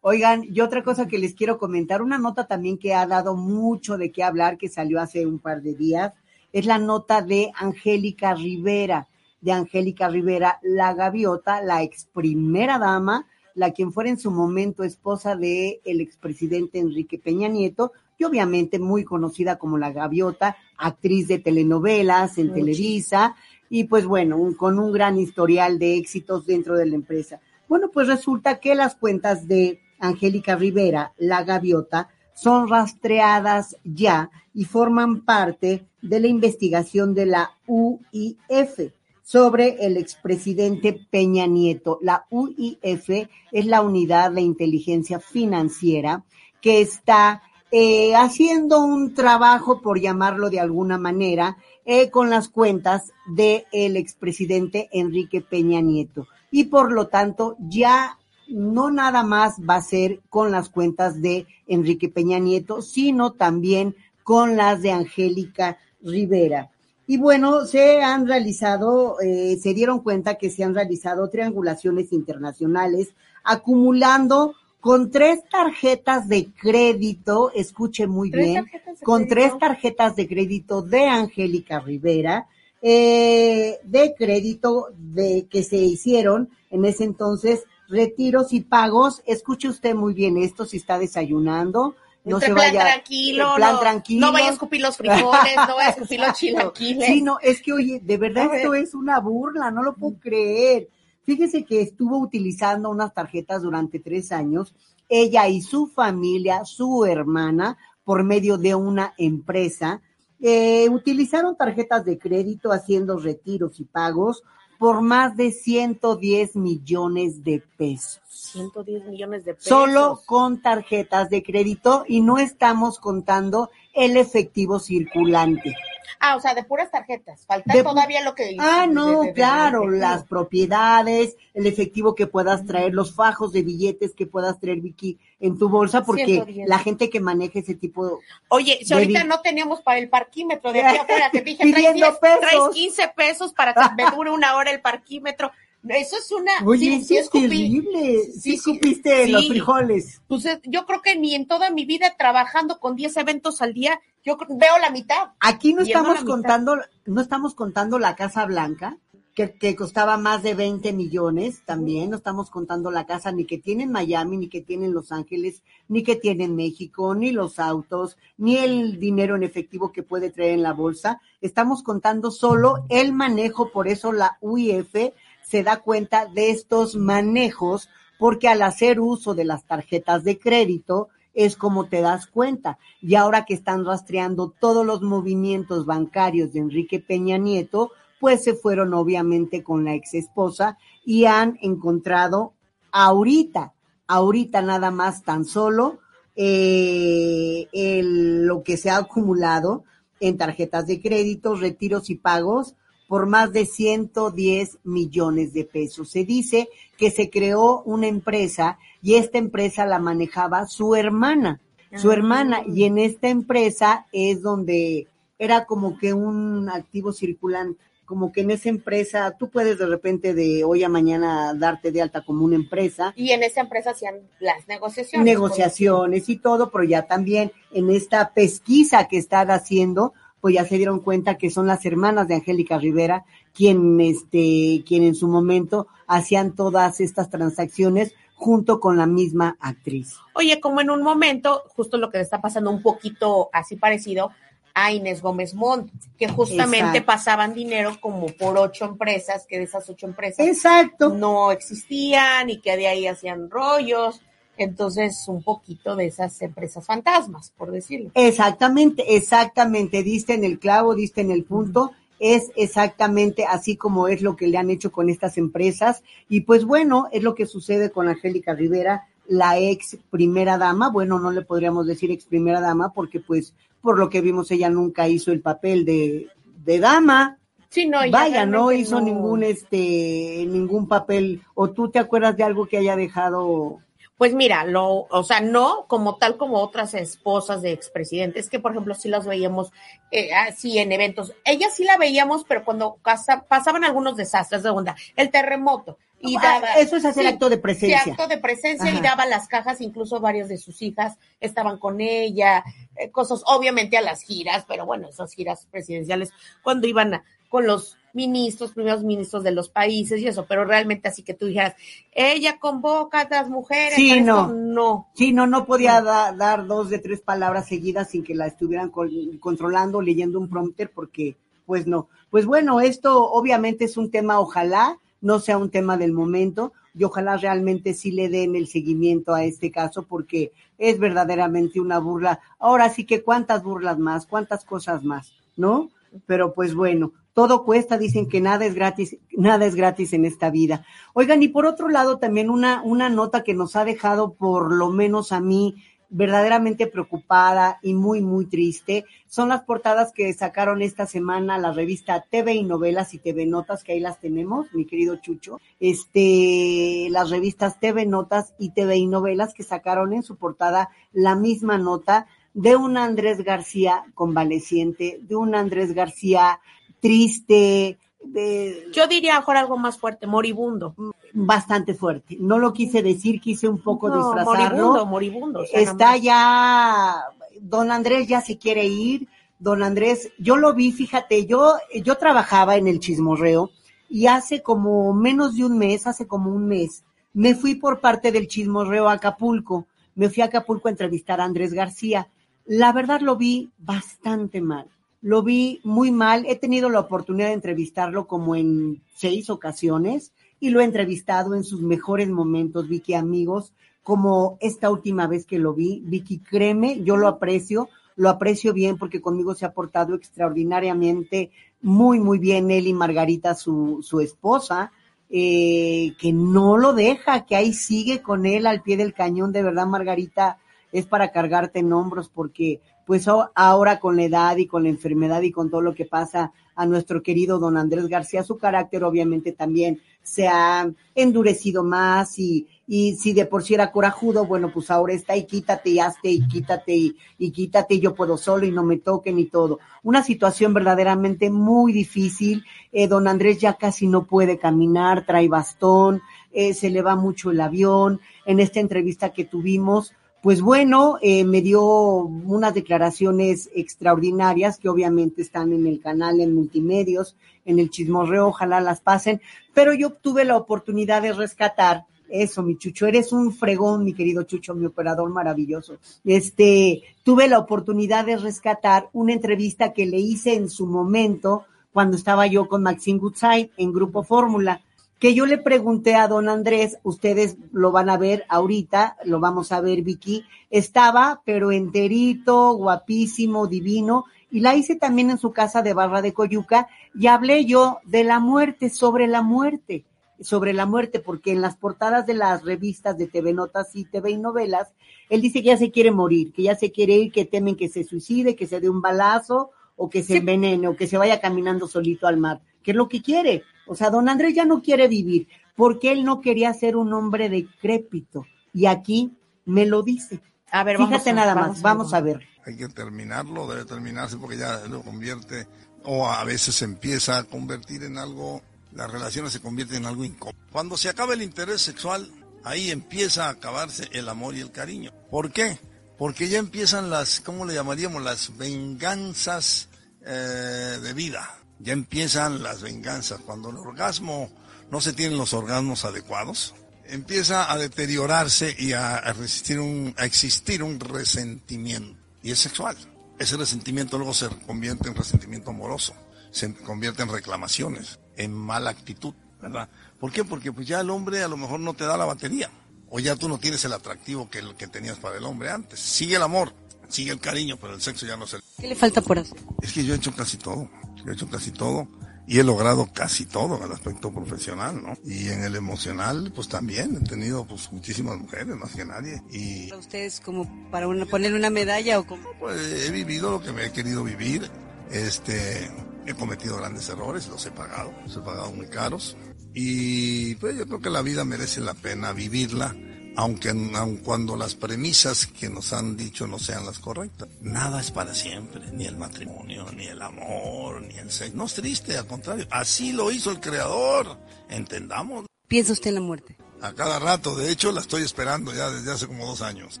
oigan, 0.00 0.44
y 0.44 0.60
otra 0.60 0.82
cosa 0.82 1.06
que 1.06 1.18
les 1.18 1.34
quiero 1.34 1.58
comentar, 1.58 2.02
una 2.02 2.18
nota 2.18 2.46
también 2.46 2.78
que 2.78 2.94
ha 2.94 3.06
dado 3.06 3.36
mucho 3.36 3.96
de 3.96 4.10
qué 4.10 4.22
hablar, 4.22 4.58
que 4.58 4.68
salió 4.68 5.00
hace 5.00 5.26
un 5.26 5.38
par 5.38 5.62
de 5.62 5.74
días, 5.74 6.14
es 6.52 6.66
la 6.66 6.78
nota 6.78 7.22
de 7.22 7.50
Angélica 7.54 8.34
Rivera, 8.34 9.08
de 9.40 9.52
Angélica 9.52 10.08
Rivera, 10.08 10.58
la 10.62 10.94
gaviota, 10.94 11.62
la 11.62 11.82
ex 11.82 12.06
primera 12.12 12.78
dama, 12.78 13.26
la 13.54 13.72
quien 13.72 13.92
fuera 13.92 14.10
en 14.10 14.18
su 14.18 14.30
momento 14.30 14.82
esposa 14.82 15.36
de 15.36 15.80
el 15.84 16.00
expresidente 16.00 16.78
Enrique 16.78 17.18
Peña 17.18 17.48
Nieto, 17.48 17.92
y 18.18 18.24
obviamente 18.24 18.78
muy 18.78 19.04
conocida 19.04 19.58
como 19.58 19.78
la 19.78 19.92
gaviota, 19.92 20.56
actriz 20.76 21.28
de 21.28 21.38
telenovelas 21.38 22.38
en 22.38 22.52
Televisa, 22.52 23.34
y 23.74 23.84
pues 23.84 24.04
bueno, 24.04 24.36
un- 24.36 24.52
con 24.54 24.78
un 24.78 24.92
gran 24.92 25.18
historial 25.18 25.78
de 25.78 25.96
éxitos 25.96 26.44
dentro 26.44 26.76
de 26.76 26.84
la 26.84 26.94
empresa. 26.94 27.40
Bueno, 27.66 27.88
pues 27.90 28.06
resulta 28.06 28.60
que 28.60 28.74
las 28.74 28.96
cuentas 28.96 29.48
de 29.48 29.80
Angélica 29.98 30.56
Rivera, 30.56 31.14
la 31.16 31.42
gaviota, 31.42 32.10
son 32.34 32.68
rastreadas 32.68 33.76
ya 33.82 34.30
y 34.52 34.66
forman 34.66 35.22
parte 35.22 35.86
de 36.02 36.20
la 36.20 36.26
investigación 36.28 37.14
de 37.14 37.24
la 37.24 37.52
UIF 37.66 38.92
sobre 39.22 39.86
el 39.86 39.96
expresidente 39.96 40.92
Peña 41.10 41.46
Nieto. 41.46 41.98
La 42.02 42.26
UIF 42.28 43.08
es 43.52 43.66
la 43.66 43.80
unidad 43.80 44.32
de 44.32 44.42
inteligencia 44.42 45.18
financiera 45.18 46.24
que 46.60 46.82
está 46.82 47.40
eh, 47.74 48.14
haciendo 48.14 48.84
un 48.84 49.14
trabajo, 49.14 49.80
por 49.80 49.98
llamarlo 49.98 50.50
de 50.50 50.60
alguna 50.60 50.98
manera, 50.98 51.56
eh, 51.84 52.10
con 52.10 52.30
las 52.30 52.48
cuentas 52.48 53.12
del 53.26 53.96
expresidente 53.96 54.88
Enrique 54.92 55.40
Peña 55.40 55.80
Nieto. 55.80 56.26
Y 56.50 56.64
por 56.64 56.92
lo 56.92 57.08
tanto, 57.08 57.56
ya 57.58 58.18
no 58.48 58.90
nada 58.90 59.22
más 59.22 59.56
va 59.58 59.76
a 59.76 59.82
ser 59.82 60.20
con 60.28 60.50
las 60.50 60.68
cuentas 60.68 61.20
de 61.20 61.46
Enrique 61.66 62.08
Peña 62.08 62.38
Nieto, 62.38 62.82
sino 62.82 63.32
también 63.32 63.96
con 64.22 64.56
las 64.56 64.82
de 64.82 64.92
Angélica 64.92 65.78
Rivera. 66.02 66.70
Y 67.06 67.16
bueno, 67.18 67.66
se 67.66 68.02
han 68.02 68.26
realizado, 68.26 69.20
eh, 69.20 69.58
se 69.60 69.74
dieron 69.74 70.00
cuenta 70.00 70.36
que 70.36 70.50
se 70.50 70.64
han 70.64 70.74
realizado 70.74 71.28
triangulaciones 71.28 72.12
internacionales 72.12 73.14
acumulando 73.44 74.54
con 74.82 75.12
tres 75.12 75.44
tarjetas 75.48 76.26
de 76.28 76.50
crédito, 76.52 77.52
escuche 77.54 78.08
muy 78.08 78.32
¿Tres 78.32 78.46
bien, 78.46 78.66
con 79.04 79.26
crédito? 79.26 79.34
tres 79.34 79.58
tarjetas 79.60 80.16
de 80.16 80.26
crédito 80.26 80.82
de 80.82 81.06
Angélica 81.06 81.78
Rivera, 81.78 82.48
eh, 82.82 83.78
de 83.84 84.12
crédito 84.18 84.88
de 84.98 85.46
que 85.48 85.62
se 85.62 85.76
hicieron 85.76 86.50
en 86.70 86.84
ese 86.84 87.04
entonces 87.04 87.62
retiros 87.88 88.52
y 88.52 88.62
pagos. 88.62 89.22
Escuche 89.24 89.68
usted 89.68 89.94
muy 89.94 90.14
bien 90.14 90.36
esto 90.36 90.66
si 90.66 90.78
está 90.78 90.98
desayunando. 90.98 91.94
No 92.24 92.38
Entre 92.38 92.48
se 92.48 92.54
plan 92.54 92.66
vaya, 92.72 92.80
tranquilo, 92.80 93.52
plan 93.54 93.74
no, 93.74 93.78
tranquilo. 93.78 94.26
no 94.26 94.32
vaya 94.32 94.48
a 94.48 94.52
escupir 94.52 94.80
los 94.80 94.96
frijoles, 94.96 95.56
no 95.56 95.76
vaya 95.76 95.88
a 95.88 95.90
escupir 95.90 96.18
los 96.18 96.32
chilaquiles. 96.38 97.06
Sí, 97.06 97.22
no, 97.22 97.38
es 97.40 97.62
que 97.62 97.72
oye, 97.72 98.00
de 98.02 98.16
verdad 98.18 98.52
esto 98.52 98.74
es 98.74 98.94
una 98.94 99.20
burla, 99.20 99.70
no 99.70 99.84
lo 99.84 99.94
puedo 99.94 100.16
creer. 100.18 100.88
Fíjese 101.24 101.64
que 101.64 101.80
estuvo 101.80 102.18
utilizando 102.18 102.90
unas 102.90 103.14
tarjetas 103.14 103.62
durante 103.62 104.00
tres 104.00 104.32
años, 104.32 104.74
ella 105.08 105.48
y 105.48 105.60
su 105.60 105.86
familia, 105.86 106.64
su 106.64 107.04
hermana, 107.04 107.78
por 108.04 108.24
medio 108.24 108.58
de 108.58 108.74
una 108.74 109.14
empresa, 109.18 110.00
eh, 110.40 110.88
utilizaron 110.88 111.56
tarjetas 111.56 112.04
de 112.04 112.18
crédito 112.18 112.72
haciendo 112.72 113.18
retiros 113.18 113.78
y 113.78 113.84
pagos 113.84 114.42
por 114.82 115.00
más 115.00 115.36
de 115.36 115.52
110 115.52 116.56
millones 116.56 117.44
de 117.44 117.62
pesos. 117.76 118.20
110 118.26 119.04
millones 119.06 119.44
de 119.44 119.54
pesos. 119.54 119.68
Solo 119.68 120.20
con 120.26 120.60
tarjetas 120.60 121.30
de 121.30 121.44
crédito 121.44 122.04
y 122.08 122.20
no 122.20 122.38
estamos 122.38 122.98
contando 122.98 123.70
el 123.94 124.16
efectivo 124.16 124.80
circulante. 124.80 125.76
Ah, 126.24 126.36
o 126.36 126.40
sea, 126.40 126.54
de 126.54 126.62
puras 126.62 126.88
tarjetas. 126.90 127.44
Falta 127.46 127.74
De- 127.74 127.82
todavía 127.82 128.22
lo 128.22 128.34
que 128.36 128.54
Ah, 128.60 128.86
de- 128.86 128.94
no, 128.94 129.22
de- 129.22 129.26
de- 129.28 129.32
claro, 129.34 129.90
de- 129.90 129.98
las 129.98 130.22
propiedades, 130.24 131.36
el 131.54 131.66
efectivo 131.66 132.14
que 132.14 132.26
puedas 132.26 132.64
traer, 132.64 132.94
los 132.94 133.14
fajos 133.14 133.52
de 133.52 133.62
billetes 133.62 134.14
que 134.14 134.26
puedas 134.26 134.60
traer, 134.60 134.80
Vicky, 134.80 135.18
en 135.40 135.58
tu 135.58 135.68
bolsa, 135.68 136.04
porque 136.04 136.24
110. 136.24 136.68
la 136.68 136.78
gente 136.78 137.10
que 137.10 137.20
maneja 137.20 137.58
ese 137.58 137.74
tipo 137.74 138.20
Oye, 138.48 138.78
si 138.82 138.86
de 138.88 138.94
ahorita 138.94 139.24
no 139.24 139.40
teníamos 139.40 139.80
para 139.82 139.98
el 139.98 140.08
parquímetro 140.08 140.72
de 140.72 140.82
aquí 140.82 140.98
afuera, 140.98 141.30
que 141.30 141.40
dije, 141.40 141.58
traes, 141.58 141.74
Pidiendo 141.74 142.06
10, 142.06 142.20
traes 142.20 142.38
pesos. 142.50 142.74
15 142.74 143.08
pesos 143.16 143.52
para 143.52 143.74
que 143.74 143.80
me 143.96 144.10
dure 144.14 144.30
una 144.30 144.54
hora 144.56 144.70
el 144.70 144.80
parquímetro. 144.80 145.50
Eso 145.88 146.16
es 146.16 146.30
una... 146.30 146.52
Oye, 146.64 146.84
sí, 146.84 146.94
eso 146.94 147.06
sí 147.08 147.16
es 147.16 147.24
escupí. 147.24 147.48
terrible. 147.48 148.22
Sí, 148.40 148.54
escupiste 148.54 149.24
sí. 149.26 149.32
los 149.32 149.48
frijoles. 149.48 150.22
Pues 150.28 150.46
eh, 150.46 150.60
yo 150.62 150.86
creo 150.86 151.02
que 151.02 151.16
ni 151.16 151.34
en 151.34 151.48
toda 151.48 151.70
mi 151.70 151.84
vida 151.84 152.14
trabajando 152.16 152.78
con 152.78 152.94
10 152.94 153.16
eventos 153.16 153.60
al 153.62 153.74
día, 153.74 154.00
yo 154.24 154.36
veo 154.36 154.78
la 154.80 154.90
mitad. 154.90 155.30
Aquí 155.40 155.74
no 155.74 155.82
estamos 155.82 156.20
mitad. 156.20 156.26
contando, 156.26 156.76
no 157.06 157.20
estamos 157.20 157.54
contando 157.54 157.98
la 157.98 158.14
Casa 158.16 158.46
Blanca, 158.46 158.98
que, 159.34 159.54
que 159.54 159.74
costaba 159.74 160.16
más 160.18 160.42
de 160.42 160.54
20 160.54 160.92
millones 160.92 161.62
también, 161.64 162.10
no 162.10 162.16
estamos 162.16 162.50
contando 162.50 162.90
la 162.90 163.06
casa 163.06 163.32
ni 163.32 163.46
que 163.46 163.58
tiene 163.58 163.84
en 163.84 163.92
Miami, 163.92 164.36
ni 164.36 164.48
que 164.48 164.60
tiene 164.60 164.86
en 164.86 164.92
Los 164.92 165.10
Ángeles, 165.10 165.62
ni 165.88 166.02
que 166.02 166.16
tiene 166.16 166.44
en 166.44 166.54
México, 166.54 167.14
ni 167.14 167.32
los 167.32 167.58
autos, 167.58 168.18
ni 168.36 168.58
el 168.58 168.98
dinero 168.98 169.36
en 169.36 169.42
efectivo 169.42 169.90
que 169.90 170.02
puede 170.02 170.30
traer 170.30 170.52
en 170.52 170.62
la 170.62 170.74
bolsa. 170.74 171.20
Estamos 171.40 171.82
contando 171.82 172.30
solo 172.30 172.84
el 172.90 173.12
manejo, 173.12 173.70
por 173.70 173.88
eso 173.88 174.12
la 174.12 174.36
UIF 174.40 174.94
se 175.42 175.62
da 175.62 175.78
cuenta 175.78 176.26
de 176.26 176.50
estos 176.50 176.94
manejos, 176.94 177.88
porque 178.18 178.48
al 178.48 178.62
hacer 178.62 179.00
uso 179.00 179.34
de 179.34 179.44
las 179.44 179.64
tarjetas 179.64 180.24
de 180.24 180.38
crédito, 180.38 181.08
es 181.34 181.56
como 181.56 181.86
te 181.86 182.00
das 182.00 182.26
cuenta. 182.26 182.78
Y 183.00 183.14
ahora 183.14 183.44
que 183.44 183.54
están 183.54 183.84
rastreando 183.84 184.52
todos 184.60 184.84
los 184.84 185.02
movimientos 185.02 185.86
bancarios 185.86 186.52
de 186.52 186.60
Enrique 186.60 187.00
Peña 187.00 187.38
Nieto, 187.38 187.90
pues 188.20 188.44
se 188.44 188.54
fueron 188.54 188.94
obviamente 188.94 189.62
con 189.62 189.84
la 189.84 189.94
ex 189.94 190.14
esposa 190.14 190.78
y 191.04 191.24
han 191.24 191.58
encontrado 191.62 192.52
ahorita, 192.92 193.72
ahorita 194.06 194.62
nada 194.62 194.90
más 194.90 195.22
tan 195.24 195.44
solo 195.44 195.98
eh, 196.34 197.68
el- 197.72 198.46
lo 198.46 198.62
que 198.62 198.76
se 198.76 198.90
ha 198.90 198.96
acumulado 198.98 199.84
en 200.20 200.36
tarjetas 200.38 200.86
de 200.86 201.00
crédito, 201.00 201.56
retiros 201.56 202.08
y 202.10 202.14
pagos 202.14 202.74
por 203.08 203.26
más 203.26 203.52
de 203.52 203.66
110 203.66 204.78
millones 204.84 205.52
de 205.52 205.64
pesos. 205.64 206.10
Se 206.10 206.24
dice 206.24 206.68
que 206.96 207.10
se 207.10 207.28
creó 207.28 207.82
una 207.82 208.06
empresa 208.06 208.78
y 209.02 209.16
esta 209.16 209.38
empresa 209.38 209.84
la 209.84 209.98
manejaba 209.98 210.66
su 210.66 210.94
hermana, 210.94 211.60
su 211.96 212.10
Ah. 212.10 212.14
hermana, 212.14 212.62
y 212.66 212.84
en 212.84 212.98
esta 212.98 213.28
empresa 213.28 214.06
es 214.12 214.40
donde 214.42 215.08
era 215.38 215.64
como 215.66 215.98
que 215.98 216.14
un 216.14 216.68
activo 216.70 217.12
circulante, 217.12 217.78
como 218.04 218.30
que 218.32 218.42
en 218.42 218.50
esa 218.52 218.68
empresa 218.68 219.34
tú 219.38 219.48
puedes 219.48 219.78
de 219.78 219.86
repente 219.86 220.34
de 220.34 220.64
hoy 220.64 220.84
a 220.84 220.88
mañana 220.88 221.52
darte 221.54 221.90
de 221.92 222.00
alta 222.02 222.22
como 222.24 222.44
una 222.44 222.56
empresa, 222.56 223.12
Y 223.16 223.30
en 223.30 223.42
esa 223.42 223.60
empresa 223.62 223.90
hacían 223.90 224.16
las 224.38 224.68
negociaciones. 224.68 225.24
negociaciones 225.24 226.28
y 226.28 226.36
todo, 226.36 226.70
pero 226.70 226.84
ya 226.84 227.02
también 227.06 227.52
en 227.72 227.90
esta 227.90 228.32
pesquisa 228.34 229.08
que 229.08 229.18
están 229.18 229.50
haciendo, 229.50 230.12
pues 230.40 230.54
ya 230.54 230.64
se 230.64 230.76
dieron 230.76 231.00
cuenta 231.00 231.36
que 231.38 231.50
son 231.50 231.66
las 231.66 231.84
hermanas 231.86 232.26
de 232.28 232.34
Angélica 232.34 232.76
Rivera 232.78 233.24
quien 233.54 234.00
este 234.00 234.82
quien 234.86 235.02
en 235.04 235.14
su 235.14 235.28
momento 235.28 235.86
hacían 236.06 236.52
todas 236.54 237.00
estas 237.00 237.30
transacciones 237.30 238.14
junto 238.34 238.80
con 238.80 238.96
la 238.96 239.06
misma 239.06 239.56
actriz. 239.60 240.16
Oye, 240.34 240.60
como 240.60 240.80
en 240.80 240.90
un 240.90 241.02
momento, 241.02 241.62
justo 241.68 241.96
lo 241.96 242.10
que 242.10 242.18
le 242.18 242.24
está 242.24 242.40
pasando 242.40 242.70
un 242.70 242.82
poquito 242.82 243.50
así 243.52 243.76
parecido 243.76 244.30
a 244.74 244.92
Inés 244.92 245.20
Gómez 245.20 245.54
Montt, 245.54 245.90
que 246.18 246.28
justamente 246.28 246.98
Exacto. 246.98 247.06
pasaban 247.06 247.54
dinero 247.54 247.98
como 248.00 248.26
por 248.26 248.56
ocho 248.56 248.86
empresas, 248.86 249.46
que 249.46 249.58
de 249.58 249.64
esas 249.64 249.88
ocho 249.88 250.06
empresas 250.06 250.46
Exacto. 250.46 251.10
no 251.10 251.52
existían 251.52 252.50
y 252.50 252.60
que 252.60 252.76
de 252.76 252.88
ahí 252.88 253.06
hacían 253.06 253.50
rollos. 253.50 254.20
Entonces, 254.58 255.24
un 255.28 255.42
poquito 255.42 255.96
de 255.96 256.06
esas 256.06 256.40
empresas 256.42 256.84
fantasmas, 256.84 257.52
por 257.56 257.70
decirlo. 257.70 258.10
Exactamente, 258.14 259.16
exactamente, 259.16 260.02
diste 260.02 260.34
en 260.34 260.44
el 260.44 260.58
clavo, 260.58 260.94
diste 260.94 261.22
en 261.22 261.30
el 261.30 261.44
punto, 261.44 261.92
es 262.24 262.52
exactamente 262.54 263.44
así 263.44 263.76
como 263.76 264.06
es 264.06 264.22
lo 264.22 264.36
que 264.36 264.46
le 264.46 264.56
han 264.56 264.70
hecho 264.70 264.92
con 264.92 265.08
estas 265.10 265.36
empresas. 265.38 266.04
Y 266.28 266.42
pues 266.42 266.64
bueno, 266.64 267.08
es 267.10 267.24
lo 267.24 267.34
que 267.34 267.46
sucede 267.46 267.90
con 267.90 268.06
Angélica 268.06 268.54
Rivera, 268.54 269.08
la 269.26 269.58
ex 269.58 269.98
primera 270.08 270.56
dama, 270.56 270.88
bueno, 270.88 271.18
no 271.18 271.32
le 271.32 271.42
podríamos 271.42 271.84
decir 271.86 272.12
ex 272.12 272.24
primera 272.24 272.60
dama 272.60 272.92
porque 272.92 273.18
pues 273.18 273.54
por 273.80 273.98
lo 273.98 274.08
que 274.08 274.20
vimos 274.20 274.50
ella 274.52 274.70
nunca 274.70 275.08
hizo 275.08 275.32
el 275.32 275.40
papel 275.40 275.84
de, 275.84 276.28
de 276.64 276.78
dama, 276.78 277.38
Sí, 277.68 277.86
no, 277.86 277.98
vaya, 278.10 278.44
no 278.46 278.70
hizo 278.70 279.00
no- 279.00 279.06
ningún 279.06 279.42
este, 279.42 280.44
ningún 280.48 280.86
papel, 280.86 281.40
o 281.54 281.70
tú 281.70 281.88
te 281.90 281.98
acuerdas 281.98 282.36
de 282.36 282.44
algo 282.44 282.66
que 282.66 282.76
haya 282.76 282.94
dejado 282.96 283.78
Pues 284.18 284.34
mira, 284.34 284.64
lo, 284.64 285.06
o 285.10 285.24
sea, 285.24 285.40
no 285.40 285.86
como 285.88 286.16
tal 286.16 286.36
como 286.36 286.58
otras 286.58 286.94
esposas 286.94 287.60
de 287.62 287.72
expresidentes, 287.72 288.48
que 288.48 288.60
por 288.60 288.70
ejemplo 288.70 288.94
sí 288.94 289.08
las 289.08 289.26
veíamos 289.26 289.72
eh, 290.12 290.32
así 290.32 290.78
en 290.78 290.92
eventos. 290.92 291.32
Ella 291.44 291.68
sí 291.70 291.84
la 291.84 291.96
veíamos, 291.96 292.44
pero 292.46 292.64
cuando 292.64 292.94
casa- 293.02 293.44
pasaban 293.48 293.82
algunos 293.84 294.16
desastres 294.16 294.62
de 294.62 294.70
onda, 294.70 294.94
el 295.16 295.30
terremoto. 295.30 295.98
Y 296.24 296.36
Ah, 296.36 296.40
daba, 296.60 296.74
eso 296.74 296.94
es 296.96 297.04
hacer 297.04 297.26
acto 297.26 297.48
de 297.48 297.56
sí, 297.56 297.62
presencia. 297.62 297.98
acto 298.12 298.28
de 298.28 298.38
presencia 298.38 298.92
y 298.92 299.00
daba 299.00 299.26
las 299.26 299.48
cajas, 299.48 299.80
incluso 299.80 300.20
varias 300.20 300.48
de 300.48 300.56
sus 300.58 300.80
hijas 300.82 301.16
estaban 301.40 301.78
con 301.78 302.00
ella, 302.00 302.62
eh, 302.96 303.10
cosas, 303.10 303.42
obviamente 303.46 303.96
a 303.96 304.02
las 304.02 304.22
giras, 304.22 304.64
pero 304.68 304.86
bueno, 304.86 305.08
esas 305.08 305.32
giras 305.34 305.66
presidenciales, 305.68 306.30
cuando 306.62 306.86
iban 306.86 307.14
a- 307.14 307.24
con 307.48 307.66
los 307.66 307.96
ministros, 308.14 308.72
primeros 308.72 309.02
ministros 309.04 309.42
de 309.42 309.52
los 309.52 309.68
países 309.68 310.20
y 310.20 310.26
eso, 310.28 310.44
pero 310.46 310.64
realmente 310.64 311.08
así 311.08 311.22
que 311.22 311.34
tú 311.34 311.46
dijeras, 311.46 311.74
ella 312.12 312.58
convoca 312.58 313.20
a 313.20 313.28
las 313.28 313.48
mujeres. 313.48 313.94
Sí, 313.94 314.10
a 314.10 314.16
esto", 314.16 314.46
no. 314.48 314.52
No. 314.72 315.08
Sí, 315.14 315.32
no, 315.32 315.46
no 315.46 315.64
podía 315.66 316.00
da- 316.02 316.32
dar 316.32 316.66
dos 316.66 316.90
de 316.90 316.98
tres 316.98 317.20
palabras 317.20 317.68
seguidas 317.68 318.10
sin 318.10 318.24
que 318.24 318.34
la 318.34 318.46
estuvieran 318.46 318.90
col- 318.90 319.38
controlando, 319.40 320.00
leyendo 320.00 320.38
un 320.40 320.48
prompter, 320.48 320.90
porque, 320.90 321.36
pues 321.66 321.86
no. 321.86 322.08
Pues 322.30 322.46
bueno, 322.46 322.80
esto 322.80 323.30
obviamente 323.30 323.84
es 323.84 323.96
un 323.96 324.10
tema, 324.10 324.40
ojalá 324.40 324.98
no 325.20 325.38
sea 325.38 325.58
un 325.58 325.70
tema 325.70 325.96
del 325.96 326.12
momento, 326.12 326.72
y 326.94 327.04
ojalá 327.04 327.36
realmente 327.36 327.94
sí 327.94 328.10
le 328.10 328.28
den 328.28 328.56
el 328.56 328.66
seguimiento 328.66 329.34
a 329.34 329.44
este 329.44 329.70
caso, 329.70 330.02
porque 330.02 330.52
es 330.78 330.98
verdaderamente 330.98 331.80
una 331.80 331.98
burla. 331.98 332.40
Ahora 332.58 332.88
sí 332.90 333.04
que 333.04 333.22
cuántas 333.22 333.62
burlas 333.62 333.98
más, 333.98 334.26
cuántas 334.26 334.64
cosas 334.64 335.04
más, 335.04 335.32
¿no? 335.56 335.90
Pero 336.26 336.52
pues 336.52 336.74
bueno, 336.74 337.12
todo 337.34 337.64
cuesta, 337.64 337.98
dicen 337.98 338.28
que 338.28 338.40
nada 338.40 338.64
es 338.64 338.74
gratis, 338.74 339.16
nada 339.36 339.64
es 339.66 339.74
gratis 339.74 340.12
en 340.12 340.24
esta 340.24 340.50
vida. 340.50 340.84
Oigan, 341.14 341.42
y 341.42 341.48
por 341.48 341.66
otro 341.66 341.88
lado 341.88 342.18
también 342.18 342.50
una, 342.50 342.82
una 342.82 343.08
nota 343.08 343.42
que 343.42 343.54
nos 343.54 343.76
ha 343.76 343.84
dejado 343.84 344.34
por 344.34 344.72
lo 344.72 344.90
menos 344.90 345.32
a 345.32 345.40
mí 345.40 345.76
verdaderamente 346.14 346.86
preocupada 346.86 347.78
y 347.82 347.94
muy, 347.94 348.20
muy 348.20 348.44
triste, 348.44 349.06
son 349.26 349.48
las 349.48 349.62
portadas 349.62 350.12
que 350.12 350.30
sacaron 350.34 350.82
esta 350.82 351.06
semana 351.06 351.56
la 351.56 351.72
revista 351.72 352.22
TV 352.30 352.52
y 352.52 352.64
Novelas 352.64 353.14
y 353.14 353.18
TV 353.18 353.46
Notas, 353.46 353.82
que 353.82 353.92
ahí 353.92 354.00
las 354.00 354.20
tenemos, 354.20 354.66
mi 354.74 354.84
querido 354.84 355.16
Chucho, 355.16 355.58
este, 355.80 357.08
las 357.10 357.30
revistas 357.30 357.80
TV 357.80 358.04
Notas 358.04 358.52
y 358.58 358.70
TV 358.70 358.96
y 358.96 359.06
Novelas 359.06 359.54
que 359.54 359.62
sacaron 359.62 360.12
en 360.12 360.22
su 360.22 360.36
portada 360.36 360.90
la 361.12 361.34
misma 361.34 361.78
nota 361.78 362.26
de 362.52 362.76
un 362.76 362.98
Andrés 362.98 363.42
García 363.42 364.04
convaleciente, 364.14 365.18
de 365.22 365.36
un 365.36 365.54
Andrés 365.54 365.94
García 365.94 366.60
triste, 367.02 367.98
de, 368.24 368.88
Yo 368.94 369.06
diría 369.08 369.36
mejor 369.38 369.56
algo 369.56 369.76
más 369.76 369.98
fuerte, 369.98 370.26
moribundo. 370.26 370.94
bastante 371.34 371.92
fuerte. 371.94 372.36
No 372.40 372.58
lo 372.58 372.72
quise 372.72 373.02
decir, 373.02 373.40
quise 373.40 373.68
un 373.68 373.80
poco 373.82 374.08
No, 374.08 374.16
disfrazarlo. 374.16 374.76
moribundo, 374.76 375.06
moribundo. 375.06 375.60
o 375.60 375.66
sea, 375.66 375.80
nada 375.80 375.90
Está 375.92 376.16
ya, 376.16 377.16
don 377.60 377.90
Andrés 377.90 378.28
ya 378.28 378.40
se 378.40 378.56
quiere 378.56 378.86
ir. 378.86 379.28
Don 379.58 379.82
Andrés, 379.82 380.30
yo 380.38 380.56
lo 380.56 380.74
vi, 380.74 380.90
fíjate, 380.92 381.46
yo, 381.46 381.74
yo 382.02 382.16
trabajaba 382.16 382.76
en 382.76 382.88
el 382.88 382.98
chismorreo 382.98 383.70
y 384.08 384.26
hace 384.26 384.60
como 384.62 385.12
menos 385.14 385.54
de 385.56 385.64
un 385.64 385.78
mes, 385.78 386.06
hace 386.06 386.26
como 386.26 386.50
un 386.50 386.66
mes, 386.66 387.04
me 387.32 387.54
fui 387.54 387.76
por 387.76 388.00
parte 388.00 388.32
del 388.32 388.48
chismorreo 388.48 389.08
a 389.08 389.12
Acapulco. 389.14 389.86
Me 390.14 390.28
fui 390.28 390.42
a 390.42 390.46
Acapulco 390.46 390.88
a 390.88 390.90
entrevistar 390.90 391.40
a 391.40 391.44
Andrés 391.44 391.72
García. 391.72 392.28
La 392.66 392.92
verdad 392.92 393.20
lo 393.22 393.36
vi 393.36 393.70
bastante 393.78 394.60
mal. 394.60 394.86
Lo 395.22 395.42
vi 395.42 395.80
muy 395.84 396.10
mal. 396.10 396.44
He 396.46 396.56
tenido 396.56 396.90
la 396.90 397.00
oportunidad 397.00 397.48
de 397.48 397.54
entrevistarlo 397.54 398.26
como 398.26 398.54
en 398.54 399.02
seis 399.14 399.48
ocasiones 399.48 400.32
y 400.60 400.70
lo 400.70 400.80
he 400.80 400.84
entrevistado 400.84 401.54
en 401.54 401.64
sus 401.64 401.80
mejores 401.80 402.28
momentos, 402.28 402.88
Vicky, 402.88 403.14
amigos, 403.14 403.72
como 404.02 404.58
esta 404.60 404.90
última 404.90 405.26
vez 405.26 405.46
que 405.46 405.58
lo 405.58 405.72
vi. 405.72 406.02
Vicky, 406.04 406.38
créeme, 406.38 407.02
yo 407.02 407.16
lo 407.16 407.28
aprecio 407.28 407.88
lo 408.16 408.28
aprecio 408.28 408.72
bien 408.72 408.98
porque 408.98 409.20
conmigo 409.20 409.54
se 409.54 409.64
ha 409.64 409.72
portado 409.72 410.14
extraordinariamente 410.14 411.50
muy, 411.80 412.20
muy 412.20 412.38
bien 412.38 412.70
él 412.70 412.86
y 412.86 412.92
Margarita, 412.92 413.54
su, 413.54 414.00
su 414.02 414.20
esposa, 414.20 414.92
eh, 415.30 416.14
que 416.18 416.32
no 416.32 416.76
lo 416.76 416.92
deja, 416.92 417.46
que 417.46 417.56
ahí 417.56 417.72
sigue 417.72 418.22
con 418.22 418.46
él 418.46 418.66
al 418.66 418.82
pie 418.82 418.96
del 418.96 419.14
cañón. 419.14 419.52
De 419.52 419.62
verdad, 419.62 419.86
Margarita, 419.86 420.58
es 420.92 421.06
para 421.06 421.32
cargarte 421.32 421.80
en 421.80 421.92
hombros 421.92 422.28
porque 422.28 422.80
pues 423.12 423.28
ahora 423.28 424.00
con 424.00 424.16
la 424.16 424.22
edad 424.22 424.56
y 424.56 424.66
con 424.66 424.84
la 424.84 424.88
enfermedad 424.88 425.42
y 425.42 425.52
con 425.52 425.68
todo 425.68 425.82
lo 425.82 425.94
que 425.94 426.06
pasa 426.06 426.50
a 426.74 426.86
nuestro 426.86 427.22
querido 427.22 427.58
don 427.58 427.76
Andrés 427.76 428.08
García, 428.08 428.42
su 428.42 428.56
carácter 428.56 429.04
obviamente 429.04 429.52
también 429.52 430.00
se 430.22 430.48
ha 430.48 430.90
endurecido 431.14 431.84
más 431.84 432.38
y, 432.38 432.66
y 432.86 433.16
si 433.16 433.34
de 433.34 433.44
por 433.44 433.64
sí 433.64 433.74
era 433.74 433.92
corajudo, 433.92 434.46
bueno, 434.46 434.72
pues 434.72 434.90
ahora 434.90 435.12
está 435.12 435.36
y 435.36 435.44
quítate 435.44 435.90
y 435.90 435.98
hazte 435.98 436.30
y 436.30 436.48
quítate 436.48 436.96
y, 436.96 437.16
y 437.36 437.50
quítate 437.50 437.96
y 437.96 438.00
yo 438.00 438.14
puedo 438.14 438.38
solo 438.38 438.64
y 438.64 438.70
no 438.70 438.82
me 438.82 438.96
toquen 438.96 439.38
y 439.38 439.44
todo. 439.44 439.78
Una 440.02 440.22
situación 440.22 440.72
verdaderamente 440.72 441.50
muy 441.50 441.92
difícil. 441.92 442.64
Eh, 442.92 443.08
don 443.08 443.28
Andrés 443.28 443.58
ya 443.58 443.74
casi 443.74 444.06
no 444.06 444.24
puede 444.24 444.56
caminar, 444.56 445.26
trae 445.26 445.48
bastón, 445.48 446.22
eh, 446.50 446.72
se 446.72 446.88
le 446.88 447.02
va 447.02 447.14
mucho 447.14 447.50
el 447.50 447.60
avión. 447.60 448.22
En 448.46 448.58
esta 448.58 448.80
entrevista 448.80 449.34
que 449.34 449.44
tuvimos, 449.44 450.14
pues 450.42 450.60
bueno, 450.60 451.18
eh, 451.22 451.44
me 451.44 451.62
dio 451.62 451.82
unas 451.82 452.74
declaraciones 452.74 453.70
extraordinarias 453.74 454.76
que 454.78 454.88
obviamente 454.88 455.40
están 455.40 455.72
en 455.72 455.86
el 455.86 456.00
canal 456.00 456.40
en 456.40 456.54
multimedios, 456.54 457.36
en 457.64 457.78
el 457.78 457.90
chismorreo, 457.90 458.48
ojalá 458.48 458.80
las 458.80 459.00
pasen, 459.00 459.40
pero 459.72 459.94
yo 459.94 460.10
tuve 460.10 460.44
la 460.44 460.56
oportunidad 460.56 461.22
de 461.22 461.32
rescatar 461.32 462.06
eso, 462.28 462.62
mi 462.62 462.76
Chucho, 462.76 463.06
eres 463.06 463.30
un 463.32 463.52
fregón, 463.52 464.04
mi 464.04 464.14
querido 464.14 464.42
Chucho, 464.42 464.74
mi 464.74 464.86
operador 464.86 465.28
maravilloso. 465.30 465.98
Este, 466.24 467.02
tuve 467.22 467.46
la 467.46 467.58
oportunidad 467.58 468.24
de 468.24 468.38
rescatar 468.38 469.10
una 469.12 469.34
entrevista 469.34 469.92
que 469.92 470.06
le 470.06 470.18
hice 470.18 470.54
en 470.54 470.70
su 470.70 470.86
momento 470.86 471.66
cuando 471.92 472.16
estaba 472.16 472.46
yo 472.46 472.68
con 472.68 472.82
Maxine 472.82 473.18
Goodside 473.18 473.70
en 473.76 473.92
Grupo 473.92 474.22
Fórmula 474.22 474.80
que 475.22 475.34
yo 475.34 475.46
le 475.46 475.56
pregunté 475.56 476.16
a 476.16 476.26
don 476.26 476.48
Andrés, 476.48 476.98
ustedes 477.04 477.56
lo 477.70 477.92
van 477.92 478.10
a 478.10 478.16
ver 478.16 478.44
ahorita, 478.48 479.18
lo 479.24 479.38
vamos 479.38 479.70
a 479.70 479.80
ver 479.80 480.02
Vicky, 480.02 480.44
estaba 480.68 481.42
pero 481.44 481.70
enterito, 481.70 482.72
guapísimo, 482.72 483.68
divino, 483.68 484.24
y 484.50 484.58
la 484.58 484.74
hice 484.74 484.96
también 484.96 485.30
en 485.30 485.38
su 485.38 485.52
casa 485.52 485.80
de 485.80 485.94
Barra 485.94 486.22
de 486.22 486.32
Coyuca, 486.32 486.88
y 487.14 487.28
hablé 487.28 487.66
yo 487.66 487.98
de 488.04 488.24
la 488.24 488.40
muerte, 488.40 488.90
sobre 488.90 489.28
la 489.28 489.42
muerte, 489.42 490.04
sobre 490.40 490.72
la 490.72 490.86
muerte, 490.86 491.20
porque 491.20 491.52
en 491.52 491.60
las 491.60 491.76
portadas 491.76 492.26
de 492.26 492.34
las 492.34 492.64
revistas 492.64 493.16
de 493.16 493.28
TV 493.28 493.52
Notas 493.52 493.94
y 493.94 494.04
TV 494.04 494.32
y 494.32 494.38
novelas, 494.38 494.88
él 495.30 495.40
dice 495.40 495.60
que 495.60 495.68
ya 495.68 495.76
se 495.76 495.92
quiere 495.92 496.10
morir, 496.10 496.52
que 496.52 496.64
ya 496.64 496.74
se 496.74 496.90
quiere 496.90 497.14
ir, 497.14 497.30
que 497.30 497.44
temen 497.44 497.76
que 497.76 497.88
se 497.88 498.02
suicide, 498.02 498.56
que 498.56 498.66
se 498.66 498.80
dé 498.80 498.90
un 498.90 499.00
balazo, 499.00 499.70
o 499.94 500.10
que 500.10 500.24
se 500.24 500.38
envenene, 500.38 500.88
o 500.88 500.96
que 500.96 501.06
se 501.06 501.16
vaya 501.16 501.40
caminando 501.40 501.86
solito 501.86 502.26
al 502.26 502.38
mar, 502.38 502.60
que 502.82 502.90
es 502.90 502.96
lo 502.96 503.08
que 503.08 503.22
quiere 503.22 503.62
o 503.92 503.96
sea, 503.96 504.10
don 504.10 504.28
Andrés 504.28 504.54
ya 504.54 504.64
no 504.64 504.82
quiere 504.82 505.06
vivir 505.08 505.48
porque 505.76 506.12
él 506.12 506.24
no 506.24 506.40
quería 506.40 506.72
ser 506.74 506.96
un 506.96 507.12
hombre 507.12 507.48
decrépito. 507.48 508.46
Y 508.72 508.86
aquí 508.86 509.32
me 509.64 509.86
lo 509.86 510.02
dice. 510.02 510.40
A 510.70 510.84
ver, 510.84 510.96
Fíjate 510.96 511.32
vamos 511.32 511.34
nada 511.34 511.54
más, 511.54 511.82
vamos 511.82 512.14
a 512.14 512.20
ver. 512.20 512.46
Hay 512.64 512.76
que 512.76 512.88
terminarlo, 512.88 513.66
debe 513.66 513.84
terminarse 513.84 514.36
porque 514.38 514.56
ya 514.56 514.80
lo 514.88 515.02
convierte, 515.02 515.66
o 516.04 516.28
a 516.28 516.42
veces 516.44 516.76
se 516.76 516.84
empieza 516.84 517.38
a 517.38 517.44
convertir 517.44 518.04
en 518.04 518.16
algo, 518.16 518.62
las 518.92 519.10
relaciones 519.10 519.52
se 519.52 519.60
convierten 519.60 519.98
en 519.98 520.06
algo 520.06 520.24
incómodo. 520.24 520.56
Cuando 520.70 520.96
se 520.96 521.08
acaba 521.08 521.34
el 521.34 521.42
interés 521.42 521.82
sexual, 521.82 522.30
ahí 522.64 522.90
empieza 522.90 523.46
a 523.46 523.50
acabarse 523.50 524.08
el 524.12 524.28
amor 524.28 524.54
y 524.54 524.60
el 524.60 524.70
cariño. 524.70 525.12
¿Por 525.30 525.52
qué? 525.52 525.78
Porque 526.16 526.48
ya 526.48 526.58
empiezan 526.58 527.10
las, 527.10 527.40
¿cómo 527.40 527.66
le 527.66 527.74
llamaríamos? 527.74 528.22
Las 528.22 528.56
venganzas 528.56 529.88
eh, 530.24 530.98
de 531.02 531.12
vida. 531.14 531.61
Ya 531.82 531.92
empiezan 531.92 532.62
las 532.62 532.80
venganzas. 532.80 533.40
Cuando 533.40 533.70
el 533.70 533.76
orgasmo, 533.76 534.50
no 534.90 535.00
se 535.00 535.12
tienen 535.12 535.36
los 535.36 535.52
orgasmos 535.52 536.04
adecuados, 536.04 536.74
empieza 537.06 537.70
a 537.72 537.76
deteriorarse 537.76 538.74
y 538.78 538.92
a, 538.92 539.16
a 539.16 539.32
resistir 539.32 539.80
un, 539.80 540.14
a 540.16 540.24
existir 540.24 540.82
un 540.82 541.00
resentimiento. 541.00 542.18
Y 542.42 542.52
es 542.52 542.60
sexual. 542.60 542.96
Ese 543.38 543.56
resentimiento 543.56 544.18
luego 544.18 544.32
se 544.32 544.48
convierte 544.66 545.08
en 545.08 545.16
resentimiento 545.16 545.70
amoroso. 545.70 546.14
Se 546.52 546.72
convierte 546.74 547.22
en 547.22 547.30
reclamaciones, 547.30 548.20
en 548.36 548.52
mala 548.52 548.90
actitud, 548.90 549.34
¿verdad? 549.60 549.88
¿Por 550.20 550.30
qué? 550.30 550.44
Porque 550.44 550.70
pues 550.70 550.86
ya 550.86 551.00
el 551.00 551.10
hombre 551.10 551.42
a 551.42 551.48
lo 551.48 551.56
mejor 551.56 551.80
no 551.80 551.94
te 551.94 552.04
da 552.04 552.16
la 552.16 552.24
batería. 552.24 552.70
O 553.10 553.18
ya 553.18 553.36
tú 553.36 553.48
no 553.48 553.58
tienes 553.58 553.84
el 553.84 553.92
atractivo 553.92 554.48
que, 554.48 554.62
que 554.78 554.86
tenías 554.86 555.18
para 555.18 555.36
el 555.36 555.44
hombre 555.44 555.70
antes. 555.70 555.98
Sigue 555.98 556.36
el 556.36 556.42
amor, 556.42 556.72
sigue 557.08 557.32
el 557.32 557.40
cariño, 557.40 557.76
pero 557.80 557.94
el 557.94 558.00
sexo 558.00 558.26
ya 558.26 558.36
no 558.36 558.46
se... 558.46 558.58
¿Qué 558.78 558.86
le 558.86 558.94
falta 558.94 559.20
por 559.20 559.38
hacer? 559.38 559.58
Es 559.82 559.92
que 559.92 560.04
yo 560.04 560.14
he 560.14 560.16
hecho 560.16 560.34
casi 560.34 560.56
todo. 560.56 560.88
Yo 561.24 561.30
he 561.30 561.34
hecho 561.34 561.48
casi 561.48 561.70
todo 561.70 562.08
y 562.46 562.58
he 562.58 562.64
logrado 562.64 563.08
casi 563.12 563.46
todo 563.46 563.76
en 563.76 563.84
el 563.84 563.92
aspecto 563.92 564.32
profesional, 564.32 565.02
¿no? 565.02 565.14
Y 565.24 565.48
en 565.48 565.62
el 565.62 565.76
emocional, 565.76 566.52
pues 566.54 566.68
también 566.68 567.16
he 567.16 567.28
tenido 567.28 567.64
pues 567.66 567.92
muchísimas 567.92 568.36
mujeres, 568.36 568.74
más 568.76 568.92
que 568.94 569.04
nadie. 569.04 569.40
Y 569.50 569.88
¿Para 569.88 570.00
ustedes 570.00 570.40
como 570.40 570.90
para 570.90 571.06
una, 571.08 571.24
ponerle 571.26 571.56
una 571.56 571.70
medalla 571.70 572.18
o 572.18 572.26
como? 572.26 572.50
pues 572.58 573.08
he 573.08 573.12
vivido 573.12 573.50
lo 573.52 573.62
que 573.62 573.72
me 573.72 573.86
he 573.86 573.92
querido 573.92 574.24
vivir. 574.24 574.68
Este, 575.10 575.88
he 576.26 576.34
cometido 576.34 576.76
grandes 576.78 577.08
errores, 577.08 577.48
los 577.48 577.64
he 577.66 577.70
pagado, 577.70 578.12
los 578.24 578.36
he 578.36 578.40
pagado 578.40 578.72
muy 578.72 578.86
caros. 578.86 579.36
Y 579.74 580.56
pues 580.56 580.76
yo 580.76 580.86
creo 580.86 581.00
que 581.00 581.10
la 581.10 581.22
vida 581.22 581.44
merece 581.44 581.80
la 581.80 581.94
pena 581.94 582.32
vivirla, 582.32 582.94
aunque 583.36 583.70
aun 583.70 584.16
cuando 584.18 584.56
las 584.56 584.74
premisas 584.74 585.46
que 585.46 585.68
nos 585.68 585.92
han 585.92 586.16
dicho 586.16 586.46
no 586.46 586.58
sean 586.58 586.84
las 586.84 586.98
correctas. 586.98 587.48
Nada 587.60 588.00
es 588.00 588.10
para 588.10 588.34
siempre, 588.34 588.82
ni 588.92 589.06
el 589.06 589.16
matrimonio, 589.16 589.86
ni 589.92 590.06
el 590.06 590.20
amor, 590.20 591.02
ni 591.02 591.16
el 591.16 591.30
sexo. 591.30 591.56
No 591.56 591.66
es 591.66 591.74
triste, 591.74 592.16
al 592.16 592.26
contrario, 592.26 592.66
así 592.70 593.12
lo 593.12 593.30
hizo 593.30 593.50
el 593.50 593.60
creador. 593.60 594.38
Entendamos. 594.68 595.46
¿Piensa 595.68 595.92
usted 595.92 596.08
en 596.08 596.14
la 596.16 596.20
muerte? 596.20 596.56
A 596.80 596.92
cada 596.94 597.18
rato, 597.18 597.56
de 597.56 597.70
hecho 597.70 597.92
la 597.92 598.00
estoy 598.00 598.22
esperando 598.22 598.74
ya 598.74 598.90
desde 598.90 599.12
hace 599.12 599.26
como 599.26 599.46
dos 599.46 599.62
años. 599.62 600.00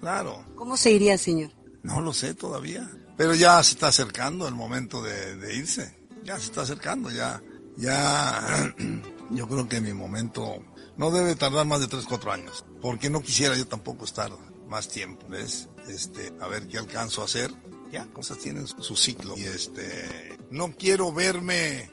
Claro. 0.00 0.44
¿Cómo 0.54 0.76
se 0.76 0.92
iría, 0.92 1.16
señor? 1.16 1.50
No 1.82 2.00
lo 2.00 2.12
sé 2.12 2.34
todavía. 2.34 2.88
Pero 3.16 3.34
ya 3.34 3.62
se 3.62 3.72
está 3.72 3.88
acercando 3.88 4.46
el 4.46 4.54
momento 4.54 5.02
de, 5.02 5.36
de 5.36 5.56
irse. 5.56 5.96
Ya 6.24 6.36
se 6.38 6.44
está 6.44 6.62
acercando, 6.62 7.10
ya. 7.10 7.42
Ya. 7.76 8.74
Yo 9.30 9.48
creo 9.48 9.68
que 9.68 9.80
mi 9.80 9.92
momento 9.92 10.62
no 10.98 11.10
debe 11.10 11.34
tardar 11.36 11.64
más 11.64 11.80
de 11.80 11.86
3, 11.86 12.04
4 12.06 12.32
años. 12.32 12.64
Porque 12.82 13.08
no 13.08 13.22
quisiera 13.22 13.56
yo 13.56 13.66
tampoco 13.66 14.04
estar 14.04 14.30
más 14.68 14.88
tiempo, 14.88 15.26
¿ves? 15.28 15.68
Este, 15.88 16.32
a 16.40 16.48
ver 16.48 16.66
qué 16.66 16.76
alcanzo 16.76 17.22
a 17.22 17.24
hacer. 17.24 17.50
Ya, 17.90 18.04
cosas 18.08 18.38
tienen 18.38 18.66
su, 18.66 18.96
ciclo. 18.96 19.34
Y 19.38 19.44
este, 19.44 20.36
no 20.50 20.72
quiero 20.72 21.10
verme, 21.10 21.88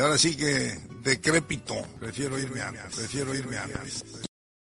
ahora 0.00 0.16
sí 0.16 0.36
que 0.36 0.78
decrépito. 1.02 1.74
Prefiero 1.98 2.38
irme 2.38 2.60
antes, 2.60 2.94
prefiero 2.94 3.34
irme 3.34 3.58
antes. 3.58 4.04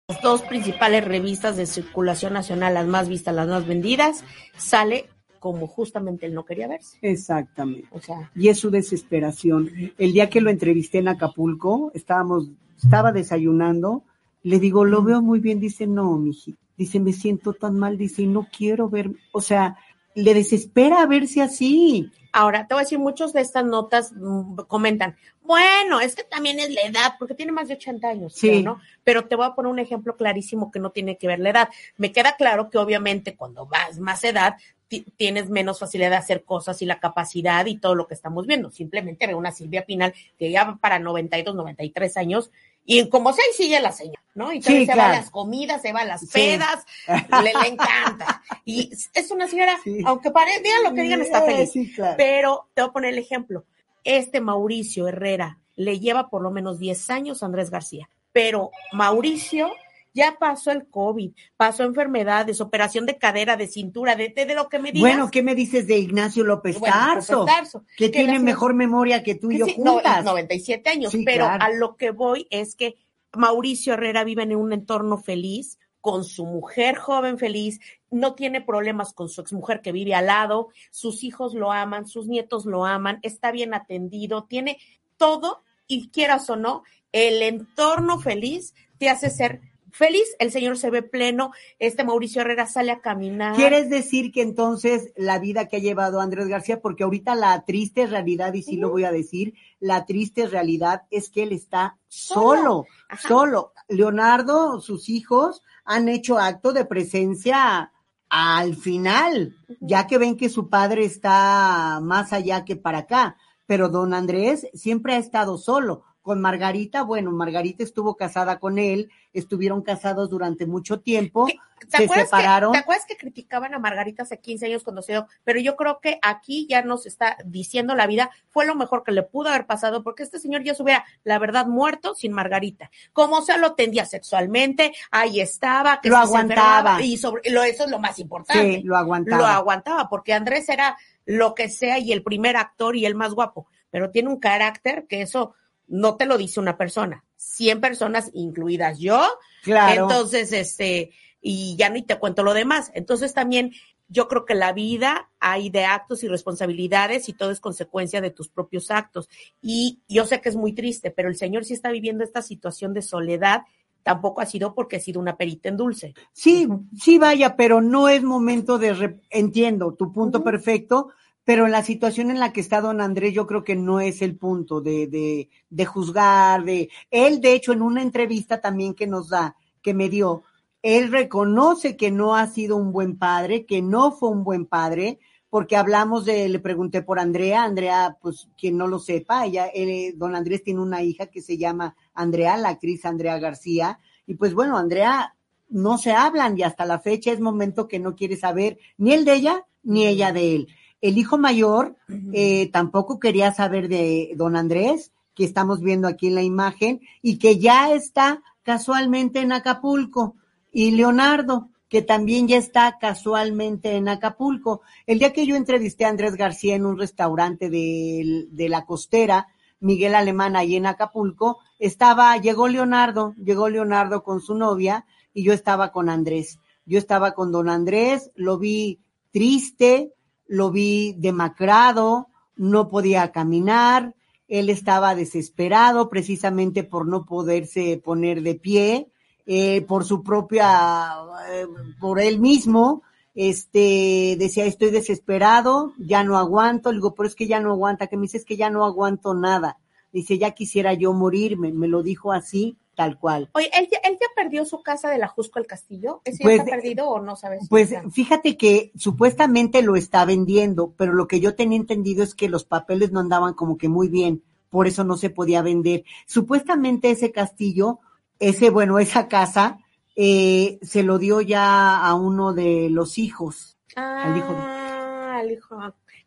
Las 0.08 0.20
dos 0.20 0.42
principales 0.42 1.04
revistas 1.04 1.56
de 1.56 1.64
circulación 1.64 2.34
nacional, 2.34 2.74
las 2.74 2.86
más 2.86 3.08
vistas, 3.08 3.34
las 3.34 3.48
más 3.48 3.66
vendidas, 3.66 4.24
sale 4.58 5.08
como 5.42 5.66
justamente 5.66 6.26
él 6.26 6.34
no 6.34 6.44
quería 6.44 6.68
verse. 6.68 6.98
Exactamente. 7.02 7.88
O 7.90 8.00
sea, 8.00 8.30
Y 8.36 8.46
es 8.48 8.60
su 8.60 8.70
desesperación. 8.70 9.70
El 9.98 10.12
día 10.12 10.30
que 10.30 10.40
lo 10.40 10.50
entrevisté 10.50 10.98
en 10.98 11.08
Acapulco, 11.08 11.90
estábamos, 11.94 12.48
estaba 12.82 13.12
desayunando, 13.12 14.04
le 14.42 14.58
digo, 14.58 14.84
lo 14.84 15.02
veo 15.02 15.22
muy 15.22 15.38
bien, 15.40 15.60
dice, 15.60 15.86
no, 15.86 16.16
miji, 16.16 16.56
dice, 16.76 16.98
me 17.00 17.12
siento 17.12 17.52
tan 17.52 17.78
mal, 17.78 17.96
dice, 17.96 18.26
no 18.26 18.48
quiero 18.56 18.88
ver, 18.88 19.10
o 19.32 19.40
sea, 19.40 19.76
le 20.14 20.34
desespera 20.34 21.06
verse 21.06 21.40
así. 21.42 22.10
Ahora, 22.34 22.66
te 22.66 22.74
voy 22.74 22.80
a 22.80 22.84
decir, 22.84 22.98
muchos 22.98 23.32
de 23.32 23.40
estas 23.42 23.64
notas 23.64 24.12
mm, 24.14 24.56
comentan, 24.66 25.16
bueno, 25.42 26.00
es 26.00 26.14
que 26.14 26.24
también 26.24 26.58
es 26.60 26.70
la 26.70 26.80
edad, 26.82 27.14
porque 27.18 27.34
tiene 27.34 27.52
más 27.52 27.68
de 27.68 27.74
80 27.74 28.08
años, 28.08 28.34
Sí. 28.34 28.48
creo, 28.48 28.62
¿no? 28.62 28.80
Pero 29.04 29.26
te 29.26 29.36
voy 29.36 29.46
a 29.46 29.54
poner 29.54 29.70
un 29.70 29.78
ejemplo 29.78 30.16
clarísimo 30.16 30.70
que 30.70 30.80
no 30.80 30.90
tiene 30.90 31.18
que 31.18 31.26
ver 31.26 31.40
la 31.40 31.50
edad. 31.50 31.68
Me 31.96 32.10
queda 32.12 32.36
claro 32.36 32.70
que 32.70 32.78
obviamente 32.78 33.36
cuando 33.36 33.66
vas 33.66 33.98
más 33.98 34.24
edad, 34.24 34.56
ti- 34.88 35.04
tienes 35.16 35.50
menos 35.50 35.78
facilidad 35.78 36.10
de 36.10 36.16
hacer 36.16 36.44
cosas 36.44 36.80
y 36.80 36.86
la 36.86 37.00
capacidad 37.00 37.66
y 37.66 37.76
todo 37.78 37.94
lo 37.94 38.06
que 38.06 38.14
estamos 38.14 38.46
viendo. 38.46 38.70
Simplemente 38.70 39.26
ve 39.26 39.34
una 39.34 39.50
Silvia 39.52 39.84
Pinal 39.84 40.14
que 40.38 40.50
ya 40.50 40.78
para 40.80 40.98
92, 40.98 41.54
93 41.54 42.16
años 42.16 42.50
y 42.84 42.98
en 42.98 43.08
como 43.10 43.32
sea 43.32 43.44
y 43.52 43.56
sigue 43.56 43.78
la 43.80 43.92
señora, 43.92 44.22
¿no? 44.34 44.52
Y 44.52 44.60
también 44.60 44.82
Sí, 44.82 44.86
se 44.90 44.96
va 44.96 45.04
a 45.04 45.06
claro. 45.08 45.20
las 45.22 45.30
comidas, 45.30 45.82
se 45.82 45.92
va 45.92 46.00
a 46.00 46.04
las 46.04 46.20
Sí. 46.20 46.26
pedas, 46.32 46.84
le, 47.44 47.52
le 47.62 47.68
encanta. 47.68 48.42
Y 48.64 48.90
es 49.14 49.30
una 49.30 49.46
señora, 49.48 49.78
aunque 50.06 50.30
pare, 50.30 50.60
digan 50.60 50.82
lo 50.84 50.94
que 50.94 51.02
digan, 51.02 51.20
está 51.22 51.42
feliz. 51.42 51.72
claro. 51.94 52.14
Pero 52.16 52.68
te 52.74 52.82
voy 52.82 52.88
a 52.90 52.92
poner 52.92 53.12
el 53.12 53.18
ejemplo. 53.18 53.64
Este 54.04 54.40
Mauricio 54.40 55.06
Herrera 55.08 55.58
le 55.76 56.00
lleva 56.00 56.28
por 56.28 56.42
lo 56.42 56.50
menos 56.50 56.78
10 56.78 57.08
años 57.10 57.42
a 57.42 57.46
Andrés 57.46 57.70
García, 57.70 58.08
pero 58.32 58.70
Mauricio 58.92 59.70
ya 60.14 60.36
pasó 60.38 60.70
el 60.70 60.88
COVID, 60.88 61.32
pasó 61.56 61.84
enfermedades, 61.84 62.60
operación 62.60 63.06
de 63.06 63.16
cadera, 63.18 63.56
de 63.56 63.66
cintura, 63.66 64.14
de, 64.16 64.28
de, 64.30 64.46
de 64.46 64.54
lo 64.54 64.68
que 64.68 64.78
me 64.78 64.92
digas. 64.92 65.10
Bueno, 65.10 65.30
¿qué 65.30 65.42
me 65.42 65.54
dices 65.54 65.86
de 65.86 65.98
Ignacio 65.98 66.44
López 66.44 66.78
Bueno, 66.78 66.94
Tarso? 66.94 67.32
López 67.40 67.54
Tarso, 67.54 67.84
que 67.96 68.10
que 68.10 68.18
tiene 68.18 68.38
mejor 68.38 68.74
memoria 68.74 69.22
que 69.22 69.34
tú 69.34 69.50
y 69.50 69.54
Que 69.54 69.58
yo 69.60 69.66
sí, 69.66 69.76
no, 69.78 69.94
juntas. 69.94 70.24
97 70.24 70.90
años, 70.90 71.12
Sí, 71.12 71.22
pero 71.24 71.44
claro. 71.46 71.64
a 71.64 71.70
lo 71.70 71.96
que 71.96 72.10
voy 72.10 72.46
es 72.50 72.74
que 72.74 72.96
Mauricio 73.34 73.94
Herrera 73.94 74.24
vive 74.24 74.42
en 74.42 74.54
un 74.56 74.72
entorno 74.72 75.16
feliz 75.18 75.78
con 76.02 76.24
su 76.24 76.44
mujer 76.46 76.96
joven 76.96 77.38
feliz, 77.38 77.78
no 78.10 78.34
tiene 78.34 78.60
problemas 78.60 79.12
con 79.14 79.28
su 79.28 79.40
exmujer 79.40 79.80
que 79.82 79.92
vive 79.92 80.14
al 80.16 80.26
lado, 80.26 80.68
sus 80.90 81.22
hijos 81.22 81.54
lo 81.54 81.70
aman, 81.70 82.06
sus 82.08 82.26
nietos 82.26 82.66
lo 82.66 82.84
aman, 82.84 83.20
está 83.22 83.52
bien 83.52 83.72
atendido, 83.72 84.42
tiene 84.44 84.78
todo 85.16 85.62
y 85.86 86.08
quieras 86.08 86.50
o 86.50 86.56
no, 86.56 86.82
el 87.12 87.40
entorno 87.42 88.18
feliz 88.18 88.74
te 88.98 89.08
hace 89.10 89.30
ser 89.30 89.60
feliz, 89.92 90.34
el 90.38 90.50
señor 90.50 90.76
se 90.76 90.90
ve 90.90 91.02
pleno, 91.02 91.52
este 91.78 92.02
Mauricio 92.04 92.40
Herrera 92.40 92.66
sale 92.66 92.90
a 92.90 93.00
caminar. 93.00 93.54
¿Quieres 93.54 93.88
decir 93.88 94.32
que 94.32 94.42
entonces 94.42 95.12
la 95.16 95.38
vida 95.38 95.68
que 95.68 95.76
ha 95.76 95.80
llevado 95.80 96.20
Andrés 96.20 96.48
García, 96.48 96.80
porque 96.80 97.04
ahorita 97.04 97.34
la 97.34 97.64
triste 97.64 98.06
realidad, 98.06 98.54
y 98.54 98.62
sí 98.62 98.76
lo 98.76 98.90
voy 98.90 99.04
a 99.04 99.12
decir, 99.12 99.54
la 99.78 100.04
triste 100.06 100.46
realidad 100.46 101.02
es 101.10 101.30
que 101.30 101.44
él 101.44 101.52
está 101.52 101.98
solo, 102.08 102.86
solo. 103.20 103.72
Leonardo, 103.88 104.80
sus 104.80 105.08
hijos 105.08 105.62
han 105.84 106.08
hecho 106.08 106.38
acto 106.38 106.72
de 106.72 106.84
presencia 106.84 107.92
al 108.28 108.76
final, 108.76 109.54
ya 109.80 110.06
que 110.06 110.16
ven 110.16 110.36
que 110.38 110.48
su 110.48 110.70
padre 110.70 111.04
está 111.04 112.00
más 112.02 112.32
allá 112.32 112.64
que 112.64 112.76
para 112.76 112.98
acá, 112.98 113.36
pero 113.66 113.90
don 113.90 114.14
Andrés 114.14 114.66
siempre 114.72 115.14
ha 115.14 115.18
estado 115.18 115.58
solo 115.58 116.04
con 116.22 116.40
Margarita, 116.40 117.02
bueno, 117.02 117.32
Margarita 117.32 117.82
estuvo 117.82 118.16
casada 118.16 118.60
con 118.60 118.78
él, 118.78 119.10
estuvieron 119.32 119.82
casados 119.82 120.30
durante 120.30 120.66
mucho 120.66 121.00
tiempo, 121.00 121.48
se 121.88 122.08
separaron. 122.08 122.72
Que, 122.72 122.78
¿Te 122.78 122.82
acuerdas 122.82 123.06
que 123.06 123.16
criticaban 123.16 123.74
a 123.74 123.80
Margarita 123.80 124.22
hace 124.22 124.38
15 124.38 124.66
años 124.66 124.84
cuando 124.84 125.02
se 125.02 125.12
dio? 125.12 125.26
Pero 125.42 125.58
yo 125.58 125.74
creo 125.74 125.98
que 126.00 126.20
aquí 126.22 126.66
ya 126.70 126.82
nos 126.82 127.06
está 127.06 127.36
diciendo 127.44 127.96
la 127.96 128.06
vida, 128.06 128.30
fue 128.50 128.66
lo 128.66 128.76
mejor 128.76 129.02
que 129.02 129.10
le 129.10 129.24
pudo 129.24 129.48
haber 129.48 129.66
pasado, 129.66 130.04
porque 130.04 130.22
este 130.22 130.38
señor 130.38 130.62
ya 130.62 130.74
se 130.74 130.84
hubiera, 130.84 131.04
la 131.24 131.40
verdad, 131.40 131.66
muerto 131.66 132.14
sin 132.14 132.32
Margarita. 132.32 132.90
Como 133.12 133.42
se 133.42 133.58
lo 133.58 133.74
tendía 133.74 134.06
sexualmente, 134.06 134.92
ahí 135.10 135.40
estaba, 135.40 136.00
que 136.00 136.08
lo 136.08 136.18
aguantaba. 136.18 137.02
Y 137.02 137.16
sobre, 137.16 137.50
lo, 137.50 137.64
eso 137.64 137.84
es 137.84 137.90
lo 137.90 137.98
más 137.98 138.20
importante. 138.20 138.76
Sí, 138.76 138.82
lo 138.84 138.96
aguantaba. 138.96 139.42
Lo 139.42 139.46
aguantaba, 139.48 140.08
porque 140.08 140.34
Andrés 140.34 140.68
era 140.68 140.96
lo 141.24 141.54
que 141.54 141.68
sea 141.68 141.98
y 141.98 142.12
el 142.12 142.22
primer 142.22 142.56
actor 142.56 142.96
y 142.96 143.06
el 143.06 143.16
más 143.16 143.34
guapo, 143.34 143.66
pero 143.90 144.10
tiene 144.10 144.28
un 144.28 144.38
carácter 144.38 145.06
que 145.08 145.22
eso 145.22 145.54
no 145.92 146.16
te 146.16 146.24
lo 146.24 146.38
dice 146.38 146.58
una 146.58 146.78
persona, 146.78 147.22
100 147.36 147.80
personas 147.80 148.30
incluidas 148.32 148.98
yo. 148.98 149.22
Claro. 149.62 150.04
Entonces, 150.04 150.50
este, 150.52 151.12
y 151.42 151.76
ya 151.76 151.90
ni 151.90 152.02
te 152.02 152.18
cuento 152.18 152.42
lo 152.42 152.54
demás. 152.54 152.90
Entonces 152.94 153.34
también 153.34 153.72
yo 154.08 154.26
creo 154.26 154.46
que 154.46 154.54
la 154.54 154.72
vida 154.72 155.30
hay 155.38 155.68
de 155.68 155.84
actos 155.84 156.24
y 156.24 156.28
responsabilidades 156.28 157.28
y 157.28 157.34
todo 157.34 157.50
es 157.50 157.60
consecuencia 157.60 158.22
de 158.22 158.30
tus 158.30 158.48
propios 158.48 158.90
actos. 158.90 159.28
Y 159.60 160.00
yo 160.08 160.24
sé 160.24 160.40
que 160.40 160.48
es 160.48 160.56
muy 160.56 160.72
triste, 160.72 161.10
pero 161.10 161.28
el 161.28 161.36
Señor 161.36 161.66
sí 161.66 161.74
está 161.74 161.90
viviendo 161.90 162.24
esta 162.24 162.40
situación 162.40 162.94
de 162.94 163.02
soledad. 163.02 163.62
Tampoco 164.02 164.40
ha 164.40 164.46
sido 164.46 164.74
porque 164.74 164.96
ha 164.96 165.00
sido 165.00 165.20
una 165.20 165.36
perita 165.36 165.68
en 165.68 165.76
dulce. 165.76 166.14
Sí, 166.32 166.68
sí, 166.98 167.18
vaya, 167.18 167.54
pero 167.54 167.82
no 167.82 168.08
es 168.08 168.22
momento 168.22 168.78
de, 168.78 169.20
entiendo 169.28 169.92
tu 169.92 170.10
punto 170.10 170.42
perfecto, 170.42 171.10
pero 171.44 171.66
en 171.66 171.72
la 171.72 171.82
situación 171.82 172.30
en 172.30 172.38
la 172.38 172.52
que 172.52 172.60
está 172.60 172.80
don 172.80 173.00
Andrés, 173.00 173.34
yo 173.34 173.46
creo 173.46 173.64
que 173.64 173.76
no 173.76 174.00
es 174.00 174.22
el 174.22 174.36
punto 174.36 174.80
de, 174.80 175.06
de, 175.06 175.50
de 175.70 175.84
juzgar, 175.84 176.64
de 176.64 176.88
él, 177.10 177.40
de 177.40 177.54
hecho, 177.54 177.72
en 177.72 177.82
una 177.82 178.02
entrevista 178.02 178.60
también 178.60 178.94
que 178.94 179.06
nos 179.06 179.28
da, 179.28 179.56
que 179.82 179.94
me 179.94 180.08
dio, 180.08 180.44
él 180.82 181.10
reconoce 181.10 181.96
que 181.96 182.10
no 182.10 182.34
ha 182.34 182.46
sido 182.48 182.76
un 182.76 182.92
buen 182.92 183.16
padre, 183.16 183.66
que 183.66 183.82
no 183.82 184.12
fue 184.12 184.30
un 184.30 184.44
buen 184.44 184.66
padre, 184.66 185.18
porque 185.48 185.76
hablamos 185.76 186.24
de, 186.24 186.48
le 186.48 186.60
pregunté 186.60 187.02
por 187.02 187.18
Andrea, 187.18 187.62
Andrea, 187.62 188.16
pues 188.20 188.48
quien 188.56 188.76
no 188.78 188.86
lo 188.86 188.98
sepa, 188.98 189.44
ella, 189.44 189.66
él, 189.66 190.14
don 190.16 190.34
Andrés 190.34 190.62
tiene 190.64 190.80
una 190.80 191.02
hija 191.02 191.26
que 191.26 191.42
se 191.42 191.58
llama 191.58 191.94
Andrea, 192.14 192.56
la 192.56 192.70
actriz 192.70 193.04
Andrea 193.04 193.38
García, 193.38 193.98
y 194.26 194.34
pues 194.34 194.54
bueno, 194.54 194.78
Andrea 194.78 195.34
no 195.68 195.98
se 195.98 196.12
hablan 196.12 196.58
y 196.58 196.62
hasta 196.62 196.86
la 196.86 197.00
fecha 197.00 197.32
es 197.32 197.40
momento 197.40 197.86
que 197.86 197.98
no 197.98 198.14
quiere 198.14 198.36
saber 198.36 198.78
ni 198.96 199.12
él 199.12 199.24
de 199.24 199.34
ella 199.34 199.66
ni 199.82 200.06
ella 200.06 200.32
de 200.32 200.56
él. 200.56 200.68
El 201.02 201.18
hijo 201.18 201.36
mayor 201.36 201.96
eh, 202.32 202.70
tampoco 202.72 203.18
quería 203.18 203.52
saber 203.52 203.88
de 203.88 204.32
don 204.36 204.56
Andrés, 204.56 205.12
que 205.34 205.44
estamos 205.44 205.82
viendo 205.82 206.08
aquí 206.08 206.28
en 206.28 206.36
la 206.36 206.42
imagen, 206.42 207.00
y 207.20 207.38
que 207.38 207.58
ya 207.58 207.92
está 207.92 208.42
casualmente 208.62 209.40
en 209.40 209.52
Acapulco. 209.52 210.36
Y 210.70 210.92
Leonardo, 210.92 211.68
que 211.88 212.02
también 212.02 212.46
ya 212.46 212.56
está 212.56 212.98
casualmente 213.00 213.96
en 213.96 214.08
Acapulco. 214.08 214.82
El 215.06 215.18
día 215.18 215.32
que 215.32 215.44
yo 215.44 215.56
entrevisté 215.56 216.04
a 216.04 216.08
Andrés 216.08 216.36
García 216.36 216.76
en 216.76 216.86
un 216.86 216.96
restaurante 216.96 217.68
de, 217.68 218.46
de 218.50 218.68
la 218.68 218.86
costera, 218.86 219.48
Miguel 219.80 220.14
Alemán, 220.14 220.54
ahí 220.54 220.76
en 220.76 220.86
Acapulco, 220.86 221.58
estaba, 221.80 222.36
llegó 222.36 222.68
Leonardo, 222.68 223.34
llegó 223.36 223.68
Leonardo 223.68 224.22
con 224.22 224.40
su 224.40 224.54
novia 224.54 225.04
y 225.34 225.42
yo 225.42 225.52
estaba 225.52 225.90
con 225.90 226.08
Andrés. 226.08 226.60
Yo 226.86 226.98
estaba 226.98 227.32
con 227.32 227.50
don 227.50 227.68
Andrés, 227.68 228.30
lo 228.36 228.58
vi 228.58 229.00
triste, 229.32 230.12
lo 230.52 230.70
vi 230.70 231.14
demacrado, 231.14 232.28
no 232.56 232.90
podía 232.90 233.32
caminar, 233.32 234.14
él 234.48 234.68
estaba 234.68 235.14
desesperado 235.14 236.10
precisamente 236.10 236.84
por 236.84 237.08
no 237.08 237.24
poderse 237.24 237.98
poner 238.04 238.42
de 238.42 238.54
pie, 238.56 239.08
eh, 239.46 239.80
por 239.80 240.04
su 240.04 240.22
propia, 240.22 241.14
eh, 241.50 241.66
por 241.98 242.20
él 242.20 242.38
mismo, 242.38 243.02
este, 243.34 244.36
decía, 244.38 244.66
estoy 244.66 244.90
desesperado, 244.90 245.94
ya 245.96 246.22
no 246.22 246.36
aguanto, 246.36 246.90
le 246.90 246.98
digo, 246.98 247.14
pero 247.14 247.30
es 247.30 247.34
que 247.34 247.46
ya 247.46 247.58
no 247.58 247.72
aguanta, 247.72 248.08
que 248.08 248.18
me 248.18 248.24
dice, 248.24 248.36
es 248.36 248.44
que 248.44 248.58
ya 248.58 248.68
no 248.68 248.84
aguanto 248.84 249.32
nada. 249.32 249.78
Dice, 250.12 250.36
ya 250.36 250.50
quisiera 250.50 250.92
yo 250.92 251.14
morirme, 251.14 251.72
me 251.72 251.88
lo 251.88 252.02
dijo 252.02 252.30
así, 252.30 252.76
tal 252.94 253.18
cual. 253.18 253.50
Oye, 253.54 253.70
¿él 253.78 253.88
ya, 253.90 253.98
él 254.04 254.18
ya 254.20 254.26
perdió 254.36 254.64
su 254.64 254.82
casa 254.82 255.08
de 255.10 255.18
la 255.18 255.28
Jusco 255.28 255.58
al 255.58 255.66
Castillo? 255.66 256.20
¿Ese 256.24 256.42
pues, 256.42 256.56
ya 256.56 256.62
está 256.62 256.76
perdido 256.76 257.08
o 257.08 257.20
no 257.20 257.36
sabes? 257.36 257.66
Pues 257.68 257.94
fíjate 258.12 258.56
que 258.56 258.92
supuestamente 258.96 259.82
lo 259.82 259.96
está 259.96 260.24
vendiendo, 260.24 260.94
pero 260.96 261.12
lo 261.12 261.26
que 261.26 261.40
yo 261.40 261.54
tenía 261.54 261.78
entendido 261.78 262.22
es 262.22 262.34
que 262.34 262.48
los 262.48 262.64
papeles 262.64 263.12
no 263.12 263.20
andaban 263.20 263.54
como 263.54 263.78
que 263.78 263.88
muy 263.88 264.08
bien, 264.08 264.42
por 264.70 264.86
eso 264.86 265.04
no 265.04 265.16
se 265.16 265.30
podía 265.30 265.62
vender. 265.62 266.04
Supuestamente 266.26 267.10
ese 267.10 267.32
castillo, 267.32 268.00
ese, 268.38 268.70
bueno, 268.70 268.98
esa 268.98 269.28
casa, 269.28 269.78
eh, 270.16 270.78
se 270.82 271.02
lo 271.02 271.18
dio 271.18 271.40
ya 271.40 271.98
a 271.98 272.14
uno 272.14 272.52
de 272.52 272.88
los 272.90 273.18
hijos. 273.18 273.78
Ah, 273.96 274.24
al 274.24 274.38
hijo. 274.38 274.52
De... 274.52 274.60
al 274.60 275.50
hijo 275.50 275.76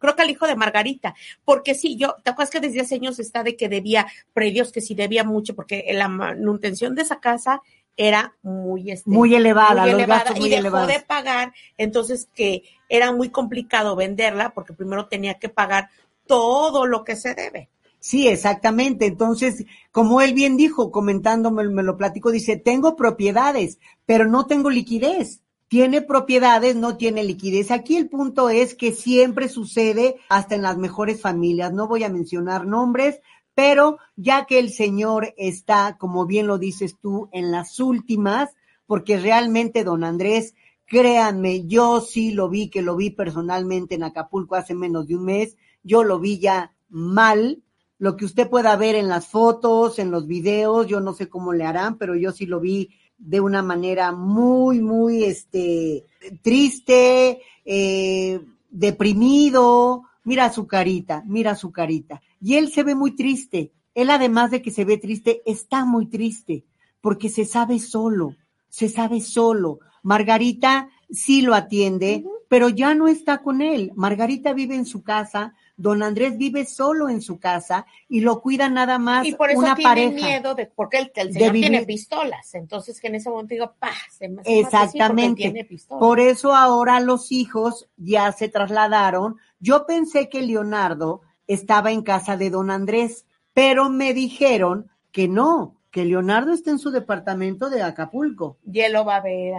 creo 0.05 0.15
que 0.15 0.21
al 0.21 0.29
hijo 0.29 0.47
de 0.47 0.55
Margarita, 0.55 1.15
porque 1.43 1.75
sí, 1.75 1.97
yo, 1.97 2.15
¿te 2.23 2.29
acuerdas 2.29 2.51
que 2.51 2.59
desde 2.59 2.81
hace 2.81 2.95
años 2.95 3.19
está 3.19 3.43
de 3.43 3.55
que 3.55 3.69
debía 3.69 4.07
predios, 4.33 4.71
que 4.71 4.81
sí 4.81 4.95
debía 4.95 5.23
mucho, 5.23 5.55
porque 5.55 5.85
la 5.93 6.07
manutención 6.07 6.95
de 6.95 7.01
esa 7.01 7.19
casa 7.19 7.61
era 7.97 8.35
muy, 8.41 8.91
este, 8.91 9.09
muy 9.09 9.35
elevada, 9.35 9.81
muy 9.81 9.91
los 9.91 9.99
elevada 9.99 10.23
gastos 10.23 10.39
muy 10.39 10.47
y 10.47 10.51
dejó 10.51 10.61
elevados. 10.61 10.87
de 10.87 10.99
pagar, 11.01 11.53
entonces 11.77 12.27
que 12.35 12.63
era 12.89 13.11
muy 13.11 13.29
complicado 13.29 13.95
venderla 13.95 14.53
porque 14.53 14.73
primero 14.73 15.07
tenía 15.07 15.35
que 15.35 15.49
pagar 15.49 15.89
todo 16.27 16.85
lo 16.85 17.03
que 17.03 17.15
se 17.15 17.33
debe. 17.33 17.69
Sí, 17.99 18.27
exactamente. 18.27 19.07
Entonces, 19.07 19.65
como 19.91 20.21
él 20.21 20.33
bien 20.35 20.57
dijo, 20.57 20.91
comentándome, 20.91 21.63
me 21.69 21.81
lo 21.81 21.97
platico, 21.97 22.29
dice, 22.29 22.55
tengo 22.55 22.95
propiedades, 22.95 23.79
pero 24.05 24.27
no 24.27 24.45
tengo 24.45 24.69
liquidez 24.69 25.41
tiene 25.76 26.01
propiedades, 26.01 26.78
no 26.78 26.95
tiene 26.95 27.26
liquidez. 27.26 27.69
Aquí 27.69 27.97
el 27.97 28.07
punto 28.07 28.49
es 28.49 28.76
que 28.76 28.93
siempre 28.93 29.49
sucede 29.49 30.15
hasta 30.30 30.55
en 30.55 30.61
las 30.61 30.78
mejores 30.78 31.19
familias. 31.19 31.73
No 31.73 31.89
voy 31.89 32.05
a 32.05 32.09
mencionar 32.09 32.65
nombres, 32.65 33.19
pero 33.55 33.97
ya 34.15 34.45
que 34.45 34.57
el 34.59 34.71
señor 34.71 35.34
está, 35.36 35.97
como 35.97 36.26
bien 36.26 36.47
lo 36.47 36.59
dices 36.59 36.95
tú, 37.01 37.28
en 37.34 37.51
las 37.51 37.82
últimas, 37.82 38.55
porque 38.86 39.17
realmente, 39.17 39.84
don 39.84 40.05
Andrés, 40.05 40.55
créanme, 40.86 41.65
yo 41.65 41.99
sí 41.99 42.32
lo 42.32 42.47
vi, 42.47 42.69
que 42.69 42.82
lo 42.82 42.95
vi 42.95 43.09
personalmente 43.09 43.95
en 43.95 44.03
Acapulco 44.03 44.55
hace 44.55 44.76
menos 44.76 45.07
de 45.07 45.17
un 45.17 45.26
mes, 45.26 45.57
yo 45.84 46.05
lo 46.05 46.19
vi 46.19 46.39
ya 46.39 46.73
mal. 46.88 47.63
Lo 47.97 48.15
que 48.15 48.23
usted 48.23 48.49
pueda 48.49 48.78
ver 48.78 48.95
en 48.95 49.09
las 49.09 49.28
fotos, 49.28 49.99
en 49.99 50.09
los 50.09 50.26
videos, 50.26 50.88
yo 50.88 51.01
no 51.01 51.11
sé 51.11 51.28
cómo 51.28 51.51
le 51.51 51.65
harán, 51.65 51.97
pero 51.97 52.15
yo 52.15 52.32
sí 52.32 52.45
lo 52.45 52.61
vi 52.61 52.91
de 53.18 53.39
una 53.39 53.61
manera 53.61 54.11
muy, 54.11 54.82
muy 54.82 55.24
este, 55.24 56.05
triste, 56.41 57.41
eh, 57.63 58.41
deprimido. 58.70 60.03
Mira 60.24 60.51
su 60.51 60.68
carita, 60.68 61.24
mira 61.26 61.55
su 61.55 61.72
carita. 61.72 62.22
Y 62.41 62.55
él 62.55 62.72
se 62.72 62.84
ve 62.84 62.95
muy 62.95 63.16
triste. 63.16 63.72
Él, 63.93 64.09
además 64.09 64.51
de 64.51 64.61
que 64.61 64.72
se 64.72 64.86
ve 64.86 64.97
triste, 64.97 65.41
está 65.45 65.86
muy 65.86 66.07
triste, 66.07 66.66
porque 66.99 67.30
se 67.30 67.45
sabe 67.45 67.80
solo, 67.80 68.36
se 68.70 68.89
sabe 68.89 69.22
solo. 69.22 69.80
Margarita 70.03 70.89
sí 71.09 71.41
lo 71.41 71.55
atiende, 71.55 72.26
pero 72.49 72.70
ya 72.70 72.93
no 72.93 73.07
está 73.07 73.41
con 73.41 73.61
él. 73.61 73.91
Margarita 73.95 74.53
vive 74.53 74.76
en 74.76 74.86
su 74.86 75.01
casa, 75.01 75.55
Don 75.78 76.03
Andrés 76.03 76.38
vive 76.38 76.65
solo 76.65 77.09
en 77.09 77.21
su 77.21 77.38
casa 77.39 77.86
y 78.07 78.21
lo 78.21 78.41
cuida 78.41 78.69
nada 78.69 78.97
más 78.97 79.26
y 79.28 79.34
por 79.34 79.49
eso 79.51 79.59
una 79.59 79.76
tiene 79.76 79.89
pareja. 79.89 80.11
miedo 80.28 80.55
de 80.55 80.67
porque 80.67 80.99
el, 80.99 81.11
el 81.15 81.34
señor 81.34 81.51
vivir- 81.51 81.69
tiene 81.69 81.86
pistolas 81.86 82.55
entonces 82.55 83.01
que 83.01 83.07
en 83.07 83.15
ese 83.15 83.30
momento 83.30 83.53
digo 83.55 83.73
pa 83.78 83.91
se 84.09 84.30
me 84.30 84.41
Exactamente. 84.45 85.41
tiene 85.43 85.65
pistolas. 85.65 85.99
Por 85.99 86.19
eso 86.19 86.55
ahora 86.55 86.99
los 86.99 87.32
hijos 87.32 87.89
ya 87.97 88.32
se 88.32 88.47
trasladaron. 88.47 89.36
Yo 89.59 89.86
pensé 89.86 90.30
que 90.30 90.41
Leonardo 90.43 91.21
estaba 91.47 91.91
en 91.91 92.01
casa 92.03 92.38
de 92.38 92.49
don 92.49 92.71
Andrés, 92.71 93.26
pero 93.53 93.89
me 93.89 94.13
dijeron 94.13 94.89
que 95.11 95.28
no, 95.28 95.76
que 95.91 96.05
Leonardo 96.05 96.51
está 96.53 96.71
en 96.71 96.80
su 96.80 96.91
departamento 96.91 97.69
de 97.69 97.82
Acapulco. 97.84 98.57
Y 98.69 98.80
él 98.82 98.93
lo 98.93 99.05
va 99.05 99.17
a 99.17 99.21
ver. 99.21 99.53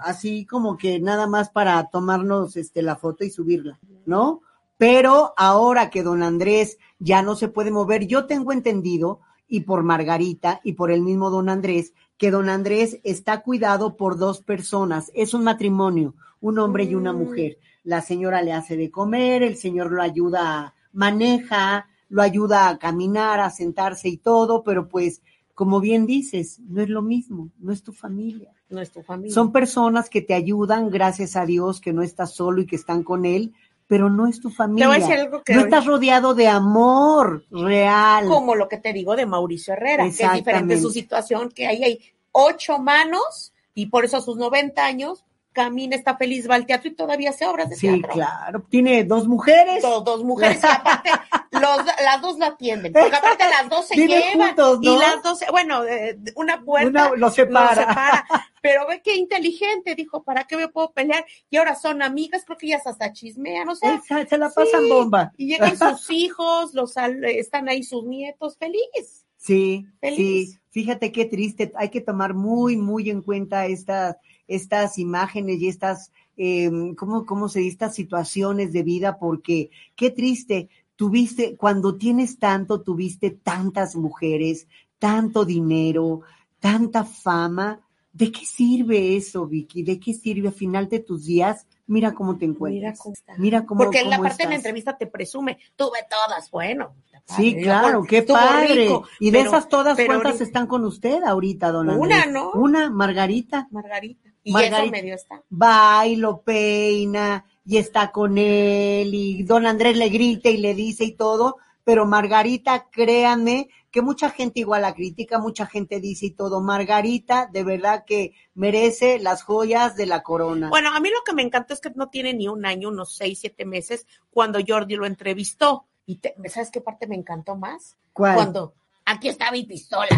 Así 0.00 0.46
como 0.46 0.76
que 0.76 1.00
nada 1.00 1.26
más 1.26 1.50
para 1.50 1.88
tomarnos 1.90 2.56
este, 2.56 2.82
la 2.82 2.96
foto 2.96 3.24
y 3.24 3.30
subirla, 3.30 3.78
¿no? 4.06 4.40
Pero 4.82 5.32
ahora 5.36 5.90
que 5.90 6.02
don 6.02 6.24
Andrés 6.24 6.76
ya 6.98 7.22
no 7.22 7.36
se 7.36 7.46
puede 7.46 7.70
mover, 7.70 8.08
yo 8.08 8.26
tengo 8.26 8.50
entendido, 8.50 9.20
y 9.46 9.60
por 9.60 9.84
Margarita 9.84 10.60
y 10.64 10.72
por 10.72 10.90
el 10.90 11.02
mismo 11.02 11.30
don 11.30 11.48
Andrés, 11.48 11.94
que 12.16 12.32
don 12.32 12.48
Andrés 12.48 12.98
está 13.04 13.42
cuidado 13.42 13.96
por 13.96 14.18
dos 14.18 14.42
personas. 14.42 15.12
Es 15.14 15.34
un 15.34 15.44
matrimonio, 15.44 16.16
un 16.40 16.58
hombre 16.58 16.82
y 16.82 16.96
una 16.96 17.12
mujer. 17.12 17.58
La 17.84 18.00
señora 18.00 18.42
le 18.42 18.52
hace 18.54 18.76
de 18.76 18.90
comer, 18.90 19.44
el 19.44 19.56
señor 19.56 19.92
lo 19.92 20.02
ayuda, 20.02 20.74
maneja, 20.92 21.86
lo 22.08 22.20
ayuda 22.20 22.68
a 22.68 22.76
caminar, 22.76 23.38
a 23.38 23.50
sentarse 23.50 24.08
y 24.08 24.16
todo, 24.16 24.64
pero 24.64 24.88
pues, 24.88 25.22
como 25.54 25.78
bien 25.78 26.06
dices, 26.06 26.58
no 26.58 26.82
es 26.82 26.88
lo 26.88 27.02
mismo, 27.02 27.50
no 27.60 27.70
es 27.70 27.84
tu 27.84 27.92
familia. 27.92 28.52
No 28.68 28.80
es 28.80 28.90
tu 28.90 29.00
familia. 29.02 29.32
Son 29.32 29.52
personas 29.52 30.10
que 30.10 30.22
te 30.22 30.34
ayudan, 30.34 30.90
gracias 30.90 31.36
a 31.36 31.46
Dios, 31.46 31.80
que 31.80 31.92
no 31.92 32.02
estás 32.02 32.34
solo 32.34 32.62
y 32.62 32.66
que 32.66 32.74
están 32.74 33.04
con 33.04 33.26
él, 33.26 33.52
pero 33.86 34.08
no 34.08 34.26
es 34.26 34.40
tu 34.40 34.50
familia. 34.50 34.86
voy 34.86 34.96
a 34.96 35.00
decir 35.00 35.14
algo 35.18 35.42
que 35.42 35.54
no 35.54 35.60
estás 35.62 35.84
rodeado 35.86 36.34
de 36.34 36.48
amor 36.48 37.44
real. 37.50 38.26
Como 38.26 38.54
lo 38.54 38.68
que 38.68 38.78
te 38.78 38.92
digo 38.92 39.16
de 39.16 39.26
Mauricio 39.26 39.74
Herrera, 39.74 40.04
que 40.04 40.24
es 40.24 40.32
diferente 40.32 40.80
su 40.80 40.90
situación, 40.90 41.50
que 41.50 41.66
ahí 41.66 41.84
hay 41.84 42.00
ocho 42.32 42.78
manos 42.78 43.52
y 43.74 43.86
por 43.86 44.04
eso 44.04 44.16
a 44.16 44.20
sus 44.22 44.36
90 44.36 44.84
años 44.84 45.24
camina, 45.52 45.94
está 45.96 46.16
feliz, 46.16 46.48
va 46.48 46.54
al 46.54 46.64
teatro 46.64 46.88
y 46.88 46.94
todavía 46.94 47.28
hace 47.28 47.44
obras 47.46 47.68
de 47.68 47.76
Sí, 47.76 47.86
teatro. 47.86 48.12
claro. 48.14 48.64
Tiene 48.70 49.04
dos 49.04 49.28
mujeres. 49.28 49.82
Dos, 49.82 50.02
dos 50.02 50.24
mujeres 50.24 50.62
y 50.62 50.66
aparte 50.66 51.10
los- 51.52 51.84
las 52.02 52.22
dos 52.22 52.38
la 52.38 52.46
atienden, 52.46 52.90
porque 52.94 53.14
aparte 53.14 53.44
las 53.50 53.68
dos 53.68 53.86
se 53.86 53.94
llevan 53.96 54.46
juntos, 54.48 54.80
¿no? 54.80 54.94
y 54.94 54.98
las 54.98 55.22
dos, 55.22 55.40
bueno, 55.50 55.84
eh, 55.84 56.18
una 56.36 56.62
puerta 56.62 56.88
Una 57.08 57.16
lo 57.16 57.30
separa. 57.30 57.74
separa. 57.74 58.26
Pero 58.62 58.86
ve 58.86 59.02
qué 59.04 59.16
inteligente, 59.16 59.94
dijo, 59.94 60.22
¿para 60.22 60.44
qué 60.44 60.56
me 60.56 60.68
puedo 60.68 60.92
pelear? 60.92 61.26
Y 61.50 61.58
ahora 61.58 61.74
son 61.74 62.00
amigas, 62.00 62.44
creo 62.46 62.56
que 62.56 62.66
ellas 62.68 62.86
hasta 62.86 63.12
chismean, 63.12 63.68
o 63.68 63.74
sea, 63.76 63.96
Esa- 63.96 64.24
se 64.26 64.38
la 64.38 64.48
pasan 64.48 64.88
bomba. 64.88 65.32
Y 65.36 65.48
llegan 65.48 65.76
sus 65.78 66.08
hijos, 66.10 66.72
los 66.72 66.94
están 66.96 67.68
ahí 67.68 67.82
sus 67.82 68.04
nietos, 68.04 68.56
feliz. 68.56 69.26
Sí, 69.36 69.84
Feliz. 70.00 70.52
sí. 70.52 70.58
Fíjate 70.70 71.12
qué 71.12 71.26
triste. 71.26 71.72
Hay 71.74 71.90
que 71.90 72.00
tomar 72.00 72.32
muy, 72.32 72.76
muy 72.76 73.10
en 73.10 73.20
cuenta 73.20 73.66
estas, 73.66 74.16
estas 74.46 74.96
imágenes 74.98 75.60
y 75.60 75.68
estas, 75.68 76.12
eh, 76.36 76.70
¿cómo, 76.96 77.26
cómo 77.26 77.48
se 77.48 77.58
dice? 77.58 77.72
Estas 77.72 77.94
situaciones 77.96 78.72
de 78.72 78.82
vida, 78.84 79.18
porque 79.18 79.70
qué 79.96 80.10
triste. 80.10 80.68
Tuviste, 80.94 81.56
cuando 81.56 81.96
tienes 81.98 82.38
tanto, 82.38 82.82
tuviste 82.82 83.30
tantas 83.30 83.96
mujeres, 83.96 84.68
tanto 85.00 85.44
dinero, 85.44 86.20
tanta 86.60 87.02
fama. 87.04 87.80
¿De 88.12 88.30
qué 88.30 88.44
sirve 88.44 89.16
eso, 89.16 89.46
Vicky? 89.46 89.82
¿De 89.82 89.98
qué 89.98 90.12
sirve 90.12 90.48
al 90.48 90.54
final 90.54 90.88
de 90.88 91.00
tus 91.00 91.24
días? 91.24 91.66
Mira 91.86 92.12
cómo 92.12 92.36
te 92.36 92.44
encuentras. 92.44 92.92
Mira 92.92 92.94
cómo 93.02 93.12
está. 93.14 93.34
Mira 93.38 93.66
cómo, 93.66 93.84
Porque 93.84 94.00
en 94.00 94.10
la 94.10 94.18
parte 94.18 94.44
de 94.44 94.50
la 94.50 94.54
entrevista 94.56 94.96
te 94.96 95.06
presume, 95.06 95.58
tuve 95.76 95.98
todas, 96.08 96.50
bueno. 96.50 96.94
Sí, 97.26 97.50
padre, 97.52 97.62
claro, 97.62 98.02
qué 98.04 98.22
padre. 98.22 98.74
rico, 98.74 99.04
y 99.20 99.30
de 99.30 99.38
pero- 99.38 99.50
esas 99.50 99.68
todas, 99.68 99.96
¿cuántas 99.96 100.26
ahorita- 100.26 100.44
están 100.44 100.66
con 100.66 100.84
usted 100.84 101.22
ahorita, 101.22 101.70
don 101.70 101.88
Una, 101.90 102.16
Andrés? 102.16 102.32
¿no? 102.34 102.50
Una, 102.52 102.90
Margarita. 102.90 103.68
Margarita. 103.70 104.28
Y 104.44 104.52
Margarita. 104.52 104.82
eso 104.82 104.90
medio 104.90 105.14
está. 105.14 105.42
Va 105.50 106.06
y 106.06 106.16
lo 106.16 106.42
peina 106.42 107.44
y 107.64 107.76
está 107.76 108.10
con 108.10 108.36
él 108.38 109.14
y 109.14 109.42
don 109.44 109.66
Andrés 109.66 109.96
le 109.96 110.08
grita 110.08 110.48
y 110.50 110.56
le 110.56 110.74
dice 110.74 111.04
y 111.04 111.12
todo, 111.12 111.58
pero 111.84 112.06
Margarita, 112.06 112.88
créanme 112.90 113.68
que 113.92 114.02
mucha 114.02 114.30
gente 114.30 114.58
igual 114.60 114.82
la 114.82 114.94
critica, 114.94 115.38
mucha 115.38 115.66
gente 115.66 116.00
dice 116.00 116.26
y 116.26 116.30
todo, 116.30 116.60
Margarita 116.60 117.48
de 117.52 117.62
verdad 117.62 118.04
que 118.06 118.32
merece 118.54 119.18
las 119.20 119.42
joyas 119.44 119.94
de 119.96 120.06
la 120.06 120.22
corona. 120.22 120.68
Bueno, 120.70 120.90
a 120.92 120.98
mí 120.98 121.10
lo 121.10 121.22
que 121.24 121.34
me 121.34 121.42
encantó 121.42 121.74
es 121.74 121.80
que 121.80 121.90
no 121.94 122.08
tiene 122.08 122.32
ni 122.34 122.48
un 122.48 122.64
año, 122.66 122.88
unos 122.88 123.14
seis, 123.14 123.38
siete 123.40 123.64
meses, 123.66 124.06
cuando 124.30 124.58
Jordi 124.66 124.96
lo 124.96 125.06
entrevistó. 125.06 125.84
Y 126.06 126.16
te- 126.16 126.34
¿sabes 126.48 126.70
qué 126.72 126.80
parte 126.80 127.06
me 127.06 127.14
encantó 127.14 127.54
más? 127.54 127.96
¿Cuál? 128.12 128.34
Cuando 128.34 128.74
aquí 129.04 129.28
está 129.28 129.52
mi 129.52 129.64
pistola 129.64 130.08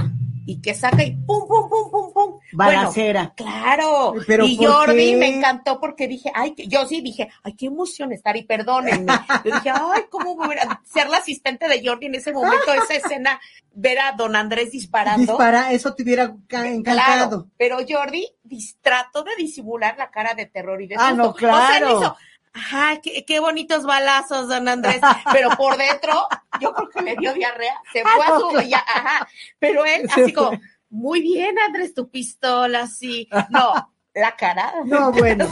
y 0.46 0.60
que 0.60 0.74
saca 0.74 1.02
y 1.02 1.12
pum, 1.12 1.46
pum, 1.48 1.68
pum, 1.68 1.90
pum, 1.90 2.12
pum. 2.12 2.38
Balacera. 2.52 3.32
Bueno, 3.36 3.52
claro. 3.52 4.14
¿Pero 4.26 4.44
y 4.44 4.56
Jordi 4.56 5.10
qué? 5.12 5.16
me 5.16 5.28
encantó 5.38 5.80
porque 5.80 6.06
dije, 6.08 6.30
ay, 6.34 6.54
yo 6.68 6.86
sí 6.86 7.00
dije, 7.00 7.28
ay, 7.42 7.54
qué 7.54 7.66
emoción 7.66 8.12
estar 8.12 8.36
y 8.36 8.42
perdónenme. 8.44 9.12
Yo 9.44 9.54
dije, 9.54 9.70
ay, 9.70 10.02
cómo 10.10 10.32
hubiera- 10.32 10.80
ser 10.84 11.08
la 11.08 11.18
asistente 11.18 11.66
de 11.68 11.86
Jordi 11.86 12.06
en 12.06 12.14
ese 12.16 12.32
momento, 12.32 12.72
esa 12.72 12.94
escena, 12.94 13.40
ver 13.72 13.98
a 14.00 14.12
don 14.12 14.36
Andrés 14.36 14.70
disparando. 14.70 15.32
Dispara, 15.32 15.72
eso 15.72 15.94
te 15.94 16.02
hubiera 16.02 16.34
ca- 16.46 16.68
encantado. 16.68 17.28
Claro, 17.28 17.48
pero 17.56 17.78
Jordi 17.88 18.28
trató 18.82 19.22
de 19.22 19.34
disimular 19.36 19.96
la 19.98 20.10
cara 20.10 20.34
de 20.34 20.46
terror 20.46 20.80
y 20.82 20.86
de 20.88 20.96
Ah, 20.98 21.08
susto. 21.10 21.22
no, 21.22 21.28
O 21.30 21.38
sea, 21.38 21.76
él 21.78 21.82
claro. 21.84 22.00
hizo, 22.00 22.16
ajá, 22.54 23.00
qué, 23.02 23.24
qué 23.26 23.40
bonitos 23.40 23.84
balazos, 23.84 24.48
don 24.48 24.68
Andrés. 24.68 25.00
Pero 25.32 25.50
por 25.50 25.76
dentro, 25.76 26.26
yo 26.60 26.72
creo 26.72 26.88
que 26.88 27.02
le 27.02 27.16
dio 27.16 27.34
diarrea, 27.34 27.74
se 27.92 28.02
fue 28.02 28.10
Ah, 28.22 28.26
a 28.26 28.38
no, 28.38 28.50
su, 28.50 28.60
ya, 28.62 28.78
ajá. 28.78 29.28
Pero 29.58 29.84
él, 29.84 30.08
así 30.10 30.32
como, 30.32 30.58
muy 30.88 31.20
bien, 31.20 31.58
Andrés, 31.58 31.92
tu 31.92 32.08
pistola, 32.08 32.86
sí. 32.86 33.28
No, 33.50 33.93
la 34.14 34.36
cara. 34.36 34.72
No, 34.84 35.10
bueno. 35.12 35.46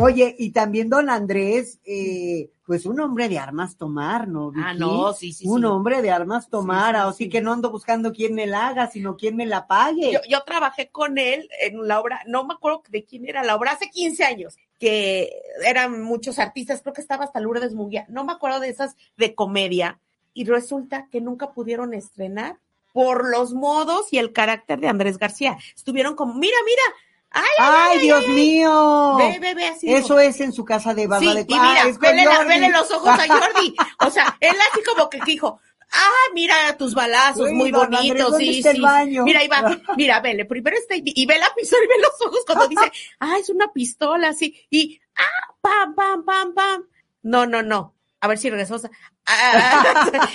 Oye, 0.00 0.34
y 0.38 0.50
también 0.50 0.88
don 0.88 1.10
Andrés, 1.10 1.80
eh, 1.84 2.50
pues 2.64 2.86
un 2.86 3.00
hombre 3.00 3.28
de 3.28 3.38
armas 3.38 3.76
tomar, 3.76 4.28
¿no? 4.28 4.52
Ah, 4.56 4.74
no, 4.74 5.12
sí, 5.12 5.32
sí, 5.32 5.46
Un 5.48 5.60
sí. 5.62 5.66
hombre 5.66 6.00
de 6.02 6.10
armas 6.10 6.48
tomar, 6.48 6.94
Sí, 6.94 7.00
sí, 7.00 7.08
así 7.08 7.24
sí. 7.24 7.30
que 7.30 7.40
no 7.40 7.52
ando 7.52 7.70
buscando 7.70 8.12
quién 8.12 8.34
me 8.34 8.46
la 8.46 8.68
haga, 8.68 8.90
sino 8.90 9.16
quién 9.16 9.36
me 9.36 9.46
la 9.46 9.66
pague. 9.66 10.12
Yo, 10.12 10.20
yo 10.28 10.42
trabajé 10.44 10.90
con 10.90 11.18
él 11.18 11.48
en 11.60 11.86
la 11.88 12.00
obra, 12.00 12.20
no 12.26 12.44
me 12.44 12.54
acuerdo 12.54 12.82
de 12.88 13.04
quién 13.04 13.26
era 13.28 13.42
la 13.42 13.56
obra, 13.56 13.72
hace 13.72 13.90
15 13.90 14.24
años, 14.24 14.56
que 14.78 15.32
eran 15.64 16.02
muchos 16.02 16.38
artistas, 16.38 16.82
creo 16.82 16.92
que 16.94 17.00
estaba 17.00 17.24
hasta 17.24 17.40
Lourdes 17.40 17.74
Mugia, 17.74 18.06
no 18.08 18.24
me 18.24 18.32
acuerdo 18.32 18.60
de 18.60 18.68
esas 18.68 18.96
de 19.16 19.34
comedia, 19.34 19.98
y 20.34 20.44
resulta 20.44 21.08
que 21.10 21.20
nunca 21.20 21.52
pudieron 21.52 21.94
estrenar 21.94 22.58
por 22.92 23.28
los 23.28 23.54
modos 23.54 24.12
y 24.12 24.18
el 24.18 24.32
carácter 24.32 24.78
de 24.80 24.88
Andrés 24.88 25.18
García. 25.18 25.58
Estuvieron 25.74 26.14
como, 26.14 26.34
mira, 26.34 26.56
mira, 26.64 26.82
ay, 27.30 27.44
ay, 27.58 27.66
¡Ay, 27.66 27.88
ay, 27.92 27.98
Dios 28.00 28.28
mío! 28.28 29.16
Ve, 29.18 29.38
ve, 29.40 29.54
ve, 29.54 29.66
así 29.68 29.92
Eso 29.92 30.18
es 30.20 30.40
en 30.40 30.52
su 30.52 30.64
casa 30.64 30.94
de 30.94 31.06
Barba 31.06 31.30
Sí, 31.30 31.34
de 31.36 31.40
y 31.42 31.44
mira, 31.54 31.82
Ah, 31.82 31.98
vele, 32.00 32.24
la- 32.24 32.36
Jordi. 32.36 32.48
vele 32.48 32.68
los 32.70 32.90
ojos 32.90 33.08
a 33.10 33.26
Jordi. 33.28 33.76
O 34.06 34.10
sea, 34.10 34.36
él 34.40 34.56
así 34.70 34.82
como 34.82 35.08
que 35.10 35.20
dijo, 35.22 35.60
ah, 35.92 36.12
mira 36.34 36.76
tus 36.76 36.94
balazos, 36.94 37.46
Uy, 37.48 37.52
muy 37.52 37.72
bonitos, 37.72 38.30
¿dónde 38.30 38.44
sí, 38.52 38.62
sí. 38.62 38.82
Mira, 39.24 39.40
ahí 39.40 39.48
va, 39.48 39.76
mira, 39.96 40.20
vele, 40.20 40.44
primero 40.44 40.76
está 40.76 40.96
y, 40.96 41.02
y 41.04 41.26
ve 41.26 41.38
la 41.38 41.52
pistola 41.54 41.84
y 41.84 41.88
ve 41.88 41.94
los 42.02 42.26
ojos 42.26 42.40
cuando 42.46 42.68
dice, 42.68 42.90
ah, 43.20 43.36
es 43.38 43.48
una 43.50 43.72
pistola, 43.72 44.28
así, 44.28 44.66
y, 44.70 45.00
ah, 45.16 45.54
pam, 45.60 45.94
pam, 45.94 46.24
pam, 46.24 46.54
pam. 46.54 46.82
No, 47.22 47.46
no, 47.46 47.62
no. 47.62 47.94
A 48.20 48.26
ver 48.26 48.38
si 48.38 48.50
regresó. 48.50 48.80
Ah, 49.28 50.28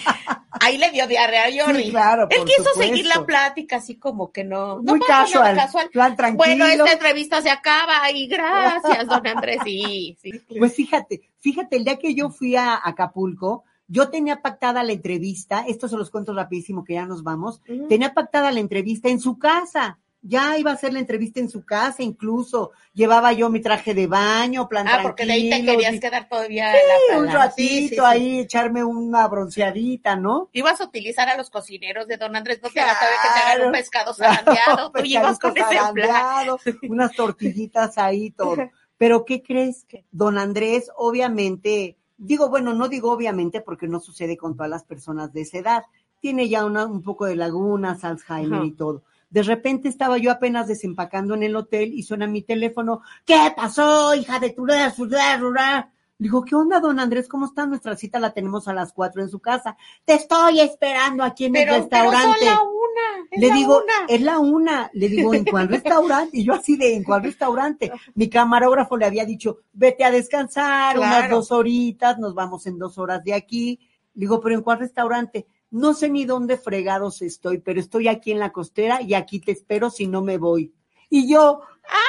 ahí 0.62 0.78
le 0.78 0.92
dio 0.92 1.08
diarrea 1.08 1.46
a 1.46 1.66
Jordi. 1.66 1.86
Sí, 1.86 1.90
claro, 1.90 2.28
Él 2.30 2.44
quiso 2.46 2.70
supuesto. 2.70 2.82
seguir 2.82 3.06
la 3.08 3.26
plática 3.26 3.78
así 3.78 3.96
como 3.96 4.32
que 4.32 4.44
no. 4.44 4.82
Muy 4.82 5.00
casual, 5.00 5.58
plan 5.92 6.16
tranquilo. 6.16 6.38
Bueno, 6.46 6.66
esta 6.66 6.92
entrevista 6.92 7.42
se 7.42 7.50
acaba 7.50 8.10
y 8.12 8.28
gracias, 8.28 9.08
don 9.08 9.26
Andrés. 9.26 9.60
Sí, 9.64 10.18
sí. 10.22 10.32
Pues 10.60 10.76
fíjate, 10.76 11.22
fíjate, 11.40 11.78
el 11.78 11.84
día 11.84 11.98
que 11.98 12.14
yo 12.14 12.30
fui 12.30 12.56
a 12.56 12.80
Acapulco, 12.84 13.64
yo 13.88 14.10
tenía 14.10 14.42
pactada 14.42 14.84
la 14.84 14.94
entrevista, 14.94 15.66
esto 15.68 15.88
se 15.88 15.98
los 15.98 16.10
cuento 16.10 16.34
rapidísimo 16.34 16.84
que 16.84 16.94
ya 16.94 17.06
nos 17.06 17.24
vamos, 17.24 17.62
tenía 17.90 18.14
pactada 18.14 18.52
la 18.52 18.60
entrevista 18.60 19.10
en 19.10 19.20
su 19.20 19.38
casa. 19.38 20.00
Ya 20.26 20.58
iba 20.58 20.72
a 20.72 20.76
hacer 20.76 20.94
la 20.94 21.00
entrevista 21.00 21.42
en 21.42 21.50
su 21.50 21.66
casa, 21.66 22.02
incluso 22.02 22.72
llevaba 22.94 23.34
yo 23.34 23.50
mi 23.50 23.60
traje 23.60 23.94
de 23.94 24.08
baño, 24.08 24.70
plan 24.70 24.88
Ah, 24.88 25.00
porque 25.04 25.26
de 25.26 25.34
ahí 25.34 25.50
te 25.50 25.66
querías 25.66 25.96
y- 25.96 26.00
quedar 26.00 26.30
todavía 26.30 26.72
Sí, 26.72 26.78
en 27.12 27.16
la 27.16 27.20
un 27.22 27.28
ratito 27.28 27.54
Sí, 27.70 27.88
sí, 27.90 27.96
sí. 27.96 28.02
ahí, 28.02 28.40
echarme 28.40 28.86
una 28.86 29.28
bronceadita, 29.28 30.16
¿no? 30.16 30.50
Ibas 30.54 30.80
a 30.80 30.86
utilizar 30.86 31.28
a 31.28 31.36
los 31.36 31.50
cocineros 31.50 32.08
de 32.08 32.16
Don 32.16 32.36
Andrés, 32.38 32.62
no 32.64 32.70
te 32.70 32.80
vas 32.80 32.96
a 33.02 33.06
ver 33.06 33.16
que 33.22 33.28
te 33.34 33.52
hagan 33.52 33.66
un 33.68 33.72
pescado 33.74 34.14
zarandeado. 34.14 34.92
Tú 34.96 35.02
llevas 35.04 35.40
con 35.40 35.58
ese 35.58 35.66
plan. 35.94 36.48
unas 36.90 37.12
tortillitas 37.16 37.98
ahí, 37.98 38.32
todo. 38.32 38.56
Pero 38.98 39.26
¿qué 39.26 39.44
crees? 39.44 39.86
Don 40.12 40.38
Andrés, 40.38 40.90
obviamente, 40.96 41.98
digo, 42.18 42.50
bueno, 42.50 42.74
no 42.74 42.88
digo 42.88 43.12
obviamente 43.12 43.60
porque 43.62 43.88
no 43.88 44.00
sucede 44.00 44.38
con 44.38 44.56
todas 44.56 44.70
las 44.70 44.84
personas 44.86 45.34
de 45.34 45.42
esa 45.42 45.58
edad. 45.58 45.84
Tiene 46.22 46.48
ya 46.48 46.64
una, 46.64 46.86
un 46.86 47.02
poco 47.04 47.26
de 47.26 47.36
lagunas, 47.36 48.06
Alzheimer 48.06 48.64
y 48.64 48.72
todo. 48.72 49.04
De 49.34 49.42
repente 49.42 49.90
estaba 49.90 50.20
yo 50.20 50.30
apenas 50.30 50.68
desempacando 50.68 51.34
en 51.34 51.42
el 51.42 51.56
hotel 51.56 51.92
y 51.92 52.04
suena 52.04 52.28
mi 52.28 52.44
teléfono. 52.44 53.02
¿Qué 53.26 53.52
pasó, 53.56 54.14
hija 54.14 54.40
de 54.40 54.52
tu 54.52 54.64
Digo, 56.20 56.46
¿qué 56.46 56.54
onda, 56.54 56.80
don 56.80 57.00
Andrés? 57.00 57.28
¿Cómo 57.28 57.48
está? 57.48 57.66
Nuestra 57.66 57.96
cita 57.96 58.20
la 58.20 58.32
tenemos 58.32 58.68
a 58.68 58.74
las 58.74 58.94
cuatro 58.94 59.24
en 59.24 59.30
su 59.30 59.40
casa. 59.40 59.76
Te 60.06 60.14
estoy 60.14 60.60
esperando 60.60 61.24
aquí 61.24 61.46
en 61.46 61.54
Pero, 61.54 61.74
el 61.78 61.88
pero 61.90 62.12
restaurante. 62.12 62.46
son 62.46 62.56
la 62.56 62.62
una. 62.62 63.28
es 63.32 63.42
Le 63.42 63.48
la 63.48 63.56
digo, 63.56 63.78
una. 63.78 63.94
es 64.08 64.22
la 64.22 64.40
una. 64.40 64.90
Le 64.94 65.10
digo, 65.10 65.34
¿en 65.34 65.46
cuál 65.46 65.68
restaurante? 65.68 66.38
Y 66.38 66.44
yo 66.44 66.54
así 66.54 66.78
de, 66.78 66.96
¿en 66.96 67.04
cuál 67.04 67.24
restaurante? 67.24 67.92
Mi 68.14 68.30
camarógrafo 68.30 68.98
le 68.98 69.08
había 69.08 69.26
dicho, 69.26 69.62
vete 69.74 70.04
a 70.04 70.12
descansar 70.12 71.00
unas 71.00 71.28
dos 71.28 71.52
horitas, 71.52 72.20
nos 72.20 72.36
vamos 72.36 72.68
en 72.68 72.78
dos 72.78 73.00
horas 73.00 73.24
de 73.24 73.34
aquí. 73.34 73.80
Le 74.14 74.22
digo, 74.22 74.40
¿pero 74.40 74.54
en 74.54 74.62
cuál 74.62 74.78
restaurante? 74.78 75.48
No 75.74 75.96
sé 75.96 76.08
ni 76.10 76.24
dónde 76.24 76.58
fregados 76.58 77.24
estoy, 77.24 77.58
pero 77.58 77.80
estoy 77.80 78.08
aquí 78.08 78.32
en 78.32 78.38
la 78.38 78.52
costera 78.52 79.02
y 79.02 79.16
aquí 79.16 79.40
te 79.40 79.52
espero 79.52 79.90
si 79.90 80.06
no 80.06 80.22
me 80.22 80.38
voy. 80.38 80.72
Y 81.10 81.28
yo, 81.28 81.62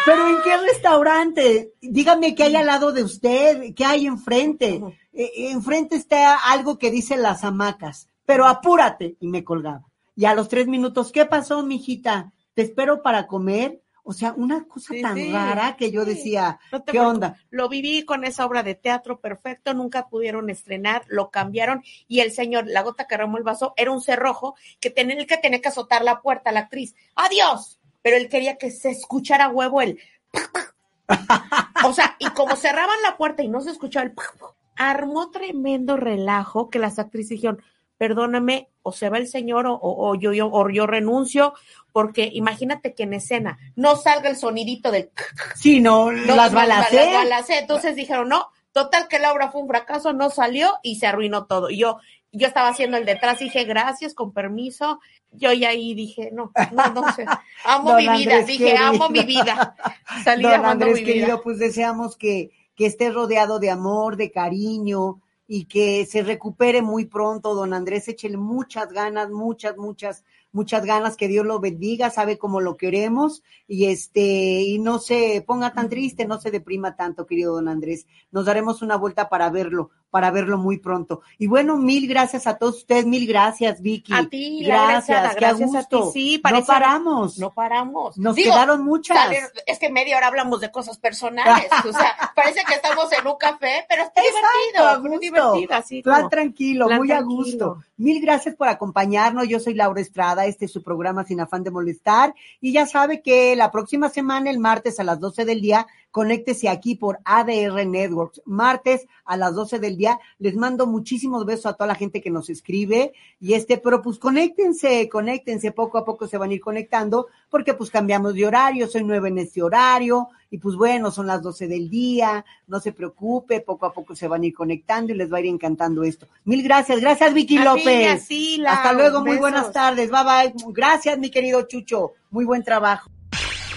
¿pero 0.04 0.28
en 0.28 0.36
qué 0.44 0.56
restaurante? 0.70 1.72
Dígame 1.80 2.34
qué 2.34 2.44
hay 2.44 2.56
al 2.56 2.66
lado 2.66 2.92
de 2.92 3.02
usted, 3.02 3.74
qué 3.74 3.86
hay 3.86 4.06
enfrente. 4.06 4.82
Eh, 5.14 5.50
enfrente 5.50 5.96
está 5.96 6.36
algo 6.36 6.78
que 6.78 6.90
dice 6.90 7.16
las 7.16 7.42
hamacas, 7.42 8.08
pero 8.26 8.44
apúrate. 8.44 9.16
Y 9.18 9.28
me 9.28 9.44
colgaba. 9.44 9.86
Y 10.14 10.26
a 10.26 10.34
los 10.34 10.48
tres 10.48 10.66
minutos, 10.66 11.10
¿qué 11.10 11.24
pasó, 11.24 11.62
mijita? 11.62 12.34
¿Te 12.52 12.62
espero 12.62 13.02
para 13.02 13.26
comer? 13.26 13.82
O 14.06 14.12
sea, 14.12 14.34
una 14.36 14.64
cosa 14.68 14.92
Sí, 14.92 15.00
tan 15.02 15.16
sí, 15.16 15.32
rara 15.32 15.76
que 15.76 15.90
yo 15.90 16.04
sí. 16.04 16.10
decía, 16.10 16.58
No 16.70 16.84
¿qué 16.84 16.92
preocupes. 16.92 17.14
onda? 17.14 17.36
Lo 17.50 17.68
viví 17.70 18.04
con 18.04 18.24
esa 18.24 18.44
obra 18.44 18.62
de 18.62 18.74
teatro 18.74 19.18
perfecto, 19.20 19.72
nunca 19.72 20.08
pudieron 20.08 20.50
estrenar, 20.50 21.04
lo 21.08 21.30
cambiaron 21.30 21.82
y 22.06 22.20
el 22.20 22.30
señor, 22.30 22.66
la 22.66 22.82
gota 22.82 23.06
que 23.06 23.16
remó 23.16 23.38
el 23.38 23.44
vaso, 23.44 23.72
era 23.78 23.90
un 23.90 24.02
cerrojo 24.02 24.56
que 24.78 24.90
tenía 24.90 25.16
el 25.16 25.26
que 25.26 25.38
tenía 25.38 25.60
que 25.62 25.68
azotar 25.68 26.04
la 26.04 26.20
puerta, 26.20 26.52
la 26.52 26.60
actriz. 26.60 26.94
¡Adiós! 27.14 27.80
Pero 28.02 28.18
él 28.18 28.28
quería 28.28 28.58
que 28.58 28.70
se 28.70 28.90
escuchara 28.90 29.46
a 29.46 29.48
huevo 29.50 29.80
el 29.80 29.98
o 31.84 31.92
sea, 31.92 32.16
y 32.18 32.26
como 32.30 32.56
cerraban 32.56 33.00
la 33.02 33.16
puerta 33.16 33.42
y 33.42 33.48
no 33.48 33.60
se 33.60 33.70
escuchaba 33.70 34.04
el 34.06 34.14
armó 34.76 35.30
tremendo 35.30 35.96
relajo 35.96 36.68
que 36.68 36.78
las 36.78 36.98
actrices 36.98 37.30
dijeron, 37.30 37.62
perdóname, 38.08 38.68
o 38.82 38.92
se 38.92 39.08
va 39.08 39.16
el 39.16 39.26
señor 39.28 39.66
o, 39.66 39.72
o- 39.74 40.10
o 40.10 40.14
yo, 40.14 40.34
yo, 40.34 40.48
o 40.52 40.68
yo 40.68 40.86
renuncio, 40.86 41.54
porque 41.90 42.28
imagínate 42.34 42.92
que 42.94 43.04
en 43.04 43.14
escena 43.14 43.58
no 43.76 43.96
salga 43.96 44.28
el 44.28 44.36
sonidito 44.36 44.90
del 44.90 45.10
Sí, 45.54 45.80
no, 45.80 46.12
no, 46.12 46.36
las 46.36 46.52
balacé. 46.52 46.96
las 46.96 47.14
balacé. 47.14 47.58
Entonces 47.58 47.96
dijeron, 47.96 48.28
no, 48.28 48.48
total 48.72 49.08
que 49.08 49.18
la 49.18 49.32
obra 49.32 49.50
fue 49.50 49.62
un 49.62 49.68
fracaso, 49.68 50.12
no 50.12 50.28
salió 50.28 50.74
y 50.82 50.96
se 50.96 51.06
arruinó 51.06 51.46
todo. 51.46 51.70
Y 51.70 51.78
yo, 51.78 51.96
yo 52.30 52.46
estaba 52.46 52.68
haciendo 52.68 52.98
el 52.98 53.06
detrás, 53.06 53.38
dije, 53.38 53.64
gracias, 53.64 54.12
con 54.12 54.34
permiso. 54.34 55.00
Yo 55.30 55.50
ya 55.54 55.70
ahí 55.70 55.94
dije, 55.94 56.28
no, 56.32 56.52
no, 56.72 56.88
no 56.92 57.10
sé. 57.14 57.24
Amo 57.64 57.94
mi 57.96 58.02
vida, 58.02 58.12
Andrés 58.12 58.46
dije, 58.46 58.76
amo 58.76 59.08
mi 59.08 59.24
vida. 59.24 59.76
Salí 60.24 60.42
Don 60.42 60.52
amando 60.52 60.72
Andrés 60.84 60.94
mi 60.96 61.00
vida. 61.04 61.14
querido, 61.14 61.42
pues 61.42 61.58
deseamos 61.58 62.16
que, 62.18 62.50
que 62.76 62.84
esté 62.84 63.10
rodeado 63.10 63.58
de 63.60 63.70
amor, 63.70 64.16
de 64.18 64.30
cariño 64.30 65.20
y 65.46 65.66
que 65.66 66.06
se 66.06 66.22
recupere 66.22 66.80
muy 66.82 67.04
pronto, 67.04 67.54
don 67.54 67.74
Andrés, 67.74 68.08
échele 68.08 68.36
muchas 68.36 68.92
ganas, 68.92 69.30
muchas, 69.30 69.76
muchas, 69.76 70.24
muchas 70.52 70.84
ganas, 70.84 71.16
que 71.16 71.28
Dios 71.28 71.44
lo 71.44 71.60
bendiga, 71.60 72.10
sabe 72.10 72.38
cómo 72.38 72.60
lo 72.60 72.76
queremos 72.76 73.42
y 73.66 73.86
este, 73.86 74.62
y 74.62 74.78
no 74.78 74.98
se 74.98 75.44
ponga 75.46 75.72
tan 75.72 75.88
triste, 75.88 76.26
no 76.26 76.40
se 76.40 76.50
deprima 76.50 76.96
tanto, 76.96 77.26
querido 77.26 77.54
don 77.54 77.68
Andrés. 77.68 78.06
Nos 78.30 78.46
daremos 78.46 78.80
una 78.80 78.96
vuelta 78.96 79.28
para 79.28 79.50
verlo, 79.50 79.90
para 80.14 80.30
verlo 80.30 80.58
muy 80.58 80.78
pronto. 80.78 81.22
Y 81.38 81.48
bueno, 81.48 81.76
mil 81.76 82.06
gracias 82.06 82.46
a 82.46 82.56
todos 82.56 82.76
ustedes, 82.76 83.04
mil 83.04 83.26
gracias, 83.26 83.82
Vicky. 83.82 84.12
A 84.14 84.24
ti, 84.28 84.62
gracias, 84.64 85.00
Estrada, 85.08 85.30
qué 85.34 85.44
a 85.44 85.48
gracias 85.48 85.74
a 85.74 85.88
ti. 85.88 85.96
gusto. 85.96 86.12
No 86.52 86.64
paramos. 86.64 87.38
No 87.40 87.50
paramos. 87.50 88.16
Nos 88.16 88.36
Digo, 88.36 88.52
quedaron 88.52 88.84
muchas. 88.84 89.18
es 89.66 89.78
que 89.80 89.90
media 89.90 90.16
hora 90.16 90.28
hablamos 90.28 90.60
de 90.60 90.70
cosas 90.70 90.98
personales. 90.98 91.66
o 91.84 91.92
sea, 91.92 92.14
parece 92.36 92.60
que 92.64 92.74
estamos 92.74 93.10
en 93.12 93.26
un 93.26 93.36
café, 93.36 93.84
pero 93.88 94.04
está 94.04 94.20
Exacto, 94.20 94.46
divertido. 94.72 95.00
muy 95.00 95.08
gusto. 95.10 95.20
divertido, 95.20 95.74
así 95.74 96.02
Plan 96.04 96.16
como- 96.18 96.28
tranquilo, 96.30 96.86
plan 96.86 96.98
muy 97.00 97.10
a 97.10 97.20
gusto. 97.20 97.82
Mil 97.96 98.20
gracias 98.22 98.54
por 98.54 98.68
acompañarnos. 98.68 99.48
Yo 99.48 99.58
soy 99.58 99.74
Laura 99.74 100.00
Estrada, 100.00 100.46
este 100.46 100.66
es 100.66 100.72
su 100.72 100.84
programa 100.84 101.24
Sin 101.24 101.40
Afán 101.40 101.64
de 101.64 101.72
Molestar. 101.72 102.36
Y 102.60 102.72
ya 102.72 102.86
sabe 102.86 103.20
que 103.20 103.56
la 103.56 103.72
próxima 103.72 104.10
semana, 104.10 104.48
el 104.48 104.60
martes 104.60 105.00
a 105.00 105.04
las 105.04 105.18
12 105.18 105.44
del 105.44 105.60
día, 105.60 105.88
conéctese 106.14 106.68
aquí 106.68 106.94
por 106.94 107.18
ADR 107.24 107.84
Networks. 107.84 108.40
Martes 108.44 109.08
a 109.24 109.36
las 109.36 109.52
12 109.56 109.80
del 109.80 109.96
día. 109.96 110.20
Les 110.38 110.54
mando 110.54 110.86
muchísimos 110.86 111.44
besos 111.44 111.66
a 111.66 111.72
toda 111.72 111.88
la 111.88 111.96
gente 111.96 112.22
que 112.22 112.30
nos 112.30 112.48
escribe. 112.50 113.12
Y 113.40 113.54
este, 113.54 113.78
pero 113.78 114.00
pues 114.00 114.20
conéctense, 114.20 115.08
conéctense. 115.08 115.72
Poco 115.72 115.98
a 115.98 116.04
poco 116.04 116.28
se 116.28 116.38
van 116.38 116.50
a 116.50 116.54
ir 116.54 116.60
conectando 116.60 117.26
porque 117.50 117.74
pues 117.74 117.90
cambiamos 117.90 118.34
de 118.34 118.46
horario. 118.46 118.86
Soy 118.86 119.02
nueva 119.02 119.26
en 119.26 119.38
este 119.38 119.60
horario. 119.60 120.28
Y 120.52 120.58
pues 120.58 120.76
bueno, 120.76 121.10
son 121.10 121.26
las 121.26 121.42
12 121.42 121.66
del 121.66 121.90
día. 121.90 122.44
No 122.68 122.78
se 122.78 122.92
preocupe, 122.92 123.58
poco 123.58 123.84
a 123.86 123.92
poco 123.92 124.14
se 124.14 124.28
van 124.28 124.42
a 124.42 124.46
ir 124.46 124.54
conectando 124.54 125.12
y 125.12 125.16
les 125.16 125.32
va 125.32 125.38
a 125.38 125.40
ir 125.40 125.46
encantando 125.46 126.04
esto. 126.04 126.28
Mil 126.44 126.62
gracias. 126.62 127.00
Gracias, 127.00 127.34
Vicky 127.34 127.56
A 127.56 127.60
ti, 127.60 127.64
López. 127.64 128.28
Hasta 128.68 128.92
luego, 128.92 129.24
muy 129.24 129.38
buenas 129.38 129.72
tardes. 129.72 130.12
Bye 130.12 130.22
bye. 130.22 130.72
Gracias, 130.72 131.18
mi 131.18 131.32
querido 131.32 131.62
Chucho. 131.62 132.12
Muy 132.30 132.44
buen 132.44 132.62
trabajo. 132.62 133.10